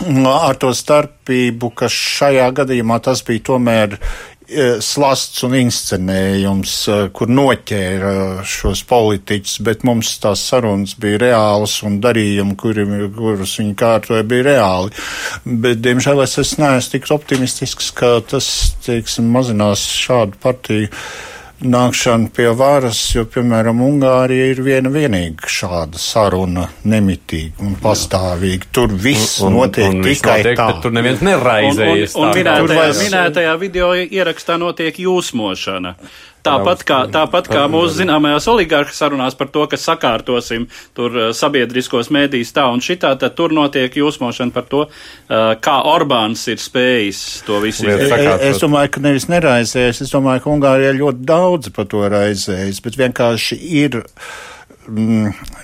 Ar 0.00 0.56
to 0.56 0.72
starpību, 0.72 1.72
ka 1.76 1.90
šajā 1.92 2.46
gadījumā 2.56 2.96
tas 3.04 3.20
bija 3.26 3.44
tomēr 3.50 3.98
slasts 4.82 5.44
un 5.46 5.54
inscenējums, 5.58 6.74
e, 6.90 6.98
kur 7.14 7.30
noķēra 7.30 8.42
šos 8.48 8.82
politiķus, 8.90 9.56
bet 9.66 9.84
mums 9.86 10.12
tās 10.22 10.42
sarunas 10.50 10.96
bija 11.00 11.20
reālas 11.24 11.76
un 11.86 12.00
darījumi, 12.02 12.56
kuri, 12.60 12.86
kurus 13.16 13.56
viņi 13.60 13.76
kārtoja, 13.78 14.26
bija 14.26 14.48
reāli. 14.50 14.94
Bet, 15.44 15.82
diemžēl, 15.84 16.24
es 16.26 16.56
neesmu 16.58 16.96
tik 16.96 17.10
optimistisks, 17.14 17.92
ka 17.96 18.18
tas, 18.26 18.50
teiksim, 18.86 19.30
mazinās 19.34 19.86
šādu 20.00 20.40
partiju 20.42 20.90
nākšanu 21.60 22.30
pie 22.34 22.48
varas, 22.56 22.98
jo, 23.14 23.26
piemēram, 23.30 23.82
Ungārija 23.84 24.48
ir 24.52 24.62
viena 24.64 24.90
vienīga 24.92 25.50
šāda 25.50 26.00
saruna, 26.00 26.66
nemitīga 26.88 27.64
un 27.66 27.76
pastāvīga. 27.80 28.70
Tur 28.74 28.94
viss 28.94 29.40
un, 29.44 29.58
notiek 29.58 29.90
un, 29.90 30.00
un 30.00 30.08
tikai 30.08 30.38
notiek, 30.40 30.58
tā. 30.60 30.68
Tur 30.84 30.94
neviens 30.96 31.22
neraizējas. 31.26 32.16
Un, 32.16 32.22
un, 32.22 32.32
un 32.32 32.40
minētajā, 32.40 32.88
minētajā 33.04 33.54
video 33.60 33.92
ierakstā 34.00 34.56
notiek 34.60 35.02
jūsmošana. 35.04 35.94
Tāpat 36.46 36.84
kā, 36.88 36.98
tāpat 37.12 37.50
kā 37.52 37.64
mūsu 37.70 38.00
zināmajās 38.00 38.46
oligarhu 38.52 38.94
sarunās 38.96 39.36
par 39.38 39.50
to, 39.52 39.66
ka 39.70 39.78
sakārtosim 39.80 40.66
tur 40.96 41.16
uh, 41.16 41.28
sabiedriskos 41.36 42.10
mēdīs 42.14 42.54
tā 42.56 42.66
un 42.72 42.80
šitā, 42.84 43.12
tad 43.20 43.36
tur 43.38 43.54
notiek 43.56 43.96
jūsmošana 44.00 44.54
par 44.54 44.68
to, 44.70 44.86
uh, 44.86 45.52
kā 45.60 45.76
Orbāns 45.90 46.46
ir 46.52 46.62
spējis 46.62 47.24
to 47.48 47.60
visu 47.64 47.88
izdarīt. 47.88 48.46
Es 48.50 48.62
domāju, 48.62 48.94
ka 48.96 49.04
nevis 49.04 49.28
neraizējas, 49.30 50.04
es 50.06 50.14
domāju, 50.14 50.44
ka 50.44 50.54
Ungārija 50.54 50.94
ļoti 50.96 51.26
daudz 51.28 51.74
par 51.76 51.90
to 51.90 52.06
raizējas, 52.08 52.80
bet 52.84 52.96
vienkārši 53.00 53.60
ir 53.84 54.00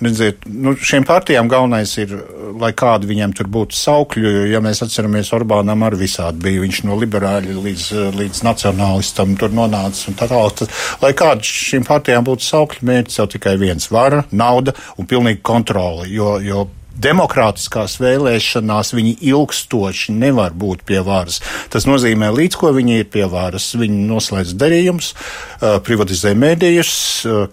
redziet, 0.01 0.45
nu, 0.45 0.73
šiem 0.75 1.05
partijām 1.07 1.49
galvenais 1.51 1.93
ir, 2.01 2.13
lai 2.59 2.71
kādi 2.77 3.09
viņiem 3.09 3.33
tur 3.37 3.49
būtu 3.51 3.77
saukļi, 3.77 4.23
jo, 4.23 4.45
ja 4.53 4.61
mēs 4.63 4.83
atceramies, 4.85 5.33
Orbānam 5.35 5.85
arī 5.87 6.01
visādi 6.05 6.43
bija, 6.47 6.63
viņš 6.63 6.83
no 6.87 6.97
liberāļa 7.01 7.57
līdz, 7.65 7.85
līdz 8.17 8.41
nacionālistam 8.47 9.35
tur 9.39 9.53
nonāca 9.55 10.07
un 10.11 10.17
tā 10.19 10.29
tālāk. 10.31 10.65
Lai 11.03 11.13
kādi 11.17 11.47
šīm 11.47 11.85
partijām 11.87 12.25
būtu 12.27 12.47
saukļi, 12.47 12.87
mērķis 12.87 13.21
jau 13.21 13.27
tikai 13.35 13.57
viens- 13.59 13.91
vara, 13.97 14.23
nauda 14.31 14.73
un 14.97 15.05
pilnīga 15.05 15.41
kontrole, 15.41 16.07
jo, 16.09 16.37
jo 16.39 16.67
demokrātiskās 16.97 17.97
vēlēšanās 18.01 18.93
viņi 18.97 19.17
ilgstoši 19.29 20.15
nevar 20.17 20.55
būt 20.57 20.83
pie 20.87 21.01
varas. 21.05 21.41
Tas 21.69 21.85
nozīmē, 21.85 22.31
līdz 22.33 22.57
ko 22.57 22.73
viņi 22.73 22.99
ir 23.01 23.11
pie 23.13 23.27
varas, 23.29 23.69
viņi 23.77 24.07
noslēdz 24.09 24.55
darījumus, 24.57 25.13
privatizē 25.61 26.33
mēdījus, 26.37 26.93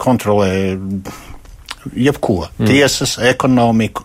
kontrolē 0.01 0.81
jebko. 1.93 2.49
Mm. 2.59 2.69
Tiesas, 2.69 3.15
ekonomiku. 3.23 4.05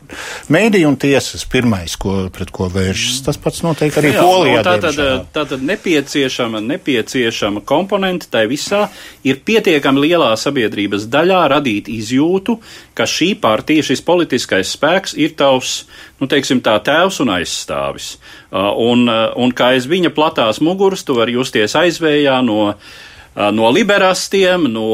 Mēdī 0.52 0.82
un 0.88 0.98
tiesas 1.00 1.46
pirmais, 1.50 1.96
ko, 2.00 2.28
pret 2.34 2.52
ko 2.56 2.68
vēršas. 2.74 3.22
Tas 3.26 3.40
pats 3.42 3.64
notiek 3.66 3.96
arī 4.02 4.14
Jā, 4.14 4.24
Polijā. 4.26 4.62
Tā 4.66 4.76
tad, 4.84 5.02
tā 5.36 5.46
tad 5.54 5.66
nepieciešama, 5.66 6.62
nepieciešama 6.66 7.64
komponente 7.68 8.30
tai 8.32 8.46
visā 8.52 8.86
ir 9.28 9.42
pietiekami 9.46 10.06
lielā 10.08 10.32
sabiedrības 10.40 11.08
daļā 11.12 11.42
radīt 11.56 11.92
izjūtu, 11.94 12.60
ka 12.98 13.08
šī 13.10 13.34
partija, 13.42 13.86
šis 13.86 14.04
politiskais 14.06 14.76
spēks 14.76 15.16
ir 15.20 15.36
tavs, 15.40 15.84
nu, 16.20 16.30
teiksim 16.30 16.64
tā, 16.66 16.78
tēvs 16.84 17.22
un 17.24 17.36
aizstāvis. 17.38 18.16
Un, 18.52 19.06
un 19.10 19.54
kā 19.56 19.76
aiz 19.76 19.86
viņa 19.90 20.12
platās 20.16 20.60
muguras, 20.66 21.06
tu 21.06 21.16
vari 21.18 21.38
justies 21.38 21.78
aizvējā 21.78 22.42
no 22.44 22.64
uh, 22.72 22.98
no 23.36 23.70
liberāstiem, 23.74 24.66
no 24.72 24.88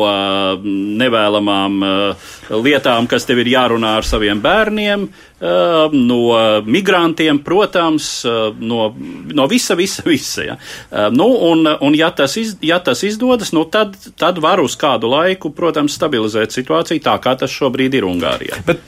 nevēlamām 0.65 1.77
lietām, 2.65 3.07
kas 3.09 3.25
tev 3.25 3.41
ir 3.43 3.51
jārunā 3.55 3.95
ar 3.99 4.07
saviem 4.07 4.41
bērniem, 4.43 5.07
no 5.95 6.19
migrantiem, 6.65 7.39
protams, 7.45 8.09
no, 8.59 8.87
no 9.35 9.47
visa, 9.51 9.75
visa, 9.75 10.05
visa. 10.05 10.45
Ja. 10.45 10.57
Nu, 11.13 11.27
un, 11.49 11.65
un 11.67 11.97
ja, 11.97 12.11
tas 12.15 12.37
iz, 12.39 12.55
ja 12.65 12.79
tas 12.83 13.03
izdodas, 13.07 13.51
nu, 13.55 13.65
tad, 13.71 13.97
tad 14.19 14.39
var 14.43 14.63
uz 14.63 14.77
kādu 14.79 15.11
laiku, 15.11 15.51
protams, 15.55 15.97
stabilizēt 15.97 16.55
situāciju 16.55 17.03
tā, 17.03 17.17
kā 17.23 17.35
tas 17.39 17.53
šobrīd 17.53 17.97
ir 17.99 18.07
Ungārijā. 18.07 18.61
Bet, 18.67 18.83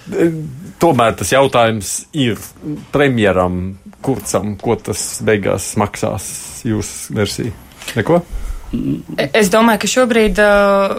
tomēr 0.81 1.17
tas 1.19 1.33
jautājums 1.35 1.99
ir 2.17 2.39
premjeram 2.93 3.77
Kurcam, 4.05 4.55
ko 4.61 4.77
tas 4.79 5.17
beigās 5.25 5.73
maksās 5.79 6.27
jūsu 6.67 7.17
versija? 7.17 7.55
Neko? 7.97 8.21
Es 9.32 9.47
domāju, 9.47 9.80
ka 9.80 9.88
šobrīd 9.88 10.39
uh, 10.43 10.95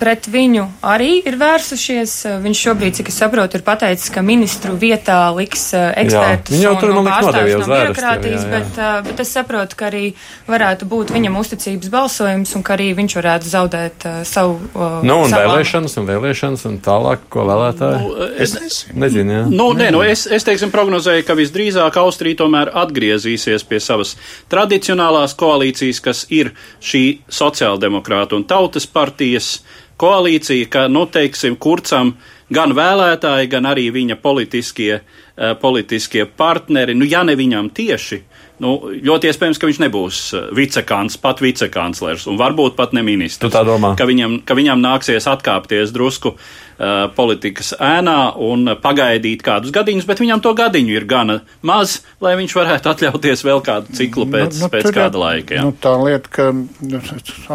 pret 0.00 0.24
viņu 0.32 0.62
arī 0.88 1.18
ir 1.28 1.34
vērsušies. 1.40 2.14
Uh, 2.24 2.36
viņš 2.40 2.62
šobrīd, 2.64 2.94
cik 2.96 3.10
es 3.12 3.18
saprotu, 3.20 3.58
ir 3.58 3.64
pateicis, 3.66 4.08
ka 4.14 4.22
ministru 4.24 4.72
vietā 4.80 5.18
liks 5.36 5.66
uh, 5.76 5.90
ekspertus 6.00 6.56
jā, 6.56 6.70
un, 6.72 6.78
tur, 6.80 6.94
un 6.96 7.10
pārstāvjus 7.10 7.60
no 7.60 7.68
birokrātijas, 7.74 8.46
bet, 8.48 8.80
uh, 8.80 9.02
bet 9.04 9.20
es 9.20 9.32
saprotu, 9.36 9.76
ka 9.76 9.90
arī 9.90 10.04
varētu 10.48 10.88
būt 10.88 11.12
viņam 11.12 11.36
uzticības 11.42 11.92
balsojums 11.92 12.54
un 12.56 12.64
ka 12.64 12.74
arī 12.78 12.88
viņš 12.96 13.18
varētu 13.20 13.52
zaudēt 13.52 14.08
uh, 14.08 14.16
savu. 14.24 14.56
Uh, 14.72 14.96
nu, 15.04 15.18
un 15.26 15.34
savu 15.34 15.52
vēlēšanas, 15.52 15.98
un 16.00 16.08
vēlēšanas, 16.08 16.64
un 16.72 16.80
tālāk, 16.88 17.28
ko 17.28 17.44
vēlētāji. 17.50 18.00
Nu, 18.00 18.30
es 18.32 18.56
nezinu. 18.56 18.96
nezinu 19.04 19.36
jā. 19.36 19.44
nu, 19.52 19.68
nē, 19.76 19.90
nu, 19.92 20.00
es, 20.08 20.24
es 20.24 20.48
teiksim, 20.48 20.72
prognozēju, 20.72 21.28
ka 21.28 21.36
visdrīzāk 21.36 22.00
Austrija 22.00 22.40
tomēr 22.40 22.72
atgriezīsies 22.86 23.68
pie 23.68 23.84
savas 23.84 24.16
tradicionālās 24.48 25.36
koalīcijas, 25.36 26.00
kas 26.08 26.24
ir 26.32 26.54
šī 26.80 27.09
sociāldemokrāta 27.30 28.36
un 28.38 28.46
tautas 28.48 28.86
partijas 28.86 29.60
koalīcija, 30.00 30.68
ka, 30.72 30.86
nu, 30.88 31.04
teiksim, 31.12 31.58
kurcam 31.60 32.14
gan 32.52 32.74
vēlētāji, 32.76 33.50
gan 33.52 33.68
arī 33.68 33.90
viņa 33.94 34.16
politiskie, 34.22 35.00
uh, 35.00 35.52
politiskie 35.60 36.24
partneri, 36.26 36.96
nu, 36.96 37.08
ja 37.08 37.22
ne 37.26 37.36
viņam 37.38 37.70
tieši, 37.76 38.22
nu, 38.60 38.76
ļoti 39.08 39.30
iespējams, 39.30 39.60
ka 39.60 39.68
viņš 39.70 39.82
nebūs 39.86 40.22
eh, 40.36 40.48
vicekants, 40.56 41.18
pat 41.20 41.42
vicekanclers, 41.42 42.26
un 42.30 42.40
varbūt 42.40 42.76
pat 42.78 42.94
ne 42.96 43.04
ministrs. 43.06 43.42
Tu 43.42 43.52
tā 43.52 43.64
domā? 43.66 43.94
Ka 43.98 44.08
viņam, 44.08 44.40
ka 44.46 44.56
viņam 44.58 44.82
nāksies 44.84 45.28
atkāpties 45.30 45.94
drusku 45.94 46.34
uh, 46.34 47.08
politikas 47.16 47.72
ēnā 47.76 48.34
un 48.40 48.74
pagaidīt 48.80 49.44
kādus 49.46 49.72
gadiņus, 49.74 50.06
bet 50.08 50.22
viņam 50.22 50.42
to 50.44 50.52
gadiņu 50.58 50.94
ir 50.94 51.06
gana 51.08 51.38
maz, 51.66 52.00
lai 52.22 52.34
viņš 52.40 52.56
varētu 52.56 52.90
atļauties 52.92 53.44
vēl 53.46 53.62
kādu 53.66 53.96
ciklu 53.96 54.28
pēc, 54.30 54.58
nu, 54.58 54.66
nu, 54.66 54.70
pēc 54.72 54.88
kāda 54.88 55.12
ir, 55.16 55.20
laika. 55.24 55.58
Jā. 55.58 55.66
Nu, 55.66 55.74
tā 55.76 55.94
lieta, 56.00 56.32
ka 56.32 56.48
nu, 56.52 57.02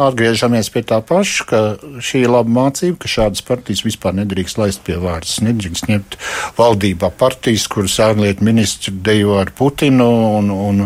atgriežamies 0.07 0.71
pie 0.73 0.85
tā 0.89 1.01
paša, 1.05 1.47
ka 1.49 1.63
šī 2.01 2.25
ir 2.25 2.33
laba 2.33 2.55
mācība, 2.59 2.99
ka 3.03 3.11
šādas 3.11 3.45
partijas 3.45 3.85
vispār 3.85 4.17
nedrīkst 4.21 4.61
laist 4.61 4.85
pie 4.85 4.97
vārdas. 5.01 5.37
Nedrīkst 5.45 5.89
ņemt 5.91 6.19
valdībā 6.57 7.11
partijas, 7.17 7.67
kuras 7.71 7.97
ārlietu 8.03 8.45
ministri 8.45 8.93
dejo 9.05 9.39
ar 9.41 9.53
Putinu 9.55 10.09
un, 10.39 10.51
un 10.51 10.85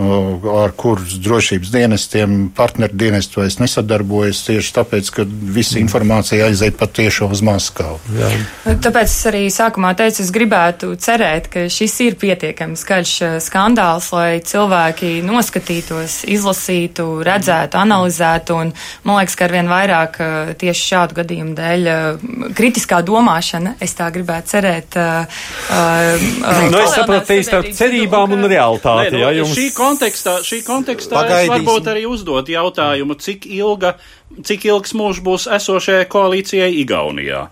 ar 0.00 0.72
kuras 0.76 1.14
drošības 1.20 1.70
dienestiem 1.72 2.36
partneru 2.56 2.96
dienestu 2.96 3.42
vairs 3.42 3.58
nesadarbojas 3.60 4.42
tieši 4.46 4.74
tāpēc, 4.78 5.10
ka 5.14 5.26
visa 5.26 5.78
informācija 5.80 6.48
aiziet 6.48 6.78
pat 6.80 6.94
tiešo 6.96 7.28
uz 7.30 7.42
Maskavu. 7.44 7.98
Jā. 8.16 8.30
Tāpēc 8.82 9.10
es 9.10 9.26
arī 9.28 9.42
sākumā 9.52 9.92
teicu, 9.98 10.22
es 10.24 10.32
gribētu 10.34 10.92
cerēt, 11.00 11.50
ka 11.52 11.66
šis 11.72 11.96
ir 12.06 12.18
pietiekami 12.20 12.78
skaļš 12.80 13.14
eh, 13.26 13.36
skandāls, 13.44 14.10
lai 14.16 14.40
cilvēki 14.46 15.12
noskatītos, 15.26 16.20
izlasītu, 16.30 17.08
redzētu, 17.26 17.80
analizētu, 17.80 18.58
un 18.64 18.72
man 19.04 19.20
liekas, 19.20 19.36
ka 19.38 19.48
arvien 19.48 19.70
vairāk 19.70 20.20
eh, 20.20 20.54
tieši 20.60 20.86
šādu 20.94 21.20
gadījumu 21.20 21.56
dēļ 21.58 21.90
eh, 21.94 22.08
kritiskā 22.56 23.02
domāšana, 23.06 23.76
es 23.82 23.96
tā 23.98 24.08
gribētu 24.14 24.54
cerēt. 24.54 24.96
Uh, 24.98 25.40
uh, 25.70 26.24
nu, 26.70 26.78
es 26.80 26.94
saprotu, 26.94 27.36
starp 27.46 27.68
cerībām 27.76 28.34
un 28.36 28.46
realitāti. 28.50 29.10
Nē, 29.10 29.14
nu, 29.14 29.22
jā, 29.22 29.30
jums... 29.40 29.54
kontekstā, 29.90 30.38
šī 30.46 30.62
kontekstā 30.66 31.24
varbūt 31.50 31.90
arī 31.90 32.06
uzdot 32.08 32.48
jautājumu, 32.50 33.18
cik 33.20 33.46
ilga, 33.50 33.96
cik 34.46 34.66
ilgs 34.70 34.94
mūžs 34.96 35.22
būs 35.24 35.46
esošajai 35.58 36.06
koalīcijai 36.10 36.72
Igaunijā. 36.82 37.46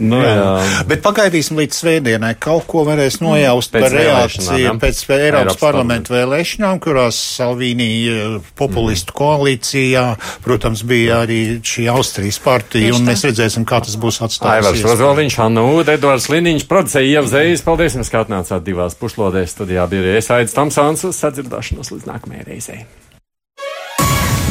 Nu, 0.00 0.20
jā. 0.22 0.32
jā. 0.32 0.84
Bet 0.88 1.02
pagaidīsim 1.04 1.58
līdz 1.60 1.76
svētdienai. 1.76 2.32
Kaut 2.40 2.64
ko 2.70 2.84
varēs 2.88 3.18
nojaust 3.20 3.72
pēc 3.74 3.84
par 3.84 3.94
reakciju 3.96 4.74
pēc 4.80 5.00
Eiropas 5.16 5.58
parlamentu 5.60 6.14
vēlēšanām, 6.14 6.80
kurās 6.82 7.18
Salvīnī 7.36 7.90
eh, 8.08 8.38
populistu 8.56 9.16
koalīcijā, 9.18 10.04
protams, 10.44 10.84
bija 10.88 11.20
arī 11.26 11.40
šī 11.66 11.88
Austrijas 11.92 12.40
partija, 12.44 12.94
un 12.96 13.10
mēs 13.10 13.26
redzēsim, 13.28 13.66
kā 13.68 13.82
tas 13.84 13.98
būs 14.00 14.22
atstājis. 14.24 14.70
Aivars 14.70 14.86
Rozoliņš, 14.88 15.38
Anna 15.44 15.66
Ūda, 15.74 15.98
Edvards 15.98 16.30
Liniņš, 16.32 16.66
producēja 16.70 17.20
Ievzējas. 17.20 17.66
Paldies 17.66 17.98
jums, 17.98 18.12
ka 18.12 18.24
atnācāt 18.24 18.64
divās 18.66 18.96
pušlodēs. 19.00 19.52
Studijā 19.56 19.84
bija 19.90 20.06
arī 20.06 20.24
Aidis 20.40 20.56
Tamsāns 20.56 21.04
uz 21.08 21.20
sadzirdēšanos 21.20 21.92
līdz 21.96 22.10
nākamajai 22.14 22.48
reizei. 22.48 22.82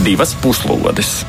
Divas 0.06 0.36
puslodes. 0.44 1.20